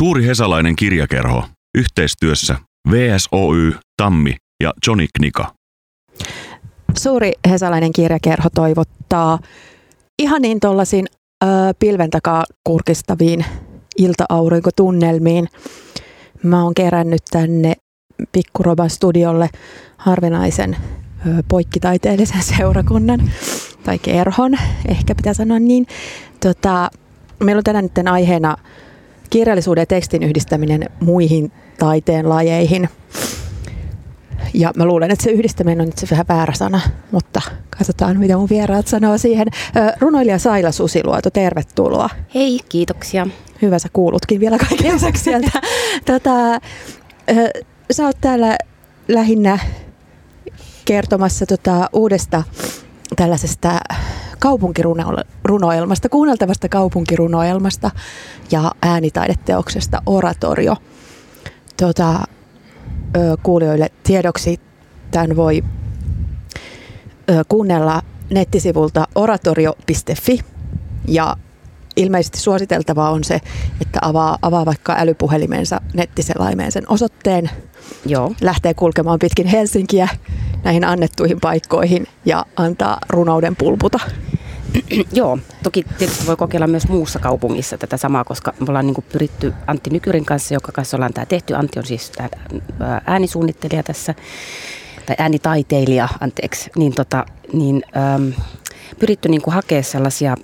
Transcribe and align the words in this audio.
Suuri 0.00 0.26
hesalainen 0.26 0.76
kirjakerho. 0.76 1.44
Yhteistyössä 1.78 2.56
VSOY, 2.90 3.72
Tammi 4.02 4.36
ja 4.62 4.72
Johnny 4.86 5.06
Knika. 5.16 5.54
Suuri 6.98 7.32
hesalainen 7.50 7.92
kirjakerho 7.92 8.48
toivottaa 8.54 9.38
ihan 10.22 10.42
niin 10.42 10.60
tuollaisiin 10.60 11.06
pilven 11.78 12.10
takaa 12.10 12.44
kurkistaviin 12.66 13.44
ilta-aurinkotunnelmiin. 13.98 15.48
Mä 16.42 16.64
oon 16.64 16.74
kerännyt 16.74 17.22
tänne 17.30 17.72
Pikkuroban 18.32 18.90
studiolle 18.90 19.50
harvinaisen 19.96 20.76
ö, 21.26 21.42
poikkitaiteellisen 21.48 22.42
seurakunnan 22.58 23.30
tai 23.84 23.98
kerhon, 23.98 24.58
ehkä 24.88 25.14
pitää 25.14 25.34
sanoa 25.34 25.58
niin. 25.58 25.86
Tota, 26.40 26.90
meillä 27.40 27.58
on 27.58 27.64
tänään 27.64 27.84
nyt 27.84 28.08
aiheena 28.08 28.56
kirjallisuuden 29.30 29.82
ja 29.82 29.86
tekstin 29.86 30.22
yhdistäminen 30.22 30.90
muihin 31.00 31.52
taiteen 31.78 32.28
lajeihin. 32.28 32.88
Ja 34.54 34.72
mä 34.76 34.84
luulen, 34.84 35.10
että 35.10 35.24
se 35.24 35.30
yhdistäminen 35.30 35.80
on 35.80 35.86
nyt 35.86 35.98
se 35.98 36.06
vähän 36.10 36.26
väärä 36.28 36.52
sana, 36.54 36.80
mutta 37.10 37.40
katsotaan, 37.78 38.18
mitä 38.18 38.36
mun 38.36 38.48
vieraat 38.48 38.86
sanoo 38.86 39.18
siihen. 39.18 39.48
Runoilija 40.00 40.38
Saila 40.38 40.72
Susiluoto, 40.72 41.30
tervetuloa. 41.30 42.10
Hei, 42.34 42.60
kiitoksia. 42.68 43.26
Hyvä, 43.62 43.78
sä 43.78 43.88
kuulutkin 43.92 44.40
vielä 44.40 44.58
kaiken 44.58 44.94
lisäksi 44.94 45.24
sieltä. 45.24 45.50
tota, 46.12 46.60
sä 47.90 48.06
oot 48.06 48.16
täällä 48.20 48.58
lähinnä 49.08 49.58
kertomassa 50.84 51.46
tota, 51.46 51.88
uudesta 51.92 52.42
tällaisesta 53.16 53.80
kaupunkirunoelmasta, 54.40 56.08
kuunneltavasta 56.08 56.68
kaupunkirunoelmasta 56.68 57.90
ja 58.50 58.72
äänitaideteoksesta 58.82 60.02
Oratorio. 60.06 60.76
Tota, 61.76 62.24
kuulijoille 63.42 63.88
tiedoksi 64.02 64.60
tämän 65.10 65.36
voi 65.36 65.64
kuunnella 67.48 68.02
nettisivulta 68.30 69.08
oratorio.fi 69.14 70.40
ja 71.08 71.36
ilmeisesti 71.96 72.38
suositeltavaa 72.38 73.10
on 73.10 73.24
se, 73.24 73.40
että 73.80 73.98
avaa, 74.02 74.38
avaa 74.42 74.66
vaikka 74.66 74.94
älypuhelimensa 74.98 75.80
nettiselaimeen 75.94 76.72
sen 76.72 76.84
osoitteen, 76.88 77.50
Joo. 78.06 78.32
lähtee 78.40 78.74
kulkemaan 78.74 79.18
pitkin 79.18 79.46
Helsinkiä 79.46 80.08
näihin 80.64 80.84
annettuihin 80.84 81.40
paikkoihin 81.40 82.06
ja 82.24 82.46
antaa 82.56 82.98
runouden 83.08 83.56
pulputa. 83.56 83.98
Joo, 85.12 85.38
toki 85.62 85.84
tietysti 85.98 86.26
voi 86.26 86.36
kokeilla 86.36 86.66
myös 86.66 86.88
muussa 86.88 87.18
kaupungissa 87.18 87.78
tätä 87.78 87.96
samaa, 87.96 88.24
koska 88.24 88.54
me 88.60 88.66
ollaan 88.68 88.86
niin 88.86 89.04
pyritty 89.12 89.54
Antti 89.66 89.90
Nykyrin 89.90 90.24
kanssa, 90.24 90.54
joka 90.54 90.72
kanssa 90.72 90.96
ollaan 90.96 91.12
tämä 91.12 91.26
tehty. 91.26 91.54
Antti 91.54 91.78
on 91.78 91.86
siis 91.86 92.10
tämä 92.10 92.28
äänisuunnittelija 93.06 93.82
tässä, 93.82 94.14
tai 95.06 95.16
äänitaiteilija, 95.18 96.08
anteeksi, 96.20 96.70
niin, 96.76 96.94
tota, 96.94 97.26
niin 97.52 97.82
äm, 98.14 98.32
pyritty 98.98 99.28
niin 99.28 99.42
kuin 99.42 99.54
hakea 99.54 99.82
sellaisia 99.82 100.36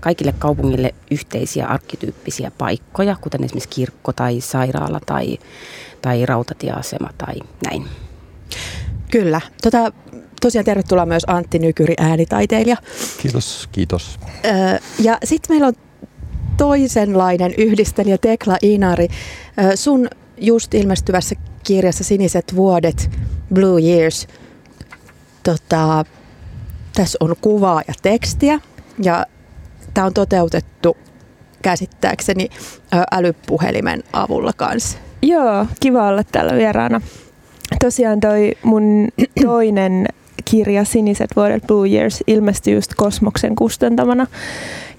kaikille 0.00 0.34
kaupungille 0.38 0.94
yhteisiä 1.10 1.66
arkkityyppisiä 1.66 2.50
paikkoja, 2.58 3.16
kuten 3.20 3.44
esimerkiksi 3.44 3.68
kirkko 3.68 4.12
tai 4.12 4.40
sairaala 4.40 5.00
tai, 5.06 5.38
tai 6.02 6.26
rautatieasema 6.26 7.10
tai 7.18 7.34
näin. 7.64 7.84
Kyllä. 9.10 9.40
Tota, 9.62 9.92
tosiaan 10.40 10.64
tervetuloa 10.64 11.06
myös 11.06 11.22
Antti 11.26 11.58
Nykyri, 11.58 11.94
äänitaiteilija. 11.98 12.76
Kiitos, 13.22 13.68
kiitos. 13.72 14.18
Öö, 14.44 14.52
ja 14.98 15.18
sitten 15.24 15.54
meillä 15.54 15.66
on 15.66 15.74
toisenlainen 16.56 17.54
yhdistelijä 17.58 18.18
Tekla 18.18 18.56
Inari. 18.62 19.08
Öö, 19.62 19.76
sun 19.76 20.08
just 20.36 20.74
ilmestyvässä 20.74 21.34
kirjassa 21.64 22.04
Siniset 22.04 22.56
vuodet, 22.56 23.10
Blue 23.54 23.82
Years, 23.82 24.26
tota, 25.42 26.04
tässä 26.94 27.18
on 27.20 27.36
kuvaa 27.40 27.82
ja 27.88 27.94
tekstiä 28.02 28.60
ja 29.02 29.26
tämä 29.94 30.06
on 30.06 30.14
toteutettu 30.14 30.96
käsittääkseni 31.62 32.48
älypuhelimen 33.12 34.02
avulla 34.12 34.52
kanssa. 34.56 34.98
Joo, 35.22 35.66
kiva 35.80 36.08
olla 36.08 36.24
täällä 36.24 36.52
vieraana. 36.52 37.00
Tosiaan 37.80 38.20
toi 38.20 38.52
mun 38.62 39.08
toinen 39.42 40.06
kirja 40.50 40.84
Siniset 40.84 41.30
vuodet 41.36 41.66
Blue 41.66 41.88
Years 41.88 42.24
ilmestyi 42.26 42.74
just 42.74 42.94
Kosmoksen 42.96 43.56
kustantamana. 43.56 44.26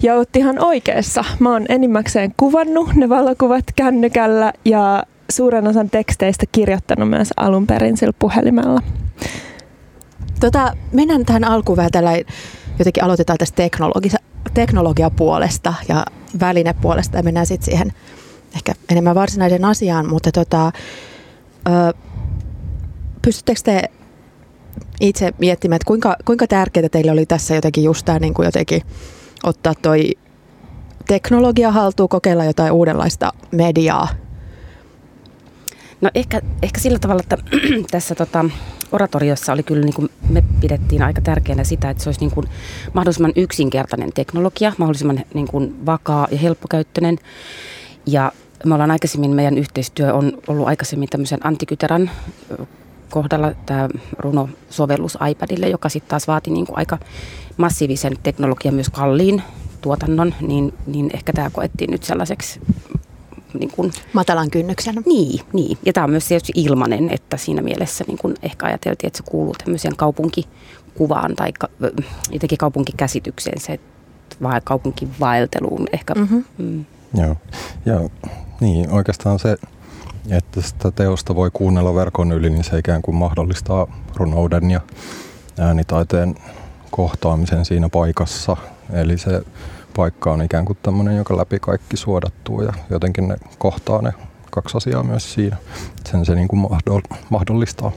Ja 0.02 0.14
oot 0.14 0.36
ihan 0.36 0.64
oikeassa. 0.64 1.24
Mä 1.38 1.52
oon 1.52 1.66
enimmäkseen 1.68 2.34
kuvannut 2.36 2.94
ne 2.94 3.08
valokuvat 3.08 3.64
kännykällä 3.76 4.52
ja 4.64 5.02
suuren 5.30 5.66
osan 5.66 5.90
teksteistä 5.90 6.46
kirjoittanut 6.52 7.10
myös 7.10 7.28
alun 7.36 7.66
perin 7.66 7.96
sillä 7.96 8.12
puhelimella. 8.18 8.82
Tota, 10.40 10.72
mennään 10.92 11.26
tähän 11.26 11.44
alkuun 11.44 11.76
vähän 11.76 11.92
tällä, 11.92 12.12
jotenkin 12.78 13.04
aloitetaan 13.04 13.38
tästä 13.38 13.56
teknologi- 13.56 14.24
teknologiapuolesta 14.54 15.74
ja 15.88 16.04
välinepuolesta 16.40 17.16
ja 17.16 17.22
mennään 17.22 17.46
sitten 17.46 17.64
siihen 17.64 17.92
ehkä 18.54 18.72
enemmän 18.88 19.14
varsinaisen 19.14 19.64
asiaan, 19.64 20.08
mutta 20.08 20.32
tota, 20.32 20.72
ö, 21.68 21.94
pystyttekö 23.22 23.60
te 23.64 23.90
itse 25.00 25.32
miettimään, 25.38 25.76
että 25.76 25.86
kuinka, 25.86 26.16
kuinka 26.24 26.46
tärkeää 26.46 26.88
teille 26.88 27.12
oli 27.12 27.26
tässä 27.26 27.54
jotenkin 27.54 27.84
just 27.84 28.04
tämä 28.04 28.18
niin 28.18 28.34
kuin 28.34 28.46
jotenkin 28.46 28.82
ottaa 29.42 29.74
toi 29.82 30.10
teknologia 31.08 31.72
haltuun, 31.72 32.08
kokeilla 32.08 32.44
jotain 32.44 32.72
uudenlaista 32.72 33.32
mediaa? 33.50 34.08
No 36.00 36.10
ehkä, 36.14 36.40
ehkä 36.62 36.80
sillä 36.80 36.98
tavalla, 36.98 37.22
että 37.22 37.36
tässä 37.90 38.14
tota, 38.14 38.44
oratoriossa 38.92 39.52
oli 39.52 39.62
kyllä, 39.62 39.84
niin 39.84 39.94
kuin 39.94 40.08
me 40.28 40.42
pidettiin 40.60 41.02
aika 41.02 41.20
tärkeänä 41.20 41.64
sitä, 41.64 41.90
että 41.90 42.02
se 42.02 42.08
olisi 42.08 42.20
niin 42.20 42.30
kuin 42.30 42.46
mahdollisimman 42.92 43.32
yksinkertainen 43.36 44.12
teknologia, 44.12 44.72
mahdollisimman 44.78 45.20
niin 45.34 45.48
kuin 45.48 45.86
vakaa 45.86 46.28
ja 46.30 46.38
helppokäyttöinen. 46.38 47.18
Ja 48.06 48.32
me 48.64 48.74
ollaan 48.74 48.90
aikaisemmin, 48.90 49.30
meidän 49.30 49.58
yhteistyö 49.58 50.14
on 50.14 50.32
ollut 50.48 50.68
aikaisemmin 50.68 51.08
tämmöisen 51.08 51.46
antikyterän 51.46 52.10
kohdalla 53.10 53.52
tämä 53.66 53.88
runosovellus 54.18 55.18
iPadille, 55.30 55.68
joka 55.68 55.88
sitten 55.88 56.10
taas 56.10 56.28
vaati 56.28 56.50
niin 56.50 56.66
kuin 56.66 56.78
aika 56.78 56.98
massiivisen 57.56 58.16
teknologian, 58.22 58.74
myös 58.74 58.90
kalliin 58.90 59.42
tuotannon, 59.80 60.34
niin, 60.40 60.74
niin 60.86 61.10
ehkä 61.14 61.32
tämä 61.32 61.50
koettiin 61.50 61.90
nyt 61.90 62.02
sellaiseksi 62.02 62.60
niin 63.58 63.70
kuin, 63.70 63.92
matalan 64.12 64.50
kynnyksen. 64.50 64.94
Niin, 65.06 65.40
niin. 65.52 65.78
ja 65.86 65.92
tämä 65.92 66.04
on 66.04 66.10
myös 66.10 66.28
tietysti 66.28 66.52
ilmanen, 66.56 67.10
että 67.10 67.36
siinä 67.36 67.62
mielessä 67.62 68.04
niin 68.08 68.18
kuin 68.18 68.34
ehkä 68.42 68.66
ajateltiin, 68.66 69.08
että 69.08 69.16
se 69.16 69.22
kuuluu 69.30 69.54
tämmöiseen 69.64 69.96
kaupunkikuvaan 69.96 71.36
tai 71.36 71.52
ka, 71.52 71.68
jotenkin 72.30 72.58
kaupunkikäsitykseen, 72.58 73.60
se 73.60 73.80
vai 74.42 74.60
kaupunkivaelteluun 74.64 75.86
ehkä. 75.92 76.14
Mm-hmm. 76.14 76.44
Mm. 76.58 76.84
Joo, 77.14 77.36
ja 77.86 78.08
niin 78.60 78.90
oikeastaan 78.90 79.38
se 79.38 79.56
että 80.30 80.60
sitä 80.60 80.90
teosta 80.90 81.34
voi 81.34 81.50
kuunnella 81.52 81.94
verkon 81.94 82.32
yli, 82.32 82.50
niin 82.50 82.64
se 82.64 82.78
ikään 82.78 83.02
kuin 83.02 83.14
mahdollistaa 83.14 83.86
runouden 84.14 84.70
ja 84.70 84.80
äänitaiteen 85.58 86.34
kohtaamisen 86.90 87.64
siinä 87.64 87.88
paikassa. 87.88 88.56
Eli 88.92 89.18
se 89.18 89.42
paikka 89.96 90.32
on 90.32 90.42
ikään 90.42 90.64
kuin 90.64 90.78
tämmöinen, 90.82 91.16
joka 91.16 91.36
läpi 91.36 91.58
kaikki 91.58 91.96
suodattuu 91.96 92.62
ja 92.62 92.72
jotenkin 92.90 93.28
ne 93.28 93.36
kohtaa 93.58 94.02
ne 94.02 94.12
kaksi 94.50 94.76
asiaa 94.76 95.02
myös 95.02 95.34
siinä. 95.34 95.56
Sen 96.10 96.24
se 96.24 96.34
niin 96.34 96.48
kuin 96.48 96.66
mahdollistaa. 97.30 97.92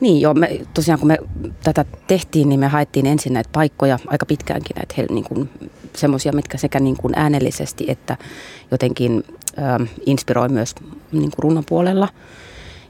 Niin 0.00 0.20
joo, 0.20 0.34
me, 0.34 0.60
tosiaan 0.74 0.98
kun 0.98 1.08
me 1.08 1.18
tätä 1.62 1.84
tehtiin, 2.06 2.48
niin 2.48 2.60
me 2.60 2.68
haettiin 2.68 3.06
ensin 3.06 3.32
näitä 3.32 3.50
paikkoja 3.52 3.98
aika 4.06 4.26
pitkäänkin, 4.26 4.76
näitä 4.76 5.12
niin 5.14 5.50
semmoisia, 5.96 6.32
mitkä 6.32 6.58
sekä 6.58 6.80
niin 6.80 6.96
kuin 6.96 7.14
äänellisesti 7.16 7.84
että 7.88 8.16
jotenkin 8.70 9.24
inspiroi 10.06 10.48
myös 10.48 10.74
niin 11.12 11.30
kuin 11.30 11.42
runnon 11.42 11.64
puolella. 11.68 12.08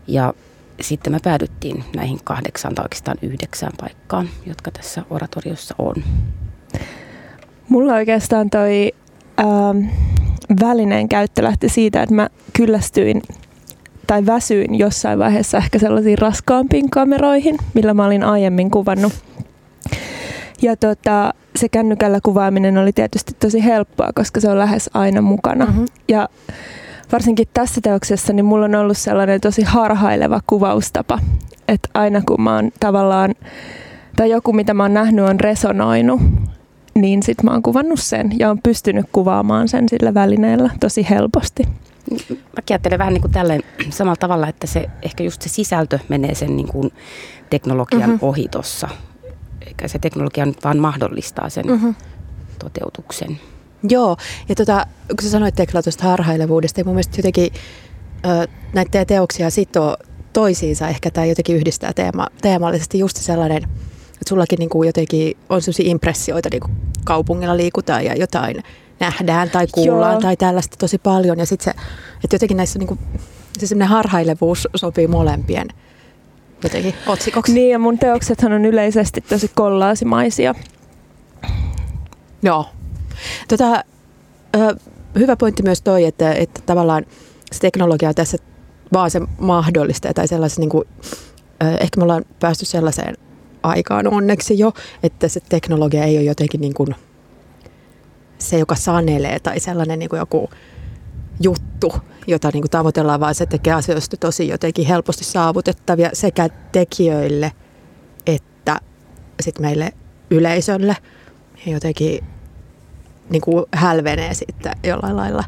Ja 0.07 0.35
sitten 0.81 1.13
me 1.13 1.19
päädyttiin 1.23 1.85
näihin 1.97 2.19
kahdeksaan 2.25 2.75
tai 2.75 2.85
oikeastaan 2.85 3.19
yhdeksään 3.23 3.73
paikkaan, 3.81 4.29
jotka 4.47 4.71
tässä 4.71 5.03
oratoriossa 5.11 5.75
on. 5.79 5.95
Mulla 7.69 7.95
oikeastaan 7.95 8.51
toi 8.51 8.93
ähm, 9.41 9.87
välineen 10.61 11.09
käyttö 11.09 11.43
lähti 11.43 11.69
siitä, 11.69 12.03
että 12.03 12.15
mä 12.15 12.29
kyllästyin 12.53 13.23
tai 14.07 14.27
väsyin 14.27 14.75
jossain 14.75 15.19
vaiheessa 15.19 15.59
ehkä 15.59 15.79
sellaisiin 15.79 16.19
raskaampiin 16.19 16.91
kameroihin, 16.91 17.57
millä 17.75 17.95
mä 17.95 18.07
olin 18.07 18.25
aiemmin 18.25 18.71
kuvannut. 18.71 19.13
Ja 20.63 20.77
tota, 20.77 21.35
se 21.59 21.69
kännykällä 21.69 22.21
kuvaaminen 22.23 22.79
oli 22.79 22.93
tietysti 22.93 23.37
tosi 23.41 23.65
helppoa, 23.65 24.11
koska 24.15 24.41
se 24.41 24.51
on 24.51 24.59
lähes 24.59 24.91
aina 24.95 25.23
mukana. 25.23 25.67
Mm-hmm. 25.67 25.87
Ja 26.09 26.29
varsinkin 27.13 27.49
tässä 27.55 27.81
teoksessa 27.81 28.33
niin 28.33 28.45
mulla 28.45 28.65
on 28.65 28.75
ollut 28.75 28.99
sellainen 28.99 29.41
tosi 29.41 29.63
harhaileva 29.63 30.41
kuvaustapa, 30.47 31.19
että 31.69 31.89
aina 31.95 32.23
kun 32.27 32.41
mä 32.41 32.55
oon 32.55 32.71
tavallaan, 32.81 33.35
tai 34.17 34.31
joku 34.31 34.53
mitä 34.53 34.75
mä 34.75 34.83
oon 34.83 34.95
nähnyt 34.95 35.25
on 35.25 35.41
resonoinut, 35.41 36.21
niin 36.95 37.23
sit 37.23 37.43
mä 37.43 37.51
oon 37.51 37.63
kuvannut 37.63 38.01
sen 38.01 38.39
ja 38.39 38.51
on 38.51 38.63
pystynyt 38.63 39.07
kuvaamaan 39.13 39.69
sen 39.69 39.89
sillä 39.89 40.15
välineellä 40.15 40.71
tosi 40.81 41.07
helposti. 41.11 41.63
Mä 42.31 42.63
ajattelen 42.71 42.99
vähän 42.99 43.15
niin 43.15 43.23
kuin 43.23 43.33
tälleen 43.33 43.63
samalla 43.91 44.17
tavalla, 44.17 44.49
että 44.49 44.67
se 44.67 44.87
ehkä 45.03 45.25
just 45.25 45.43
se 45.43 45.49
sisältö 45.49 45.99
menee 46.09 46.35
sen 46.35 46.57
niin 46.57 46.69
kuin 46.69 46.93
teknologian 47.51 48.11
mm-hmm. 48.11 48.29
ohi 48.29 48.49
tuossa. 48.51 48.89
Eikä 49.79 49.89
se 49.89 49.99
teknologia 49.99 50.47
nyt 50.47 50.65
vaan 50.65 50.79
mahdollistaa 50.79 51.49
sen 51.49 51.67
mm-hmm. 51.67 51.95
toteutuksen. 52.59 53.41
Joo, 53.89 54.17
ja 54.49 54.55
tota, 54.55 54.87
kun 55.09 55.23
sä 55.23 55.31
sanoit 55.31 55.55
Tekla 55.55 55.83
tuosta 55.83 56.05
harhailevuudesta, 56.05 56.79
niin 56.79 56.87
mun 56.87 56.95
mielestä 56.95 57.19
jotenkin 57.19 57.53
ö, 58.27 58.49
näitä 58.73 59.05
teoksia 59.05 59.51
sitoo 59.51 59.97
toisiinsa 60.33 60.89
ehkä 60.89 61.11
tai 61.11 61.29
jotenkin 61.29 61.57
yhdistää 61.57 61.93
teema, 61.93 62.27
teemallisesti 62.43 62.99
just 62.99 63.17
sellainen, 63.17 63.63
että 64.13 64.29
sullakin 64.29 64.59
niin 64.59 64.71
kuin 64.71 64.87
jotenkin 64.87 65.37
on 65.49 65.63
sellaisia 65.63 65.91
impressioita, 65.91 66.49
niin 66.53 66.61
kuin 66.61 66.73
kaupungilla 67.05 67.57
liikutaan 67.57 68.05
ja 68.05 68.15
jotain 68.15 68.63
nähdään 69.01 69.51
tai 69.51 69.67
kuullaan 69.73 70.13
Joo. 70.13 70.21
tai 70.21 70.37
tällaista 70.37 70.77
tosi 70.77 70.99
paljon. 70.99 71.39
Ja 71.39 71.47
sitten 71.47 71.65
se, 71.65 71.81
että 72.25 72.35
jotenkin 72.35 72.57
näissä 72.57 72.79
niin 72.79 72.87
kuin, 72.87 73.01
se 73.59 73.67
semmoinen 73.67 73.89
harhailevuus 73.89 74.69
sopii 74.77 75.07
molempien 75.07 75.69
jotenkin 76.63 76.95
otsikoksi. 77.07 77.53
Niin 77.53 77.71
ja 77.71 77.79
mun 77.79 77.99
teoksethan 77.99 78.53
on 78.53 78.65
yleisesti 78.65 79.21
tosi 79.21 79.51
kollaasimaisia. 79.55 80.55
Joo. 82.43 82.67
Tota, 83.49 83.85
ö, 84.57 84.77
hyvä 85.19 85.37
pointti 85.37 85.63
myös 85.63 85.83
toi, 85.83 86.05
että, 86.05 86.33
että 86.33 86.63
tavallaan 86.67 87.07
se 87.53 87.61
teknologia 87.61 88.09
on 88.09 88.15
tässä 88.15 88.39
vaan 88.93 89.11
se 89.11 89.21
mahdollista 89.39 90.15
tai 90.15 90.29
sellaisen 90.29 90.61
niin 90.61 90.71
kuin, 90.71 90.85
ö, 91.63 91.67
ehkä 91.81 91.97
me 91.97 92.03
ollaan 92.03 92.25
päästy 92.41 92.65
sellaiseen 92.65 93.17
aikaan 93.63 94.07
onneksi 94.07 94.59
jo, 94.59 94.73
että 95.03 95.29
se 95.29 95.41
teknologia 95.49 96.05
ei 96.05 96.17
ole 96.17 96.25
jotenkin 96.25 96.61
niin 96.61 96.75
kuin 96.75 96.95
se, 98.39 98.59
joka 98.59 98.75
sanelee 98.75 99.41
tai 99.41 99.61
sellainen 99.61 99.99
niin 99.99 100.09
kuin 100.09 100.19
joku 100.19 100.51
juttu, 101.41 101.93
jota 102.27 102.51
niin 102.53 102.63
kuin 102.63 102.71
tavoitellaan, 102.71 103.21
vaan 103.21 103.35
se 103.35 103.47
tekee 103.47 103.73
asioista 103.73 104.17
tosi 104.17 104.49
jotenkin 104.49 104.87
helposti 104.87 105.25
saavutettavia 105.25 106.11
sekä 106.13 106.49
tekijöille 106.73 107.53
että 108.27 108.81
sit 109.41 109.59
meille 109.59 109.93
yleisölle. 110.31 110.97
Ja 111.67 111.73
jotenkin 111.73 112.25
niin 113.31 113.41
kuin 113.41 113.65
hälvenee 113.73 114.35
sitten 114.35 114.73
jollain 114.85 115.17
lailla 115.17 115.45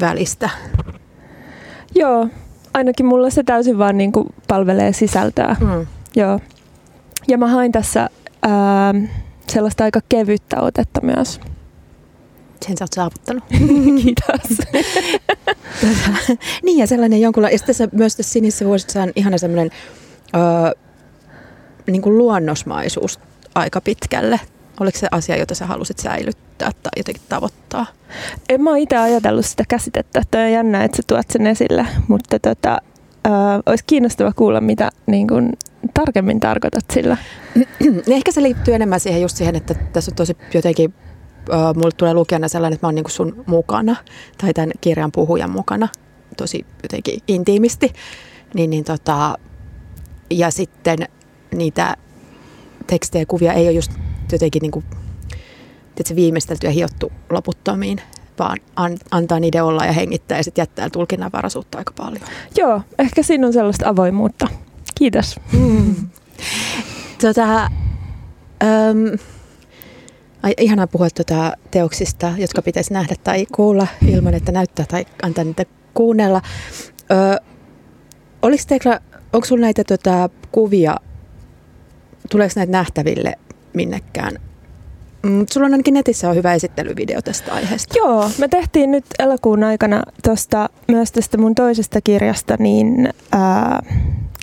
välistä. 0.00 0.50
Joo, 1.94 2.28
ainakin 2.74 3.06
mulla 3.06 3.30
se 3.30 3.42
täysin 3.42 3.78
vaan 3.78 3.98
niin 3.98 4.12
kuin 4.12 4.26
palvelee 4.48 4.92
sisältöä. 4.92 5.56
Mm. 5.60 5.86
Joo. 6.16 6.40
Ja 7.28 7.38
mä 7.38 7.46
hain 7.46 7.72
tässä 7.72 8.10
ää, 8.42 8.94
sellaista 9.48 9.84
aika 9.84 10.00
kevyttä 10.08 10.60
otetta 10.60 11.00
myös. 11.02 11.40
Sen 12.66 12.76
sä 12.78 12.84
oot 12.84 12.92
saavuttanut. 12.92 13.44
Kiitos. 14.02 14.58
niin 16.64 16.78
ja 16.78 16.86
sellainen 16.86 17.20
jonkunlainen, 17.20 17.58
ja 17.60 17.66
tässä 17.66 17.88
myös 17.92 18.16
tässä 18.16 18.32
sinisessä 18.32 18.64
vuosissa 18.64 19.02
on 19.02 19.12
ihana 19.16 19.38
sellainen 19.38 19.70
öö, 20.36 20.42
niin 21.86 22.02
kuin 22.02 22.18
luonnosmaisuus 22.18 23.20
aika 23.54 23.80
pitkälle. 23.80 24.40
Oliko 24.80 24.98
se 24.98 25.08
asia, 25.10 25.36
jota 25.36 25.54
sä 25.54 25.66
halusit 25.66 25.98
säilyttää 25.98 26.70
tai 26.82 26.92
jotenkin 26.96 27.22
tavoittaa? 27.28 27.86
En 28.48 28.62
mä 28.62 28.76
itse 28.76 28.96
ajatellut 28.96 29.46
sitä 29.46 29.64
käsitettä. 29.68 30.22
Tuo 30.30 30.40
on 30.40 30.52
jännä, 30.52 30.84
että 30.84 30.96
sä 30.96 31.02
tuot 31.06 31.30
sen 31.30 31.46
esille, 31.46 31.86
mutta 32.08 32.38
tota, 32.38 32.78
öö, 33.26 33.32
olisi 33.66 33.84
kiinnostava 33.86 34.32
kuulla, 34.32 34.60
mitä 34.60 34.90
niin 35.06 35.28
kun, 35.28 35.52
tarkemmin 35.94 36.40
tarkoitat 36.40 36.84
sillä. 36.92 37.16
Ehkä 38.16 38.32
se 38.32 38.42
liittyy 38.42 38.74
enemmän 38.74 39.00
siihen 39.00 39.22
just 39.22 39.36
siihen, 39.36 39.56
että 39.56 39.74
tässä 39.74 40.10
on 40.10 40.16
tosi 40.16 40.36
jotenkin 40.54 40.94
mulle 41.74 41.90
tulee 41.96 42.14
lukijana 42.14 42.48
sellainen, 42.48 42.74
että 42.74 42.86
mä 42.86 42.88
oon 42.88 42.94
niin 42.94 43.10
sun 43.10 43.44
mukana 43.46 43.96
tai 44.38 44.54
tämän 44.54 44.72
kirjan 44.80 45.12
puhujan 45.12 45.50
mukana 45.50 45.88
tosi 46.36 46.66
jotenkin 46.82 47.20
intiimisti. 47.28 47.92
Niin, 48.54 48.70
niin 48.70 48.84
tota, 48.84 49.38
ja 50.30 50.50
sitten 50.50 50.98
niitä 51.54 51.96
tekstejä 52.86 53.22
ja 53.22 53.26
kuvia 53.26 53.52
ei 53.52 53.66
ole 53.66 53.72
just 53.72 53.92
jotenkin 54.32 54.62
niin 54.62 54.72
kuin, 54.72 54.84
se 56.04 56.16
viimeistelty 56.16 56.66
ja 56.66 56.72
hiottu 56.72 57.12
loputtomiin, 57.30 58.00
vaan 58.38 58.58
an, 58.76 58.98
antaa 59.10 59.40
niiden 59.40 59.64
olla 59.64 59.84
ja 59.84 59.92
hengittää 59.92 60.38
ja 60.38 60.44
sitten 60.44 60.62
jättää 60.62 60.90
tulkinnanvaraisuutta 60.90 61.78
aika 61.78 61.92
paljon. 61.96 62.22
Joo, 62.58 62.80
ehkä 62.98 63.22
siinä 63.22 63.46
on 63.46 63.52
sellaista 63.52 63.88
avoimuutta. 63.88 64.48
Kiitos. 64.94 65.40
Mm. 65.52 65.94
Tota, 67.20 67.70
Ai, 70.42 70.54
ihanaa 70.60 70.86
puhua 70.86 71.10
tuota 71.10 71.56
teoksista, 71.70 72.32
jotka 72.36 72.62
pitäisi 72.62 72.92
nähdä 72.92 73.14
tai 73.24 73.46
kuulla 73.52 73.86
ilman, 74.08 74.34
että 74.34 74.52
näyttää 74.52 74.86
tai 74.88 75.06
antaa 75.22 75.44
niitä 75.44 75.64
kuunnella. 75.94 76.42
Ö, 77.10 77.40
oliko 78.42 78.62
teillä, 78.68 79.00
onko 79.32 79.44
sinulla 79.44 79.66
näitä 79.66 79.84
tuota, 79.84 80.30
kuvia, 80.52 80.96
tuleeko 82.30 82.52
näitä 82.56 82.72
nähtäville 82.72 83.34
minnekään? 83.74 84.38
Mm, 85.22 85.46
sulla 85.50 85.66
on 85.66 85.72
ainakin 85.72 85.94
netissä 85.94 86.28
on 86.28 86.36
hyvä 86.36 86.54
esittelyvideo 86.54 87.22
tästä 87.22 87.52
aiheesta. 87.52 87.98
Joo, 87.98 88.30
me 88.38 88.48
tehtiin 88.48 88.90
nyt 88.90 89.04
elokuun 89.18 89.64
aikana 89.64 90.02
tosta, 90.22 90.68
myös 90.88 91.12
tästä 91.12 91.38
mun 91.38 91.54
toisesta 91.54 92.00
kirjasta 92.00 92.56
niin 92.58 93.08
ää, 93.32 93.82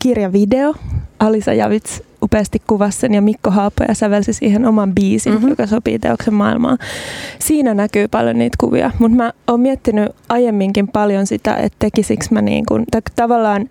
kirjavideo. 0.02 0.76
Alisa 1.20 1.54
Javits 1.54 2.04
upeasti 2.24 2.62
kuvasi 2.68 3.00
sen 3.00 3.14
ja 3.14 3.22
Mikko 3.22 3.52
Haapoja 3.52 3.94
sävelsi 3.94 4.34
siihen 4.34 4.66
oman 4.66 4.96
biisin, 4.96 5.34
mm-hmm. 5.34 5.50
joka 5.50 5.68
sopii 5.68 6.00
teoksen 6.00 6.34
maailmaan. 6.34 6.78
Siinä 7.40 7.74
näkyy 7.74 8.08
paljon 8.08 8.38
niitä 8.38 8.58
kuvia, 8.60 8.92
mutta 9.00 9.18
mä 9.18 9.34
oon 9.48 9.60
miettinyt 9.60 10.12
aiemminkin 10.30 10.88
paljon 10.88 11.28
sitä, 11.28 11.56
että 11.56 11.76
tekisikö 11.80 12.26
mä 12.32 12.42
niin 12.42 12.66
kuin, 12.66 12.86
tai 12.92 13.02
tavallaan 13.16 13.70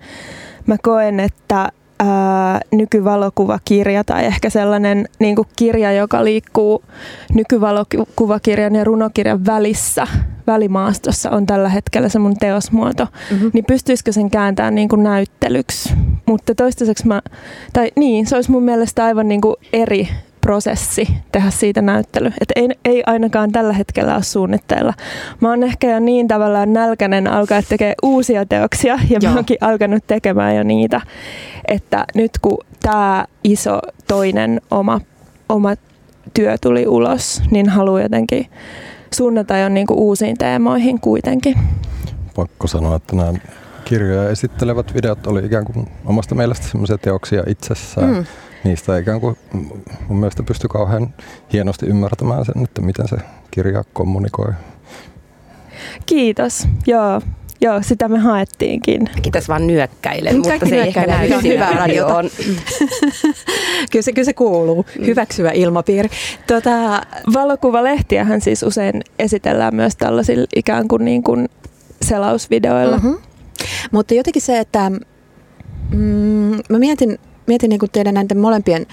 mä 0.66 0.76
koen, 0.82 1.20
että 1.20 1.72
ää, 1.98 2.60
nykyvalokuvakirja 2.72 4.04
tai 4.04 4.24
ehkä 4.24 4.50
sellainen 4.50 5.08
niin 5.18 5.36
kuin 5.36 5.48
kirja, 5.56 5.92
joka 5.92 6.24
liikkuu 6.24 6.84
nykyvalokuvakirjan 7.34 8.74
ja 8.74 8.84
runokirjan 8.84 9.46
välissä, 9.46 10.06
välimaastossa 10.46 11.30
on 11.30 11.46
tällä 11.46 11.68
hetkellä 11.68 12.08
se 12.08 12.18
mun 12.18 12.36
teosmuoto, 12.36 13.06
mm-hmm. 13.30 13.50
niin 13.54 13.64
pystyisikö 13.64 14.12
sen 14.12 14.30
kääntämään 14.30 14.74
niin 14.74 14.88
kuin 14.88 15.02
näyttelyksi? 15.02 15.94
Mutta 16.26 16.54
toistaiseksi 16.54 17.06
mä, 17.06 17.22
tai 17.72 17.90
niin, 17.96 18.26
se 18.26 18.36
olisi 18.36 18.50
mun 18.50 18.62
mielestä 18.62 19.04
aivan 19.04 19.28
niin 19.28 19.40
kuin 19.40 19.56
eri 19.72 20.08
prosessi 20.40 21.08
tehdä 21.32 21.50
siitä 21.50 21.82
näyttely. 21.82 22.32
Et 22.40 22.52
ei, 22.56 22.68
ei 22.84 23.02
ainakaan 23.06 23.52
tällä 23.52 23.72
hetkellä 23.72 24.14
ole 24.14 24.22
suunnitteilla. 24.22 24.94
Mä 25.40 25.48
oon 25.48 25.62
ehkä 25.62 25.90
jo 25.90 25.98
niin 25.98 26.28
tavallaan 26.28 26.72
nälkäinen 26.72 27.26
alkaa 27.26 27.62
tekemään 27.62 27.94
uusia 28.02 28.46
teoksia 28.46 28.98
ja 29.10 29.18
Joo. 29.22 29.32
mä 29.32 29.36
oonkin 29.36 29.58
alkanut 29.60 30.06
tekemään 30.06 30.56
jo 30.56 30.62
niitä. 30.62 31.00
Että 31.68 32.04
nyt 32.14 32.30
kun 32.42 32.58
tämä 32.82 33.24
iso 33.44 33.80
toinen 34.06 34.60
oma, 34.70 35.00
oma 35.48 35.74
työ 36.34 36.56
tuli 36.60 36.86
ulos, 36.86 37.42
niin 37.50 37.68
haluan 37.68 38.02
jotenkin 38.02 38.46
suunnata 39.14 39.58
jo 39.58 39.68
niinku 39.68 39.94
uusiin 39.94 40.38
teemoihin 40.38 41.00
kuitenkin. 41.00 41.54
Pakko 42.34 42.66
sanoa, 42.66 42.96
että 42.96 43.16
nämä 43.16 43.32
kirjoja 43.84 44.30
esittelevät 44.30 44.94
videot 44.94 45.26
oli 45.26 45.46
ikään 45.46 45.64
kuin 45.64 45.88
omasta 46.04 46.34
mielestä 46.34 46.66
semmoisia 46.68 46.98
teoksia 46.98 47.42
itsessään. 47.46 48.10
Mm 48.10 48.24
niistä 48.64 48.98
ikään 48.98 49.20
kuin 49.20 49.36
mun 50.08 50.18
mielestä 50.18 50.42
pystyi 50.42 50.68
kauhean 50.68 51.14
hienosti 51.52 51.86
ymmärtämään 51.86 52.44
sen, 52.44 52.64
että 52.64 52.82
miten 52.82 53.08
se 53.08 53.16
kirja 53.50 53.84
kommunikoi. 53.92 54.52
Kiitos. 56.06 56.68
Joo, 56.86 57.20
Joo, 57.60 57.82
sitä 57.82 58.08
me 58.08 58.18
haettiinkin. 58.18 59.10
Kiitos 59.22 59.48
vaan 59.48 59.66
nyökkäilen, 59.66 60.36
mutta 60.36 60.66
se 60.66 60.74
ei 60.74 60.88
ehkä 60.88 61.06
näy 61.06 61.32
on 61.32 61.42
hyvä 61.42 61.70
radio 61.70 62.06
on. 62.06 62.30
kyllä, 63.90 64.02
se, 64.02 64.12
kyllä 64.12 64.24
se 64.24 64.32
kuuluu. 64.32 64.86
Mm. 64.98 65.06
Hyväksyvä 65.06 65.50
ilmapiiri. 65.50 66.08
Tota, 66.46 67.02
Valokuvalehtiähän 67.34 68.40
siis 68.40 68.62
usein 68.62 69.02
esitellään 69.18 69.74
myös 69.74 69.96
tällaisilla 69.96 70.46
ikään 70.56 70.88
kuin, 70.88 71.04
niin 71.04 71.22
kuin 71.22 71.48
selausvideoilla. 72.02 72.96
Mm-hmm. 72.96 73.18
Mutta 73.90 74.14
jotenkin 74.14 74.42
se, 74.42 74.58
että 74.58 74.90
mm, 75.90 76.58
mä 76.68 76.78
mietin 76.78 77.18
mietin 77.48 77.68
niin 77.68 77.78
kuin 77.80 77.90
teidän 77.90 78.14
näiden 78.14 78.38
molempien 78.38 78.86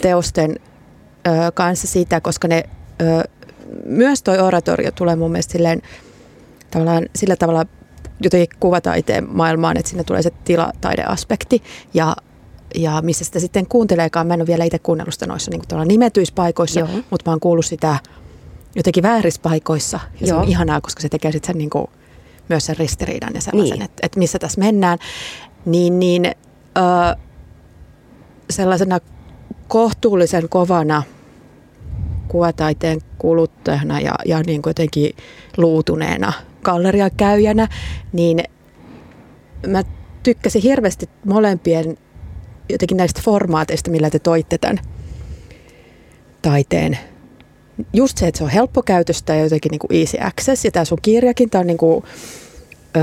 teosten 0.00 0.56
ö, 1.26 1.30
kanssa 1.54 1.86
sitä, 1.86 2.20
koska 2.20 2.48
ne, 2.48 2.62
ö, 3.00 3.24
myös 3.84 4.22
toi 4.22 4.38
oratorio 4.38 4.90
tulee 4.92 5.16
mun 5.16 5.30
mielestä 5.30 5.52
silleen, 5.52 5.82
tavallaan, 6.70 7.06
sillä 7.16 7.36
tavalla 7.36 7.66
jotenkin 8.22 8.58
kuvataiteen 8.60 9.28
maailmaan, 9.28 9.76
että 9.76 9.88
sinne 9.88 10.04
tulee 10.04 10.22
se 10.22 10.30
tilataideaspekti 10.44 11.62
ja 11.94 12.16
ja 12.74 13.02
missä 13.02 13.24
sitä 13.24 13.40
sitten 13.40 13.66
kuunteleekaan. 13.66 14.26
Mä 14.26 14.34
en 14.34 14.40
ole 14.40 14.46
vielä 14.46 14.64
itse 14.64 14.78
kuunnellut 14.78 15.14
sitä 15.14 15.26
noissa 15.26 15.50
niin 15.50 15.88
nimetyissä 15.88 16.34
paikoissa, 16.34 16.80
Joo. 16.80 16.88
mutta 17.10 17.30
mä 17.30 17.32
oon 17.32 17.40
kuullut 17.40 17.66
sitä 17.66 17.98
jotenkin 18.74 19.02
väärissä 19.02 19.40
paikoissa. 19.42 20.00
Ja 20.20 20.26
Joo. 20.26 20.28
se 20.28 20.34
on 20.34 20.48
ihanaa, 20.48 20.80
koska 20.80 21.02
se 21.02 21.08
tekee 21.08 21.32
sitten 21.32 21.46
sen 21.46 21.58
niin 21.58 21.70
kuin, 21.70 21.86
myös 22.48 22.66
sen 22.66 22.76
ristiriidan 22.76 23.34
ja 23.34 23.40
sellaisen, 23.40 23.78
niin. 23.78 23.84
että, 23.84 24.06
että 24.06 24.18
missä 24.18 24.38
tässä 24.38 24.60
mennään. 24.60 24.98
Niin, 25.64 26.00
niin 26.00 26.26
ö, 26.26 27.16
sellaisena 28.50 29.00
kohtuullisen 29.68 30.48
kovana 30.48 31.02
kuvataiteen 32.28 33.00
kuluttajana 33.18 34.00
ja, 34.00 34.14
ja 34.24 34.42
niin 34.42 34.62
kuin 34.62 34.70
jotenkin 34.70 35.16
luutuneena 35.56 36.32
galleriakäyjänä, 36.62 37.68
niin 38.12 38.42
mä 39.66 39.82
tykkäsin 40.22 40.62
hirveästi 40.62 41.10
molempien 41.24 41.98
jotenkin 42.72 42.96
näistä 42.96 43.20
formaateista, 43.24 43.90
millä 43.90 44.10
te 44.10 44.18
toitte 44.18 44.58
tämän 44.58 44.78
taiteen. 46.42 46.98
Just 47.92 48.18
se, 48.18 48.26
että 48.26 48.38
se 48.38 48.44
on 48.44 48.50
helppokäytöstä 48.50 49.34
ja 49.34 49.42
jotenkin 49.42 49.70
niin 49.70 49.78
kuin 49.78 50.00
easy 50.00 50.18
access. 50.20 50.64
Ja 50.64 50.70
tämä 50.70 50.84
sun 50.84 50.98
kirjakin, 51.02 51.50
tämä 51.50 51.60
on 51.60 51.66
niin 51.66 51.78
kuin, 51.78 52.04
öö, 52.96 53.02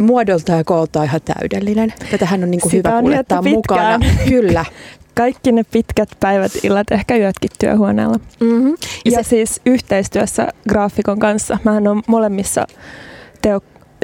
muodolta 0.00 0.52
ja 0.52 0.64
koolta 0.64 1.04
ihan 1.04 1.20
täydellinen. 1.24 1.92
Tätähän 2.10 2.42
on 2.42 2.50
niin 2.50 2.60
kuin 2.60 2.72
hyvä 2.72 2.96
on 2.96 3.04
kuljettaa 3.04 3.42
mukana. 3.42 4.06
Kyllä. 4.28 4.64
Kaikki 5.14 5.52
ne 5.52 5.64
pitkät 5.64 6.08
päivät, 6.20 6.52
illat, 6.62 6.92
ehkä 6.92 7.16
yötkin 7.16 7.50
työhuoneella. 7.58 8.16
Mm-hmm. 8.40 8.76
Ja, 9.04 9.12
ja 9.12 9.22
se... 9.22 9.28
siis 9.28 9.60
yhteistyössä 9.66 10.48
graafikon 10.68 11.18
kanssa. 11.18 11.58
Mähän 11.64 11.88
on 11.88 12.02
molemmissa 12.06 12.66
teo, 13.42 13.60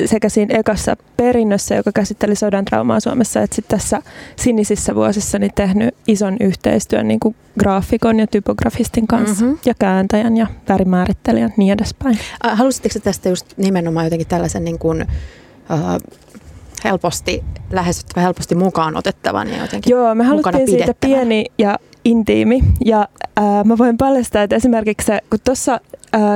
sekä 0.07 0.29
siinä 0.29 0.59
ekassa 0.59 0.97
perinnössä, 1.17 1.75
joka 1.75 1.93
käsitteli 1.93 2.35
sodan 2.35 2.65
traumaa 2.65 3.01
Suomessa, 3.01 3.43
että 3.43 3.57
sitten 3.57 3.79
tässä 3.79 4.03
sinisissä 4.37 4.95
vuosissa 4.95 5.39
niin 5.39 5.55
tehnyt 5.55 5.95
ison 6.07 6.37
yhteistyön 6.41 7.09
niin 7.09 7.21
kuin 7.21 7.37
graafikon 7.59 8.19
ja 8.19 8.27
typografistin 8.27 9.07
kanssa 9.07 9.45
mm-hmm. 9.45 9.59
ja 9.67 9.75
kääntäjän 9.79 10.37
ja 10.37 10.47
värimäärittelijän 10.69 11.55
niin 11.57 11.73
edespäin. 11.73 12.19
Halusitteko 12.53 12.99
tästä 12.99 13.29
just 13.29 13.47
nimenomaan 13.57 14.07
jotenkin 14.07 14.29
tällaisen 14.29 14.65
niin 14.65 14.79
kuin, 14.79 15.07
helposti 16.85 17.45
lähestyttävä, 17.71 18.23
helposti 18.23 18.55
mukaan 18.55 18.97
otettavan 18.97 19.49
ja 19.49 19.63
jotenkin 19.63 19.91
Joo, 19.91 20.15
me 20.15 20.25
haluttiin 20.25 20.69
siitä 20.69 20.95
pieni 21.01 21.45
ja 21.59 21.79
intiimi. 22.05 22.61
Ja 22.85 23.09
ää, 23.37 23.65
mä 23.65 23.79
voin 23.79 23.97
paljastaa, 23.97 24.43
että 24.43 24.57
esimerkiksi 24.57 25.07
se, 25.07 25.21
kun 25.31 25.39
tuossa 25.45 25.81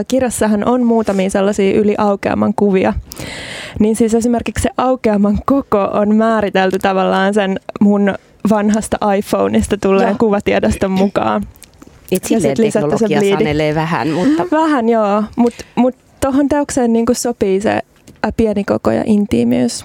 kirjassahan 0.09 0.69
on 0.69 0.83
muutamia 0.85 1.31
sellaisia 1.31 1.75
yli 1.75 1.95
aukeaman 1.99 2.55
kuvia, 2.55 2.93
niin 3.79 3.97
siis 3.97 4.15
esimerkiksi 4.15 4.63
se 4.63 4.71
aukeaman 4.77 5.39
koko 5.47 5.79
on 5.93 6.17
määritelty 6.17 6.79
tavallaan 6.79 7.35
sen 7.35 7.61
mun 7.81 8.15
vanhasta 8.51 9.15
iPhoneista 9.17 9.77
tulleen 9.77 10.09
Joo. 10.09 10.19
kuvatiedoston 10.19 10.91
mukaan. 10.91 11.43
Et 12.13 12.25
silleen 12.25 12.57
teknologia 12.57 13.21
sanelee 13.21 13.75
vähän, 13.75 14.09
mutta... 14.09 14.45
Vähän 14.51 14.89
joo, 14.89 15.25
mutta 15.37 15.65
mut 15.75 15.95
tuohon 16.21 16.49
teokseen 16.49 16.93
niin 16.93 17.07
sopii 17.13 17.61
se 17.61 17.81
pieni 18.37 18.65
koko 18.65 18.91
ja 18.91 19.03
intiimiys. 19.07 19.85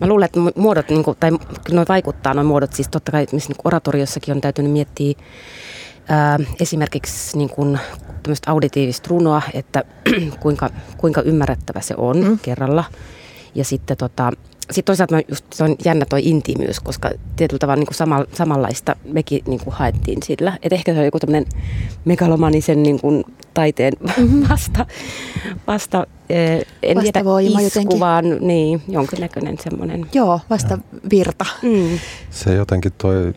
Mä 0.00 0.06
luulen, 0.06 0.26
että 0.26 0.60
muodot, 0.60 0.88
niin 0.88 1.04
kuin, 1.04 1.16
tai 1.20 1.30
noin 1.72 1.86
vaikuttaa 1.88 2.34
noin 2.34 2.46
muodot, 2.46 2.72
siis 2.72 2.88
totta 2.88 3.12
kai 3.12 3.26
missä 3.32 3.48
niin 3.48 3.60
oratoriossakin 3.64 4.34
on 4.34 4.40
täytynyt 4.40 4.72
miettiä 4.72 5.14
ää, 6.08 6.38
esimerkiksi 6.60 7.38
niin 7.38 7.50
kuin, 7.50 7.78
auditiivista 8.46 9.08
runoa, 9.10 9.42
että 9.54 9.84
kuinka, 10.40 10.70
kuinka 10.96 11.22
ymmärrettävä 11.22 11.80
se 11.80 11.94
on 11.98 12.24
mm. 12.24 12.38
kerralla. 12.42 12.84
Ja 13.54 13.64
sitten 13.64 13.96
tota, 13.96 14.32
sitten 14.70 14.84
toisaalta 14.84 15.20
just, 15.28 15.44
se 15.54 15.64
on 15.64 15.76
jännä 15.84 16.04
toi 16.08 16.20
intiimiys, 16.24 16.80
koska 16.80 17.10
tietyllä 17.36 17.58
tavalla 17.58 17.80
niin 17.80 17.86
kuin 17.86 17.94
sama, 17.94 18.24
samanlaista 18.32 18.96
mekin 19.04 19.42
niin 19.46 19.60
kuin 19.64 19.74
haettiin 19.74 20.22
sillä. 20.22 20.58
Et 20.62 20.72
ehkä 20.72 20.94
se 20.94 20.98
on 20.98 21.04
joku 21.04 21.20
tämmöinen 21.20 21.46
megalomanisen 22.04 22.82
niin 22.82 23.00
kuin 23.00 23.24
taiteen 23.54 23.92
vasta, 24.50 24.86
vasta 25.66 26.06
eh, 26.28 26.66
en 26.82 26.96
vasta 26.96 27.12
tiedä 27.12 27.24
voima 27.24 27.60
isku, 27.60 27.78
jotenkin. 27.78 28.00
vaan 28.00 28.24
niin, 28.40 28.82
jonkinnäköinen 28.88 29.56
semmoinen. 29.60 30.06
Joo, 30.12 30.40
vasta 30.50 30.78
virta. 31.10 31.44
Mm. 31.62 31.98
Se 32.30 32.54
jotenkin 32.54 32.92
toi 32.98 33.34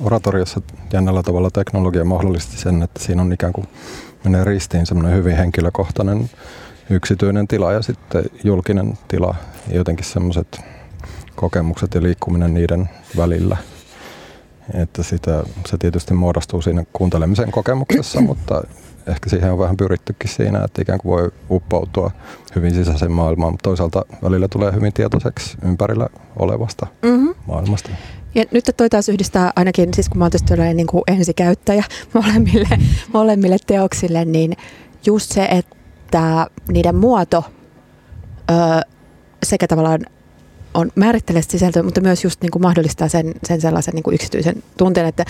oratoriossa 0.00 0.60
jännällä 0.92 1.22
tavalla 1.22 1.50
teknologia 1.50 2.04
mahdollisti 2.04 2.56
sen, 2.56 2.82
että 2.82 3.04
siinä 3.04 3.22
on 3.22 3.32
ikään 3.32 3.52
kuin 3.52 3.66
menee 4.24 4.44
ristiin 4.44 4.86
semmoinen 4.86 5.16
hyvin 5.16 5.36
henkilökohtainen 5.36 6.30
yksityinen 6.90 7.48
tila 7.48 7.72
ja 7.72 7.82
sitten 7.82 8.24
julkinen 8.44 8.98
tila 9.08 9.34
jotenkin 9.72 10.06
semmoiset 10.06 10.60
kokemukset 11.36 11.94
ja 11.94 12.02
liikkuminen 12.02 12.54
niiden 12.54 12.90
välillä. 13.16 13.56
Että 14.74 15.02
sitä, 15.02 15.42
se 15.66 15.78
tietysti 15.78 16.14
muodostuu 16.14 16.62
siinä 16.62 16.84
kuuntelemisen 16.92 17.50
kokemuksessa, 17.50 18.20
mutta 18.30 18.62
ehkä 19.06 19.30
siihen 19.30 19.52
on 19.52 19.58
vähän 19.58 19.76
pyrittykin 19.76 20.30
siinä, 20.30 20.64
että 20.64 20.82
ikään 20.82 20.98
kuin 20.98 21.18
voi 21.18 21.30
uppoutua 21.50 22.10
hyvin 22.56 22.74
sisäiseen 22.74 23.12
maailmaan, 23.12 23.52
mutta 23.52 23.62
toisaalta 23.62 24.04
välillä 24.22 24.48
tulee 24.48 24.72
hyvin 24.72 24.92
tietoiseksi 24.92 25.56
ympärillä 25.64 26.08
olevasta 26.36 26.86
mm-hmm. 27.02 27.34
maailmasta. 27.46 27.90
Ja 28.34 28.44
nyt 28.50 28.64
toi 28.76 28.90
taas 28.90 29.08
yhdistää 29.08 29.52
ainakin, 29.56 29.94
siis 29.94 30.08
kun 30.08 30.18
mä 30.18 30.24
oon 30.24 30.30
tietysti 30.30 30.74
niin 30.74 30.86
kuin 30.86 31.02
ensikäyttäjä 31.08 31.84
molemmille, 32.14 32.78
molemmille 33.12 33.56
teoksille, 33.66 34.24
niin 34.24 34.56
just 35.06 35.32
se, 35.32 35.44
että 35.44 35.79
niiden 36.68 36.96
muoto 36.96 37.44
ö, 38.50 38.54
sekä 39.42 39.66
tavallaan 39.66 40.00
on 40.74 40.90
määrittelee 40.94 41.42
sisältöä, 41.42 41.82
mutta 41.82 42.00
myös 42.00 42.24
just 42.24 42.42
niin 42.42 42.50
kuin 42.50 42.62
mahdollistaa 42.62 43.08
sen, 43.08 43.34
sen 43.44 43.60
sellaisen 43.60 43.94
niin 43.94 44.02
kuin 44.02 44.14
yksityisen 44.14 44.62
tunteen, 44.76 45.06
että 45.06 45.24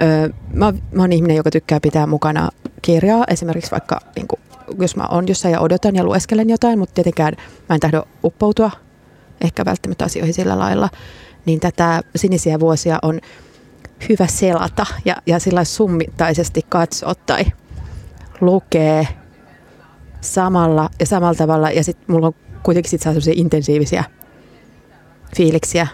ö, 0.00 0.32
mä, 0.52 0.72
mä 0.92 1.02
oon 1.02 1.12
ihminen, 1.12 1.36
joka 1.36 1.50
tykkää 1.50 1.80
pitää 1.80 2.06
mukana 2.06 2.48
kirjaa, 2.82 3.24
esimerkiksi 3.28 3.70
vaikka 3.70 4.00
niin 4.16 4.28
kuin, 4.28 4.40
jos 4.78 4.96
mä 4.96 5.06
oon 5.10 5.28
jossain 5.28 5.52
ja 5.52 5.60
odotan 5.60 5.96
ja 5.96 6.04
lueskelen 6.04 6.50
jotain, 6.50 6.78
mutta 6.78 6.94
tietenkään 6.94 7.34
mä 7.68 7.74
en 7.74 7.80
tahdo 7.80 8.02
uppoutua 8.24 8.70
ehkä 9.40 9.64
välttämättä 9.64 10.04
asioihin 10.04 10.34
sillä 10.34 10.58
lailla, 10.58 10.88
niin 11.46 11.60
tätä 11.60 12.02
sinisiä 12.16 12.60
vuosia 12.60 12.98
on 13.02 13.20
hyvä 14.08 14.26
selata 14.26 14.86
ja, 15.04 15.16
ja 15.26 15.38
sillä 15.38 15.64
summittaisesti 15.64 16.62
katsoa 16.68 17.14
tai 17.14 17.44
lukee 18.40 19.08
samalla 20.34 20.90
ja 21.00 21.06
samalla 21.06 21.34
tavalla. 21.34 21.70
Ja 21.70 21.84
sitten 21.84 22.04
mulla 22.08 22.26
on 22.26 22.34
kuitenkin 22.62 22.90
sit 22.90 23.02
saa 23.02 23.12
intensiivisiä 23.34 24.04
fiiliksiä. 25.36 25.86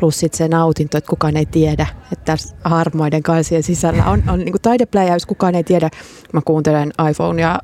Plus 0.00 0.18
sitten 0.20 0.38
se 0.38 0.48
nautinto, 0.48 0.98
että 0.98 1.10
kukaan 1.10 1.36
ei 1.36 1.46
tiedä, 1.46 1.86
että 2.12 2.24
tässä 2.24 2.56
harmaiden 2.64 3.22
kansien 3.22 3.62
sisällä 3.62 4.04
on, 4.04 4.22
on 4.28 4.38
niin 4.38 4.54
taidepläjäys, 4.62 5.26
kukaan 5.26 5.54
ei 5.54 5.64
tiedä. 5.64 5.90
Mä 6.32 6.40
kuuntelen 6.44 6.92
iPhone 7.10 7.42
ja 7.42 7.58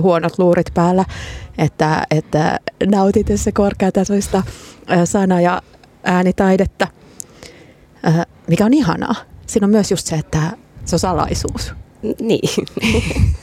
huonot 0.00 0.38
luurit 0.38 0.66
päällä, 0.74 1.04
että, 1.58 2.06
että 2.10 2.58
nautin 2.86 3.24
tässä 3.24 3.52
korkeatasoista 3.52 4.42
sana- 5.04 5.40
ja 5.40 5.62
äänitaidetta, 6.04 6.88
mikä 8.48 8.64
on 8.64 8.74
ihanaa. 8.74 9.14
Siinä 9.46 9.64
on 9.64 9.70
myös 9.70 9.90
just 9.90 10.06
se, 10.06 10.16
että 10.16 10.40
se 10.84 10.96
on 10.96 11.00
salaisuus. 11.00 11.72
Niin. 12.20 12.66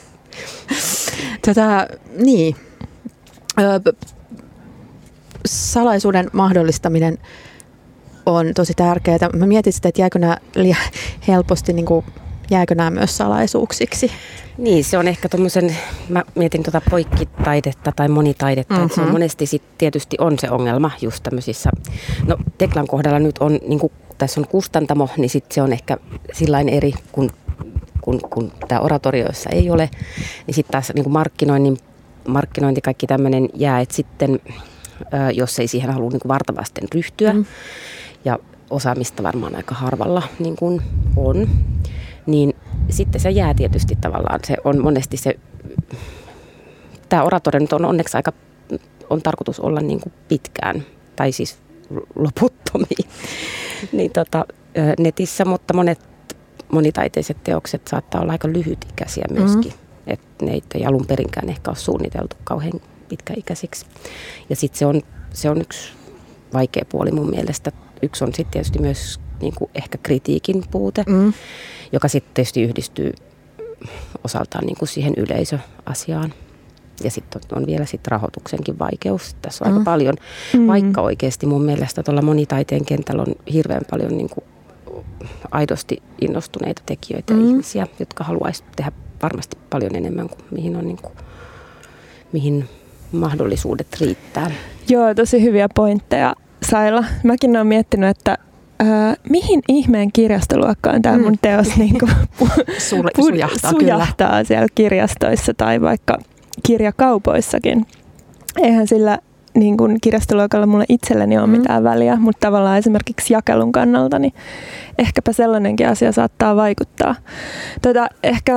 Tätä, 1.53 1.88
niin. 2.18 2.56
Salaisuuden 5.46 6.29
mahdollistaminen 6.34 7.18
on 8.25 8.53
tosi 8.56 8.74
tärkeää. 8.74 9.29
Mä 9.36 9.46
mietin 9.46 9.74
sitä, 9.74 9.89
että 9.89 10.01
jääkö 10.01 10.20
nämä 10.20 10.38
liian 10.56 10.82
helposti, 11.27 11.74
niin 11.74 11.86
kuin, 11.86 12.06
jääkö 12.51 12.75
nämä 12.75 12.91
myös 12.91 13.18
salaisuuksiksi? 13.18 14.12
Niin, 14.58 14.84
se 14.84 14.98
on 14.98 15.08
ehkä 15.08 15.29
tuommoisen, 15.29 15.77
mä 16.10 16.24
mietin 16.36 16.63
tuota 16.63 16.82
poikkitaidetta 16.89 17.91
tai 17.96 18.08
monitaidetta, 18.08 18.74
mm-hmm. 18.74 18.86
että 18.86 18.96
se 18.96 19.01
on 19.01 19.08
mhm. 19.08 19.13
monesti 19.13 19.46
sit 19.46 19.63
tietysti 19.77 20.18
on 20.20 20.39
se 20.39 20.50
ongelma 20.50 20.91
just 21.01 21.24
tämmöisissä, 21.24 21.70
no 22.27 22.38
Teklan 22.58 22.88
kohdalla 22.88 23.20
nyt 23.20 23.38
on, 23.38 23.60
niin 23.68 23.79
kuin 23.79 23.91
tässä 24.18 24.41
on 24.41 24.48
kustantamo, 24.48 25.10
niin 25.18 25.29
sitten 25.29 25.56
se 25.56 25.62
on 25.62 25.74
ehkä 25.74 25.98
sillain 26.34 26.70
eri 26.70 26.94
kuin 27.12 27.29
kun, 28.01 28.20
kun 28.29 28.51
tämä 28.68 28.82
oratorioissa 28.82 29.50
ei 29.50 29.70
ole, 29.70 29.89
niin 30.48 30.56
sitten 30.56 30.72
taas 30.72 30.91
niin 30.96 31.03
kuin 31.03 31.13
markkinoinnin, 31.13 31.77
markkinointi, 32.27 32.82
kaikki 32.82 33.08
tämmöinen 33.08 33.50
jää, 33.53 33.79
että 33.79 33.96
sitten 33.96 34.39
jos 35.34 35.60
ei 35.60 35.68
siihen 35.68 35.94
halua 35.94 36.10
niin 36.10 36.20
kuin 36.20 36.29
vartavasten 36.29 36.88
ryhtyä, 36.94 37.34
mm. 37.34 37.46
ja 38.25 38.39
osaamista 38.70 39.24
varmaan 39.24 39.56
aika 39.56 39.75
harvalla 39.75 40.24
niin 40.39 40.56
kuin 40.56 40.82
on, 41.15 41.50
niin 42.25 42.53
sitten 42.89 43.22
se 43.22 43.29
jää 43.29 43.53
tietysti 43.53 43.98
tavallaan, 44.01 44.39
se 44.44 44.56
on 44.63 44.84
monesti 44.84 45.18
se, 45.18 45.39
tämä 47.10 47.24
oratorio 47.24 47.60
nyt 47.60 47.74
on 47.74 47.86
onneksi 47.86 48.18
aika, 48.18 48.34
on 49.10 49.22
tarkoitus 49.22 49.60
olla 49.60 49.79
niin 49.79 50.00
kuin 50.01 50.13
pitkään, 50.27 50.84
tai 51.15 51.32
siis 51.32 51.60
loputtomiin, 52.15 53.10
niin 53.91 54.12
tota, 54.12 54.46
netissä, 55.00 55.46
mutta 55.46 55.74
monet 55.74 56.00
monitaiteiset 56.72 57.44
teokset 57.44 57.88
saattaa 57.88 58.22
olla 58.22 58.32
aika 58.32 58.48
lyhytikäisiä 58.48 59.26
myöskin. 59.32 59.72
Mm-hmm. 59.72 60.14
Että 60.14 60.46
ne 60.46 60.62
ei 60.76 60.86
alun 60.86 61.06
perinkään 61.06 61.50
ehkä 61.50 61.72
ole 61.72 61.78
suunniteltu 61.78 62.36
kauhean 62.44 62.82
pitkäikäisiksi. 63.10 63.86
Ja 64.50 64.56
sitten 64.56 64.80
se 64.80 64.86
on, 64.86 65.02
se 65.34 65.50
on 65.50 65.62
yksi 65.62 65.90
vaikea 66.54 66.86
puoli 66.90 67.12
mun 67.12 67.30
mielestä. 67.30 67.72
Yksi 68.02 68.24
on 68.24 68.34
sitten 68.34 68.52
tietysti 68.52 68.80
myös 68.80 69.20
niin 69.42 69.54
kuin 69.58 69.72
ehkä 69.76 69.98
kritiikin 70.04 70.64
puute, 70.72 71.04
mm. 71.08 71.34
joka 71.92 72.08
sitten 72.08 72.34
tietysti 72.34 72.62
yhdistyy 72.62 73.14
osaltaan 74.24 74.66
niin 74.66 74.78
kuin 74.78 74.90
siihen 74.90 75.14
yleisöasiaan. 75.18 76.34
Ja 77.04 77.12
sitten 77.12 77.42
on 77.52 77.66
vielä 77.66 77.86
sit 77.86 78.08
rahoituksenkin 78.08 78.80
vaikeus. 78.80 79.36
Tässä 79.42 79.66
on 79.66 79.72
mm. 79.72 79.78
aika 79.78 79.92
paljon, 79.92 80.16
mm. 80.54 80.68
vaikka 80.68 81.02
oikeasti 81.02 81.46
mun 81.46 81.62
mielestä 81.62 82.04
tuolla 82.04 82.22
monitaiteen 82.22 82.86
kentällä 82.86 83.22
on 83.22 83.36
hirveän 83.54 83.82
paljon 83.90 84.18
niin 84.18 84.30
kuin 84.30 84.44
aidosti 85.51 86.03
innostuneita 86.22 86.82
tekijöitä 86.86 87.34
mm. 87.34 87.48
ihmisiä, 87.48 87.88
jotka 88.00 88.24
haluaisivat 88.24 88.72
tehdä 88.75 88.91
varmasti 89.22 89.58
paljon 89.70 89.96
enemmän 89.96 90.29
kuin 90.29 90.39
mihin, 90.51 90.75
on 90.75 90.86
niin 90.86 91.00
kuin, 91.01 91.13
mihin 92.32 92.70
mahdollisuudet 93.12 93.88
riittää. 94.01 94.51
Joo, 94.89 95.13
tosi 95.13 95.44
hyviä 95.44 95.70
pointteja 95.75 96.36
Saila. 96.70 97.03
Mäkin 97.24 97.56
olen 97.56 97.68
miettinyt, 97.68 98.10
että 98.10 98.38
Öö, 98.82 99.13
mihin 99.29 99.62
ihmeen 99.68 100.12
kirjastoluokkaan 100.12 101.01
tämä 101.01 101.18
mm. 101.18 101.24
mun 101.24 101.36
teos 101.41 101.75
niin 101.77 102.00
kuin, 102.00 102.12
Sul, 102.77 103.03
sujahtaa, 103.15 103.72
sujahtaa 103.72 104.29
kyllä. 104.29 104.44
siellä 104.44 104.68
kirjastoissa 104.75 105.53
tai 105.53 105.82
vaikka 105.82 106.18
kirjakaupoissakin. 106.63 107.86
Eihän 108.58 108.88
sillä 108.88 109.20
niin 109.53 109.77
kuin 109.77 109.98
kirjastoluokalla 110.01 110.65
mulle 110.65 110.86
itselleni 110.89 111.38
ole 111.38 111.48
mm. 111.48 111.51
mitään 111.51 111.84
väliä, 111.84 112.15
mutta 112.15 112.48
tavallaan 112.48 112.77
esimerkiksi 112.77 113.34
jakelun 113.34 113.72
kannalta, 113.72 114.20
niin 114.20 114.34
ehkäpä 114.98 115.34
sellainenkin 115.34 115.88
asia 115.88 116.12
saattaa 116.12 116.56
vaikuttaa. 116.56 117.15
Tota, 117.82 118.08
ehkä 118.24 118.56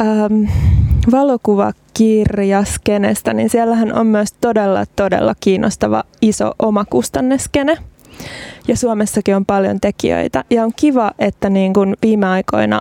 ähm, 0.00 0.44
valokuvakirjaskenestä, 1.10 3.34
niin 3.34 3.50
siellähän 3.50 3.98
on 3.98 4.06
myös 4.06 4.32
todella, 4.32 4.84
todella 4.96 5.34
kiinnostava 5.40 6.04
iso 6.22 6.52
omakustanneskene. 6.58 7.76
Ja 8.68 8.76
Suomessakin 8.76 9.36
on 9.36 9.46
paljon 9.46 9.80
tekijöitä. 9.80 10.44
Ja 10.50 10.64
on 10.64 10.72
kiva, 10.76 11.10
että 11.18 11.50
niin 11.50 11.72
kuin 11.72 11.96
viime 12.02 12.26
aikoina 12.26 12.80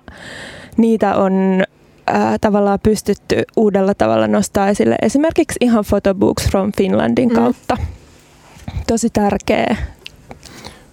niitä 0.78 1.16
on 1.16 1.64
ää, 2.08 2.38
tavallaan 2.42 2.80
pystytty 2.84 3.44
uudella 3.56 3.94
tavalla 3.94 4.28
nostaa 4.28 4.70
esille. 4.70 4.96
Esimerkiksi 5.02 5.58
ihan 5.62 5.86
Photobooks 5.90 6.50
from 6.50 6.72
Finlandin 6.78 7.30
mm. 7.30 7.36
kautta. 7.36 7.78
Tosi 8.88 9.10
tärkeä 9.10 9.76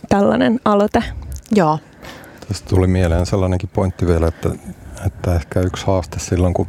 tällainen 0.08 0.60
aloite. 0.64 1.02
Joo. 1.50 1.78
Tästä 2.48 2.68
tuli 2.68 2.86
mieleen 2.86 3.26
sellainenkin 3.26 3.70
pointti 3.72 4.06
vielä, 4.06 4.26
että, 4.26 4.50
että 5.06 5.34
ehkä 5.34 5.60
yksi 5.60 5.86
haaste 5.86 6.18
silloin, 6.18 6.54
kun 6.54 6.66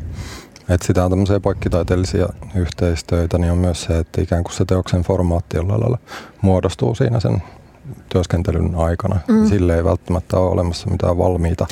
etsitään 0.70 1.10
tämmöisiä 1.10 1.40
poikkitaiteellisia 1.40 2.30
yhteistöitä, 2.56 3.38
niin 3.38 3.52
on 3.52 3.58
myös 3.58 3.84
se, 3.84 4.00
että 4.00 4.22
ikään 4.22 4.44
kuin 4.44 4.54
se 4.54 4.66
teoksen 4.66 5.02
formaatti 5.02 5.58
jollain 5.58 5.82
lailla 5.82 5.98
muodostuu 6.42 6.96
siinä 6.96 7.20
sen 7.20 7.44
työskentelyn 8.10 8.76
aikana. 8.76 9.20
Mm. 9.28 9.48
Sille 9.48 9.76
ei 9.76 9.84
välttämättä 9.84 10.38
ole 10.38 10.52
olemassa 10.52 10.90
mitään 10.90 11.18
valmiita 11.18 11.68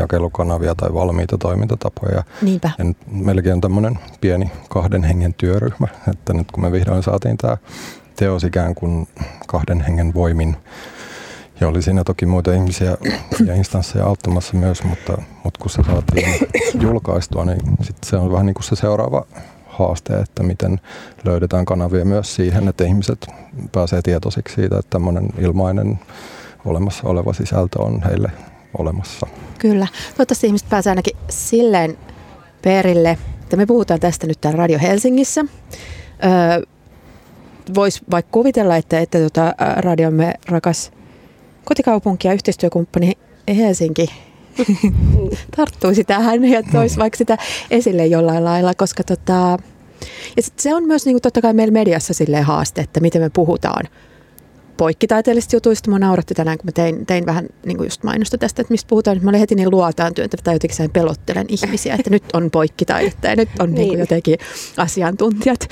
jakelukanavia 0.00 0.74
tai 0.74 0.94
valmiita 0.94 1.38
toimintatapoja. 1.38 2.22
Niinpä. 2.42 2.70
Ja 2.78 2.84
nyt 2.84 2.96
melkein 3.10 3.54
on 3.54 3.60
tämmöinen 3.60 3.98
pieni 4.20 4.50
kahden 4.68 5.04
hengen 5.04 5.34
työryhmä, 5.34 5.88
että 6.10 6.32
nyt 6.32 6.52
kun 6.52 6.62
me 6.62 6.72
vihdoin 6.72 7.02
saatiin 7.02 7.38
tämä 7.38 7.56
teos 8.16 8.44
ikään 8.44 8.74
kuin 8.74 9.08
kahden 9.46 9.80
hengen 9.80 10.14
voimin, 10.14 10.56
ja 11.60 11.68
oli 11.68 11.82
siinä 11.82 12.04
toki 12.04 12.26
muita 12.26 12.52
ihmisiä 12.52 12.96
ja 13.46 13.54
instansseja 13.54 14.06
auttamassa 14.06 14.56
myös, 14.56 14.84
mutta, 14.84 15.22
mutta 15.44 15.60
kun 15.60 15.70
se 15.70 15.82
saatiin 15.86 16.48
julkaistua, 16.80 17.44
niin 17.44 17.60
sit 17.82 17.96
se 18.04 18.16
on 18.16 18.32
vähän 18.32 18.46
niin 18.46 18.54
kuin 18.54 18.64
se 18.64 18.76
seuraava 18.76 19.26
haaste, 19.78 20.18
että 20.18 20.42
miten 20.42 20.80
löydetään 21.24 21.64
kanavia 21.64 22.04
myös 22.04 22.34
siihen, 22.34 22.68
että 22.68 22.84
ihmiset 22.84 23.26
pääsee 23.72 24.02
tietoisiksi 24.02 24.54
siitä, 24.54 24.78
että 24.78 24.90
tämmöinen 24.90 25.28
ilmainen 25.38 25.98
olemassa 26.64 27.08
oleva 27.08 27.32
sisältö 27.32 27.82
on 27.82 28.02
heille 28.02 28.30
olemassa. 28.78 29.26
Kyllä. 29.58 29.86
Toivottavasti 30.08 30.46
ihmiset 30.46 30.68
pääsee 30.68 30.90
ainakin 30.90 31.16
silleen 31.28 31.98
perille, 32.62 33.18
että 33.42 33.56
me 33.56 33.66
puhutaan 33.66 34.00
tästä 34.00 34.26
nyt 34.26 34.40
täällä 34.40 34.56
Radio 34.58 34.78
Helsingissä. 34.78 35.44
Öö, 36.24 36.62
Voisi 37.74 38.00
vaikka 38.10 38.32
kuvitella, 38.32 38.76
että, 38.76 39.00
että 39.00 39.18
tota, 39.18 39.54
radiomme 39.76 40.34
rakas 40.48 40.92
kotikaupunki 41.64 42.28
ja 42.28 42.34
yhteistyökumppani 42.34 43.12
Helsinki 43.56 44.08
tarttuisi 45.56 46.04
tähän 46.04 46.44
ja 46.44 46.62
toisi 46.72 46.98
vaikka 46.98 47.16
sitä 47.16 47.38
esille 47.70 48.06
jollain 48.06 48.44
lailla, 48.44 48.74
koska 48.74 49.04
tota, 49.04 49.58
ja 50.36 50.42
sit 50.42 50.58
se 50.58 50.74
on 50.74 50.84
myös 50.84 51.06
niin 51.06 51.14
kuin 51.14 51.22
totta 51.22 51.40
kai 51.40 51.52
meillä 51.52 51.72
mediassa 51.72 52.14
silleen 52.14 52.44
haaste, 52.44 52.80
että 52.80 53.00
miten 53.00 53.22
me 53.22 53.30
puhutaan 53.30 53.84
poikkitaiteellisista 54.76 55.56
jutuista. 55.56 55.90
Mä 55.90 55.98
nauratti 55.98 56.34
tänään, 56.34 56.58
kun 56.58 56.66
mä 56.66 56.72
tein, 56.72 57.06
tein 57.06 57.26
vähän 57.26 57.46
niin 57.66 57.76
kuin 57.76 57.86
just 57.86 58.02
mainosta 58.02 58.38
tästä, 58.38 58.62
että 58.62 58.72
mistä 58.72 58.88
puhutaan. 58.88 59.18
Mä 59.22 59.30
olin 59.30 59.40
heti 59.40 59.54
niin 59.54 59.70
luotaan 59.70 60.14
työntä 60.14 60.36
tai 60.44 60.54
jotenkin 60.54 60.90
pelottelen 60.90 61.46
ihmisiä, 61.48 61.94
että 61.94 62.10
nyt 62.10 62.24
on 62.32 62.50
poikkitaidetta 62.50 63.26
ja 63.26 63.36
nyt 63.36 63.48
on 63.58 63.70
niin. 63.70 63.74
Niin 63.74 63.88
kuin 63.88 64.00
jotenkin 64.00 64.38
asiantuntijat. 64.76 65.68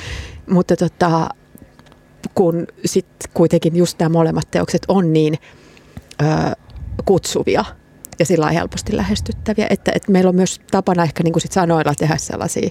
Mutta 0.50 0.76
tota, 0.76 1.28
kun 2.34 2.66
sitten 2.84 3.30
kuitenkin 3.34 3.76
just 3.76 3.98
nämä 3.98 4.08
molemmat 4.08 4.50
teokset 4.50 4.82
on 4.88 5.12
niin 5.12 5.38
ö, 6.22 6.24
kutsuvia– 7.04 7.64
ja 8.22 8.26
sillä 8.26 8.50
helposti 8.50 8.96
lähestyttäviä. 8.96 9.66
Että, 9.70 9.92
että 9.94 10.12
meillä 10.12 10.28
on 10.28 10.34
myös 10.34 10.60
tapana 10.70 11.02
ehkä 11.02 11.22
niin 11.22 11.32
kuin 11.32 11.40
sit 11.42 11.52
sanoilla 11.52 11.94
tehdä 11.98 12.16
sellaisia 12.16 12.70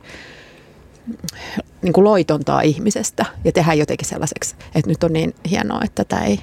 niin 1.82 1.94
kuin 1.94 2.04
loitontaa 2.04 2.62
ihmisestä 2.62 3.26
ja 3.44 3.52
tehdä 3.52 3.74
jotenkin 3.74 4.08
sellaiseksi, 4.08 4.56
että 4.76 4.90
nyt 4.90 5.04
on 5.04 5.14
niin 5.14 5.36
hienoa, 5.50 5.82
että 5.84 6.04
tämä 6.06 6.22
ei 6.22 6.40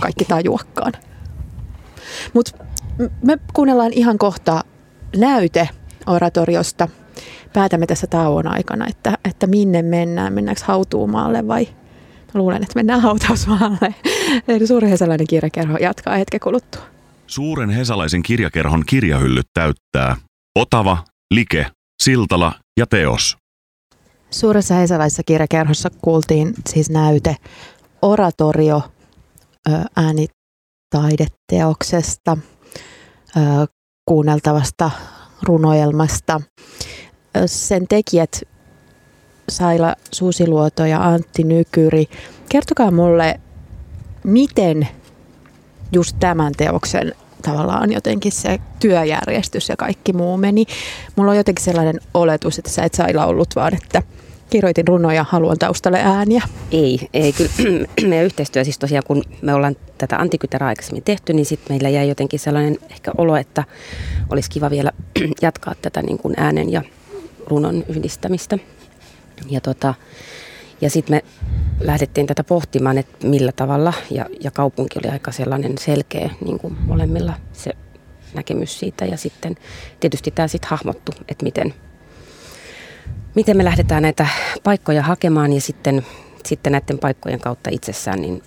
kaikki 0.00 0.24
tajuakaan. 0.24 0.92
Mutta 2.32 2.64
me 3.22 3.38
kuunnellaan 3.54 3.92
ihan 3.92 4.18
kohta 4.18 4.64
näyte 5.16 5.68
oratoriosta. 6.06 6.88
Päätämme 7.52 7.86
tässä 7.86 8.06
tauon 8.06 8.46
aikana, 8.46 8.86
että, 8.86 9.18
että 9.24 9.46
minne 9.46 9.82
mennään. 9.82 10.32
Mennäänkö 10.32 10.62
hautuumaalle 10.64 11.48
vai 11.48 11.68
luulen, 12.34 12.62
että 12.62 12.74
mennään 12.74 13.00
hautausmaalle. 13.00 13.94
Eli 14.48 14.66
suuri 14.66 14.90
hesalainen 14.90 15.26
kirjakerho 15.26 15.76
jatkaa 15.76 16.16
hetken 16.16 16.40
kuluttua. 16.40 16.93
Suuren 17.26 17.70
hesalaisen 17.70 18.22
kirjakerhon 18.22 18.84
kirjahyllyt 18.86 19.46
täyttää 19.54 20.16
Otava, 20.58 21.04
Like, 21.34 21.66
Siltala 22.02 22.52
ja 22.78 22.86
Teos. 22.86 23.36
Suuressa 24.30 24.74
hesalaisessa 24.74 25.22
kirjakerhossa 25.22 25.90
kuultiin 26.02 26.54
siis 26.68 26.90
näyte 26.90 27.36
oratorio 28.02 28.82
äänitaideteoksesta, 29.96 32.36
kuunneltavasta 34.08 34.90
runoelmasta. 35.42 36.40
Sen 37.46 37.88
tekijät 37.88 38.40
Saila 39.48 39.94
Susiluoto 40.12 40.84
ja 40.84 41.08
Antti 41.08 41.44
Nykyri. 41.44 42.06
Kertokaa 42.48 42.90
mulle, 42.90 43.40
miten 44.24 44.88
just 45.92 46.16
tämän 46.20 46.52
teoksen 46.56 47.14
tavallaan 47.42 47.92
jotenkin 47.92 48.32
se 48.32 48.58
työjärjestys 48.80 49.68
ja 49.68 49.76
kaikki 49.76 50.12
muu 50.12 50.36
meni. 50.36 50.64
Mulla 51.16 51.30
on 51.30 51.36
jotenkin 51.36 51.64
sellainen 51.64 52.00
oletus, 52.14 52.58
että 52.58 52.70
sä 52.70 52.82
et 52.82 52.94
Saila 52.94 53.26
ollut 53.26 53.48
vaan, 53.56 53.74
että 53.74 54.02
kirjoitin 54.50 54.88
runoja, 54.88 55.24
haluan 55.28 55.58
taustalle 55.58 56.00
ääniä. 56.02 56.42
Ei, 56.70 57.08
ei 57.14 57.32
kyllä. 57.32 57.50
Meidän 58.08 58.24
yhteistyö 58.24 58.64
siis 58.64 58.78
tosiaan, 58.78 59.04
kun 59.06 59.22
me 59.42 59.54
ollaan 59.54 59.76
tätä 59.98 60.16
antikyterää 60.16 60.68
aikaisemmin 60.68 61.02
tehty, 61.02 61.32
niin 61.32 61.46
sitten 61.46 61.74
meillä 61.74 61.88
jäi 61.88 62.08
jotenkin 62.08 62.40
sellainen 62.40 62.78
ehkä 62.90 63.12
olo, 63.18 63.36
että 63.36 63.64
olisi 64.30 64.50
kiva 64.50 64.70
vielä 64.70 64.90
jatkaa 65.42 65.74
tätä 65.82 66.02
niin 66.02 66.18
kuin 66.18 66.34
äänen 66.36 66.72
ja 66.72 66.82
runon 67.46 67.84
yhdistämistä. 67.88 68.58
Ja 69.50 69.60
tota, 69.60 69.94
ja 70.80 70.90
sitten 70.90 71.16
me 71.16 71.24
lähdettiin 71.80 72.26
tätä 72.26 72.44
pohtimaan, 72.44 72.98
että 72.98 73.26
millä 73.26 73.52
tavalla, 73.52 73.92
ja, 74.10 74.26
ja 74.40 74.50
kaupunki 74.50 74.98
oli 74.98 75.12
aika 75.12 75.32
sellainen 75.32 75.78
selkeä 75.78 76.30
niin 76.44 76.58
kuin 76.58 76.76
molemmilla 76.80 77.34
se 77.52 77.72
näkemys 78.34 78.78
siitä. 78.78 79.04
Ja 79.04 79.16
sitten 79.16 79.56
tietysti 80.00 80.30
tämä 80.30 80.48
sitten 80.48 80.70
hahmottu, 80.70 81.12
että 81.28 81.44
miten, 81.44 81.74
miten 83.34 83.56
me 83.56 83.64
lähdetään 83.64 84.02
näitä 84.02 84.26
paikkoja 84.64 85.02
hakemaan 85.02 85.52
ja 85.52 85.60
sitten, 85.60 86.06
sitten 86.44 86.72
näiden 86.72 86.98
paikkojen 86.98 87.40
kautta 87.40 87.70
itsessään, 87.72 88.20
niin 88.20 88.42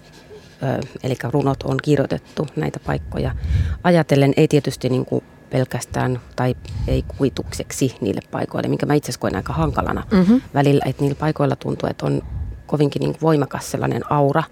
ö, 0.63 0.87
eli 1.03 1.15
runot 1.23 1.63
on 1.63 1.77
kirjoitettu 1.83 2.47
näitä 2.55 2.79
paikkoja 2.79 3.35
ajatellen, 3.83 4.33
ei 4.37 4.47
tietysti 4.47 4.89
niin 4.89 5.05
kuin 5.05 5.23
pelkästään 5.49 6.21
tai 6.35 6.55
ei 6.87 7.03
kuitukseksi 7.17 7.95
niille 8.01 8.21
paikoille, 8.31 8.69
minkä 8.69 8.85
mä 8.85 8.93
itse 8.93 9.05
asiassa 9.05 9.19
koen 9.19 9.35
aika 9.35 9.53
hankalana 9.53 10.03
mm-hmm. 10.11 10.41
välillä, 10.53 10.83
että 10.85 11.01
niillä 11.01 11.19
paikoilla 11.19 11.55
tuntuu, 11.55 11.89
että 11.89 12.05
on 12.05 12.21
kovinkin 12.67 12.99
niin 12.99 13.15
voimakas 13.21 13.71
sellainen 13.71 14.11
aura, 14.11 14.43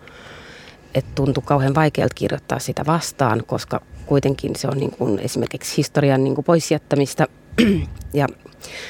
että 0.93 1.11
tuntuu 1.15 1.43
kauhean 1.45 1.75
vaikealta 1.75 2.15
kirjoittaa 2.15 2.59
sitä 2.59 2.85
vastaan, 2.87 3.43
koska 3.47 3.81
kuitenkin 4.05 4.55
se 4.55 4.67
on 4.67 4.77
niin 4.77 4.91
kuin 4.91 5.19
esimerkiksi 5.19 5.77
historian 5.77 6.23
niin 6.23 6.35
kuin 6.35 6.45
poisjättämistä. 6.45 7.27
ja 8.13 8.27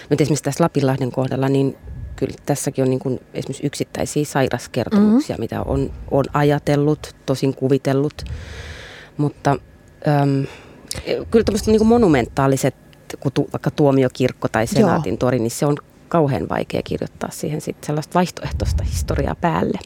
nyt 0.09 0.21
esimerkiksi 0.21 0.43
tässä 0.43 0.63
Lapinlahden 0.63 1.11
kohdalla, 1.11 1.49
niin 1.49 1.77
kyllä 2.15 2.35
tässäkin 2.45 2.83
on 2.83 2.89
niin 2.89 2.99
kuin 2.99 3.19
esimerkiksi 3.33 3.65
yksittäisiä 3.65 4.25
sairaskertomuksia, 4.25 5.33
mm-hmm. 5.33 5.41
mitä 5.43 5.61
on, 5.61 5.91
on 6.11 6.23
ajatellut, 6.33 7.15
tosin 7.25 7.55
kuvitellut. 7.55 8.23
Mutta 9.17 9.57
äm, 10.07 10.45
kyllä 11.31 11.43
tämmöiset 11.45 11.67
niin 11.67 11.87
monumentaaliset, 11.87 12.75
kuten 13.19 13.45
vaikka 13.53 13.71
tuomiokirkko 13.71 14.47
tai 14.47 14.67
senaatin 14.67 15.11
Joo. 15.11 15.17
tori, 15.17 15.39
niin 15.39 15.51
se 15.51 15.65
on 15.65 15.77
kauhean 16.07 16.49
vaikea 16.49 16.81
kirjoittaa 16.83 17.29
siihen 17.31 17.61
sit 17.61 17.83
sellaista 17.83 18.13
vaihtoehtoista 18.13 18.83
historiaa 18.83 19.35
päälle. 19.35 19.79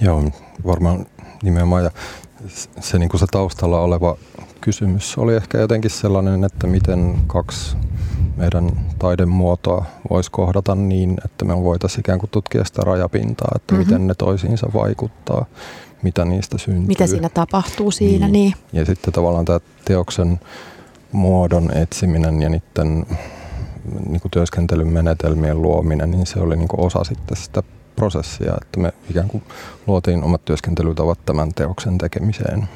Joo, 0.00 0.24
varmaan 0.66 1.06
nimenomaan. 1.42 1.84
Ja 1.84 1.90
se, 2.80 2.98
niin 2.98 3.08
kuin 3.08 3.20
se 3.20 3.26
taustalla 3.30 3.80
oleva 3.80 4.16
kysymys 4.60 5.18
oli 5.18 5.34
ehkä 5.34 5.58
jotenkin 5.58 5.90
sellainen, 5.90 6.44
että 6.44 6.66
miten 6.66 7.14
kaksi 7.26 7.76
meidän 8.36 8.70
taidemuotoa 8.98 9.84
voisi 10.10 10.30
kohdata 10.30 10.74
niin, 10.74 11.16
että 11.24 11.44
me 11.44 11.62
voitaisiin 11.62 12.00
ikään 12.00 12.18
kuin 12.18 12.30
tutkia 12.30 12.64
sitä 12.64 12.82
rajapintaa, 12.82 13.52
että 13.56 13.74
mm-hmm. 13.74 13.86
miten 13.86 14.06
ne 14.06 14.14
toisiinsa 14.14 14.66
vaikuttaa, 14.74 15.46
mitä 16.02 16.24
niistä 16.24 16.58
syntyy. 16.58 16.86
Mitä 16.86 17.06
siinä 17.06 17.28
tapahtuu 17.28 17.90
siinä, 17.90 18.28
niin. 18.28 18.32
niin. 18.32 18.54
Ja 18.80 18.84
sitten 18.84 19.12
tavallaan 19.12 19.44
tämä 19.44 19.60
teoksen 19.84 20.40
muodon 21.12 21.76
etsiminen 21.76 22.42
ja 22.42 22.48
niiden 22.48 23.06
niin 24.08 24.20
kuin 24.20 24.30
työskentelyn 24.30 24.88
menetelmien 24.88 25.62
luominen, 25.62 26.10
niin 26.10 26.26
se 26.26 26.40
oli 26.40 26.56
niin 26.56 26.68
kuin 26.68 26.80
osa 26.80 27.04
sitten 27.04 27.36
sitä 27.36 27.62
prosessia, 27.96 28.54
että 28.62 28.80
me 28.80 28.92
ikään 29.10 29.28
kuin 29.28 29.42
luotiin 29.86 30.22
omat 30.22 30.44
työskentelytavat 30.44 31.18
tämän 31.26 31.54
teoksen 31.54 31.98
tekemiseen. 31.98 32.68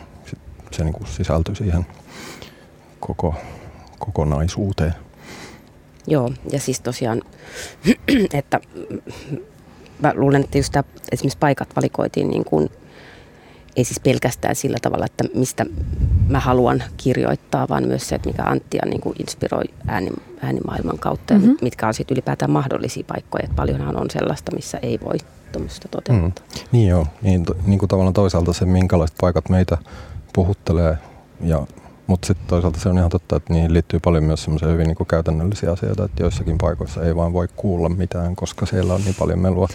Se 0.71 0.85
niin 0.85 0.95
kuin 0.95 1.07
sisältyi 1.07 1.57
siihen 1.57 1.87
koko 3.01 3.35
kokonaisuuteen. 3.99 4.95
Joo, 6.07 6.33
ja 6.53 6.61
siis 6.61 6.81
tosiaan, 6.81 7.23
että 8.39 8.61
mä 10.03 10.13
luulen, 10.15 10.45
että 10.45 10.59
just 10.59 10.73
tämä, 10.73 10.85
esimerkiksi 11.13 11.39
paikat 11.39 11.69
valikoitiin 11.77 12.31
niin 12.31 12.45
kuin, 12.45 12.71
ei 13.77 13.85
siis 13.85 14.01
pelkästään 14.01 14.57
sillä 14.57 14.77
tavalla, 14.83 15.07
että 15.07 15.25
mistä 15.35 15.67
mä 16.29 16.41
haluan 16.41 16.83
kirjoittaa, 16.97 17.69
vaan 17.69 17.87
myös 17.89 18.09
se, 18.09 18.15
että 18.15 18.29
mikä 18.29 18.43
Anttia 18.43 18.83
niin 18.87 19.01
kuin 19.01 19.17
inspiroi 19.19 19.65
ääni, 19.87 20.11
äänimaailman 20.41 20.99
kautta 20.99 21.35
mm-hmm. 21.35 21.51
ja 21.51 21.57
mitkä 21.63 21.87
on 21.87 21.95
sitten 21.95 22.15
ylipäätään 22.15 22.51
mahdollisia 22.51 23.05
paikkoja. 23.07 23.45
Että 23.45 23.57
paljonhan 23.57 23.97
on 23.97 24.11
sellaista, 24.11 24.55
missä 24.55 24.79
ei 24.83 25.01
voi 25.05 25.17
tuommoista 25.53 25.89
toteuttaa. 25.89 26.45
Mm. 26.55 26.61
Niin 26.73 26.89
joo, 26.89 27.07
niin, 27.23 27.47
niin 27.67 27.79
kuin 27.79 27.89
tavallaan 27.89 28.15
toisaalta 28.15 28.53
se, 28.53 28.65
minkälaiset 28.65 29.17
paikat 29.21 29.49
meitä 29.49 29.79
puhuttelee 30.33 30.99
ja 31.41 31.67
mutta 32.07 32.27
sitten 32.27 32.47
toisaalta 32.49 32.81
se 32.81 32.89
on 32.89 32.99
ihan 32.99 33.11
totta, 33.11 33.37
että 33.37 33.53
niihin 33.53 33.73
liittyy 33.73 34.01
paljon 34.01 34.25
myös 34.25 34.43
semmoisia 34.43 34.69
hyvin 34.69 34.87
niin 34.87 34.97
kuin 34.97 35.07
käytännöllisiä 35.07 35.73
asioita, 35.73 36.05
että 36.05 36.23
joissakin 36.23 36.59
paikoissa 36.59 37.05
ei 37.05 37.17
vaan 37.17 37.33
voi 37.33 37.49
kuulla 37.57 37.89
mitään, 37.89 38.37
koska 38.37 38.67
siellä 38.67 38.95
on 38.95 39.01
niin 39.05 39.15
paljon 39.19 39.39
melua. 39.39 39.69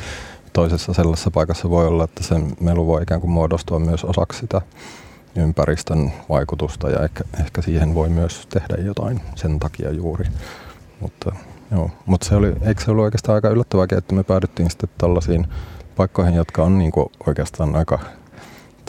Toisessa 0.53 0.93
sellaisessa 0.93 1.31
paikassa 1.31 1.69
voi 1.69 1.87
olla, 1.87 2.03
että 2.03 2.23
se 2.23 2.35
melu 2.59 2.87
voi 2.87 3.03
ikään 3.03 3.21
kuin 3.21 3.31
muodostua 3.31 3.79
myös 3.79 4.03
osaksi 4.03 4.39
sitä 4.39 4.61
ympäristön 5.35 6.11
vaikutusta 6.29 6.89
ja 6.89 7.03
ehkä, 7.03 7.23
ehkä 7.39 7.61
siihen 7.61 7.95
voi 7.95 8.09
myös 8.09 8.47
tehdä 8.49 8.83
jotain 8.83 9.21
sen 9.35 9.59
takia 9.59 9.91
juuri. 9.91 10.25
Mutta, 10.99 11.35
joo. 11.71 11.91
Mutta 12.05 12.27
se 12.27 12.35
oli, 12.35 12.53
eikö 12.61 12.83
se 12.83 12.91
ollut 12.91 13.03
oikeastaan 13.03 13.35
aika 13.35 13.49
yllättävääkin, 13.49 13.97
että 13.97 14.15
me 14.15 14.23
päädyttiin 14.23 14.69
sitten 14.69 14.89
tällaisiin 14.97 15.47
paikkoihin, 15.95 16.35
jotka 16.35 16.63
on 16.63 16.77
niin 16.77 16.91
kuin 16.91 17.07
oikeastaan 17.27 17.75
aika 17.75 17.99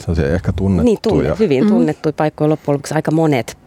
sellaisia 0.01 0.33
ehkä 0.33 0.53
tunnettuja. 0.53 0.83
Niin, 0.83 0.99
tunne, 1.01 1.35
hyvin 1.39 1.63
mm-hmm. 1.63 1.75
tunnettuja 1.75 2.13
paikkoja 2.13 2.49
loppujen 2.49 2.73
lopuksi 2.73 2.93
aika 2.93 3.11
monet, 3.11 3.57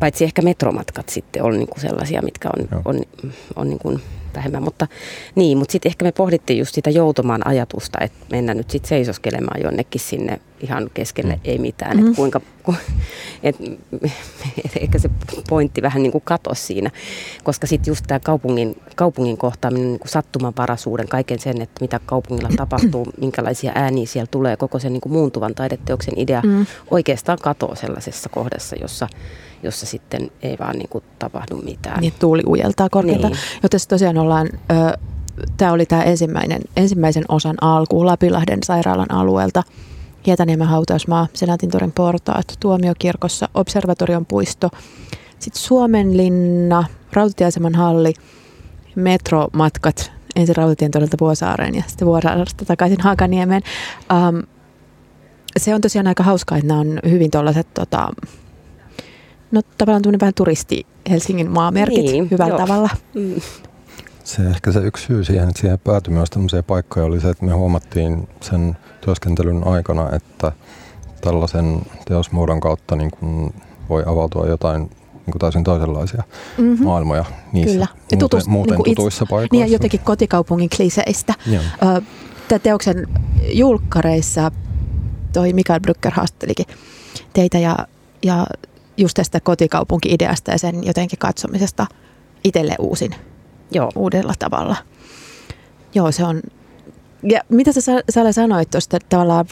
paitsi 0.00 0.24
ehkä 0.24 0.42
metromatkat 0.42 1.08
sitten 1.08 1.42
on 1.42 1.52
niinku 1.52 1.80
sellaisia, 1.80 2.22
mitkä 2.22 2.50
on, 2.58 2.68
on, 2.84 3.02
on, 3.24 3.32
on 3.56 3.68
niinku 3.68 4.00
vähemmän. 4.34 4.62
Mutta, 4.62 4.86
niin, 5.34 5.58
mutta 5.58 5.72
sitten 5.72 5.90
ehkä 5.90 6.04
me 6.04 6.12
pohdittiin 6.12 6.58
just 6.58 6.74
sitä 6.74 6.90
joutumaan 6.90 7.46
ajatusta, 7.46 7.98
että 8.00 8.18
mennään 8.30 8.58
nyt 8.58 8.70
sitten 8.70 8.88
seisoskelemaan 8.88 9.62
jonnekin 9.62 10.00
sinne 10.00 10.40
ihan 10.60 10.90
keskelle 10.94 11.34
mm. 11.34 11.40
ei 11.44 11.58
mitään. 11.58 11.96
Mm-hmm. 11.96 12.08
Että 12.08 12.16
kuinka, 12.16 12.40
ku, 12.62 12.74
et, 13.42 13.56
et 14.64 14.76
ehkä 14.82 14.98
se 14.98 15.10
pointti 15.48 15.82
vähän 15.82 16.02
niin 16.02 16.12
kuin 16.12 16.22
katosi 16.24 16.62
siinä, 16.62 16.90
koska 17.44 17.66
sitten 17.66 17.90
just 17.90 18.04
tämä 18.06 18.20
kaupungin, 18.20 18.76
kaupungin 18.96 19.36
kohtaaminen, 19.36 19.88
niin 19.88 20.00
kuin 20.00 20.08
sattumanvaraisuuden, 20.08 21.08
kaiken 21.08 21.38
sen, 21.38 21.62
että 21.62 21.80
mitä 21.80 22.00
kaupungilla 22.06 22.50
tapahtuu, 22.56 23.06
minkälaisia 23.20 23.72
ääniä 23.74 24.06
siellä 24.06 24.28
tulee, 24.30 24.56
koko 24.56 24.78
sen 24.78 24.92
niin 24.92 25.00
kuin 25.00 25.12
muuntuvan 25.12 25.54
taideteoksen 25.54 26.18
idea 26.18 26.42
mm. 26.44 26.66
oikeastaan 26.90 27.38
katoaa 27.42 27.74
sellaisessa 27.74 28.28
kohdassa, 28.28 28.76
jossa 28.80 29.08
jossa 29.62 29.86
sitten 29.86 30.30
ei 30.42 30.56
vaan 30.58 30.78
niin 30.78 30.88
kuin 30.88 31.04
tapahdu 31.18 31.56
mitään. 31.56 32.00
Niin 32.00 32.14
tuuli 32.18 32.42
ujeltaa 32.46 32.88
korkealta. 32.88 33.28
Niin. 33.28 33.38
Joten 33.62 33.80
tosiaan 33.88 34.18
ollaan, 34.18 34.48
tämä 35.56 35.72
oli 35.72 35.86
tämä 35.86 36.02
ensimmäinen, 36.02 36.62
ensimmäisen 36.76 37.24
osan 37.28 37.56
alku 37.60 38.06
Lapilahden 38.06 38.58
sairaalan 38.64 39.12
alueelta. 39.12 39.62
Hietaniemen 40.26 40.68
hautausmaa, 40.68 41.26
Senaatintorin 41.32 41.92
portaat, 41.92 42.56
Tuomiokirkossa, 42.60 43.48
Observatorion 43.54 44.26
puisto, 44.26 44.70
sitten 45.38 45.62
Suomenlinna, 45.62 46.84
Rautatieaseman 47.12 47.74
halli, 47.74 48.14
metromatkat 48.94 50.12
ensin 50.36 50.56
Rautatien 50.56 50.90
todelta 50.90 51.16
Vuosaareen 51.20 51.74
ja 51.74 51.82
sitten 51.86 52.08
Vuosaaresta 52.08 52.64
takaisin 52.64 53.00
Haakaniemeen. 53.00 53.62
Um, 54.28 54.42
se 55.56 55.74
on 55.74 55.80
tosiaan 55.80 56.06
aika 56.06 56.22
hauskaa, 56.22 56.58
että 56.58 56.68
nämä 56.68 56.80
on 56.80 57.00
hyvin 57.10 57.30
tuollaiset 57.30 57.74
tota, 57.74 58.08
no 59.52 59.62
tavallaan 59.78 60.02
tuonne 60.02 60.20
vähän 60.20 60.34
turisti 60.34 60.86
Helsingin 61.10 61.50
maamerkit 61.50 62.04
niin, 62.04 62.30
hyvällä 62.30 62.54
joo. 62.54 62.58
tavalla. 62.58 62.90
Mm. 63.14 63.34
Se 64.24 64.42
ehkä 64.42 64.72
se 64.72 64.80
yksi 64.80 65.06
syy 65.06 65.24
siihen, 65.24 65.48
että 65.48 65.60
siihen 65.60 65.78
päätyi 65.78 66.14
myös 66.14 66.30
tämmöisiä 66.30 66.62
paikkoja 66.62 67.06
oli 67.06 67.20
se, 67.20 67.28
että 67.28 67.44
me 67.44 67.52
huomattiin 67.52 68.28
sen 68.40 68.76
työskentelyn 69.00 69.66
aikana, 69.66 70.10
että 70.12 70.52
tällaisen 71.20 71.82
teosmuodon 72.04 72.60
kautta 72.60 72.96
niin 72.96 73.10
kuin 73.10 73.54
voi 73.88 74.02
avautua 74.06 74.46
jotain 74.46 74.82
niin 75.12 75.32
kuin 75.32 75.38
täysin 75.38 75.64
toisenlaisia 75.64 76.22
mm-hmm. 76.58 76.84
maailmoja 76.84 77.24
niissä 77.52 77.72
Kyllä. 77.72 77.86
Ja 78.10 78.16
tutus, 78.16 78.48
muuten, 78.48 78.76
niin 78.76 78.84
tutuissa 78.84 79.24
itse, 79.24 79.30
paikoissa. 79.30 79.54
Niin 79.54 79.66
ja 79.66 79.72
jotenkin 79.72 80.00
kotikaupungin 80.00 80.68
kliseistä. 80.76 81.34
Tämä 82.48 82.58
teoksen 82.58 83.08
julkkareissa 83.52 84.50
toi 85.32 85.52
Mikael 85.52 85.80
Brücker 85.80 86.10
haastelikin 86.14 86.66
teitä 87.32 87.58
ja, 87.58 87.76
ja 88.22 88.46
just 88.96 89.14
tästä 89.14 89.40
kotikaupunki-ideasta 89.40 90.50
ja 90.50 90.58
sen 90.58 90.84
jotenkin 90.84 91.18
katsomisesta 91.18 91.86
itselle 92.44 92.74
uusin 92.78 93.14
Joo. 93.70 93.90
uudella 93.96 94.34
tavalla. 94.38 94.76
Joo, 95.94 96.12
se 96.12 96.24
on... 96.24 96.42
Ja 97.22 97.40
mitä 97.48 97.72
sä 97.72 97.80
Sale 98.10 98.32
sanoit 98.32 98.70
tuosta 98.70 98.98
tavallaan 99.08 99.46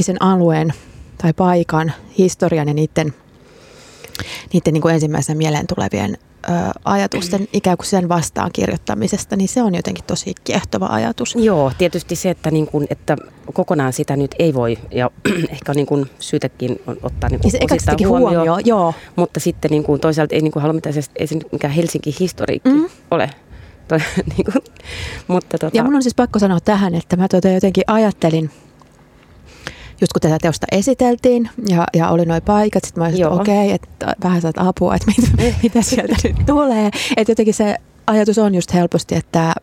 sen 0.00 0.22
alueen 0.22 0.72
tai 1.18 1.32
paikan, 1.32 1.92
historian 2.18 2.68
ja 2.68 2.74
niiden, 2.74 3.14
niiden 4.52 4.72
niin 4.74 4.82
kuin 4.82 4.94
ensimmäisenä 4.94 5.38
mieleen 5.38 5.66
tulevien 5.66 6.18
ö, 6.48 6.52
ajatusten 6.84 7.48
ikään 7.52 7.76
kuin 7.76 7.86
sen 7.86 8.08
vastaan 8.08 8.50
kirjoittamisesta, 8.52 9.36
niin 9.36 9.48
se 9.48 9.62
on 9.62 9.74
jotenkin 9.74 10.04
tosi 10.04 10.34
kiehtova 10.44 10.86
ajatus. 10.86 11.34
Joo, 11.34 11.72
tietysti 11.78 12.16
se, 12.16 12.30
että, 12.30 12.50
niin 12.50 12.66
kuin, 12.66 12.86
että 12.90 13.16
kokonaan 13.52 13.92
sitä 13.92 14.16
nyt 14.16 14.34
ei 14.38 14.54
voi, 14.54 14.78
ja 14.90 15.10
ehkä 15.52 15.74
niin 15.74 15.86
kuin 15.86 16.10
syytäkin 16.18 16.80
ottaa 17.02 17.30
niin 17.30 17.40
kuin 17.40 17.52
se 17.52 17.58
osittain 17.70 18.08
huomioon, 18.08 18.34
huomio, 18.34 18.58
joo. 18.64 18.94
mutta 19.16 19.40
sitten 19.40 19.70
niin 19.70 19.84
kuin 19.84 20.00
toisaalta 20.00 20.34
ei 20.34 20.40
niin 20.40 20.52
kuin 20.52 20.60
halua 20.60 20.74
mitään, 20.74 20.94
ei 21.16 21.26
se 21.26 21.36
mikään 21.52 21.74
Helsinki 21.74 22.16
historiikki 22.20 22.68
mm. 22.68 22.88
ole. 23.10 23.30
niin 24.36 24.44
kuin, 24.52 24.64
mutta 25.28 25.58
tota... 25.58 25.76
Ja 25.76 25.84
mun 25.84 25.94
on 25.94 26.02
siis 26.02 26.14
pakko 26.14 26.38
sanoa 26.38 26.60
tähän, 26.60 26.94
että 26.94 27.16
mä 27.16 27.28
tuota 27.28 27.48
jotenkin 27.48 27.84
ajattelin, 27.86 28.50
just 30.00 30.12
kun 30.12 30.20
tätä 30.20 30.38
teosta 30.42 30.66
esiteltiin 30.72 31.50
ja, 31.68 31.86
ja 31.94 32.08
oli 32.08 32.24
noin 32.24 32.42
paikat, 32.42 32.84
sitten 32.84 33.02
mä 33.02 33.08
olisin, 33.08 33.26
että 33.26 33.40
okei, 33.40 33.64
okay, 33.64 33.74
että 33.74 34.14
vähän 34.24 34.40
saat 34.40 34.58
apua, 34.58 34.94
että 34.94 35.06
mit, 35.06 35.54
mitä 35.62 35.82
sieltä 35.82 36.16
nyt 36.24 36.36
tulee. 36.46 36.90
Että 37.16 37.30
jotenkin 37.30 37.54
se 37.54 37.76
ajatus 38.06 38.38
on 38.38 38.54
just 38.54 38.74
helposti, 38.74 39.14
että, 39.14 39.54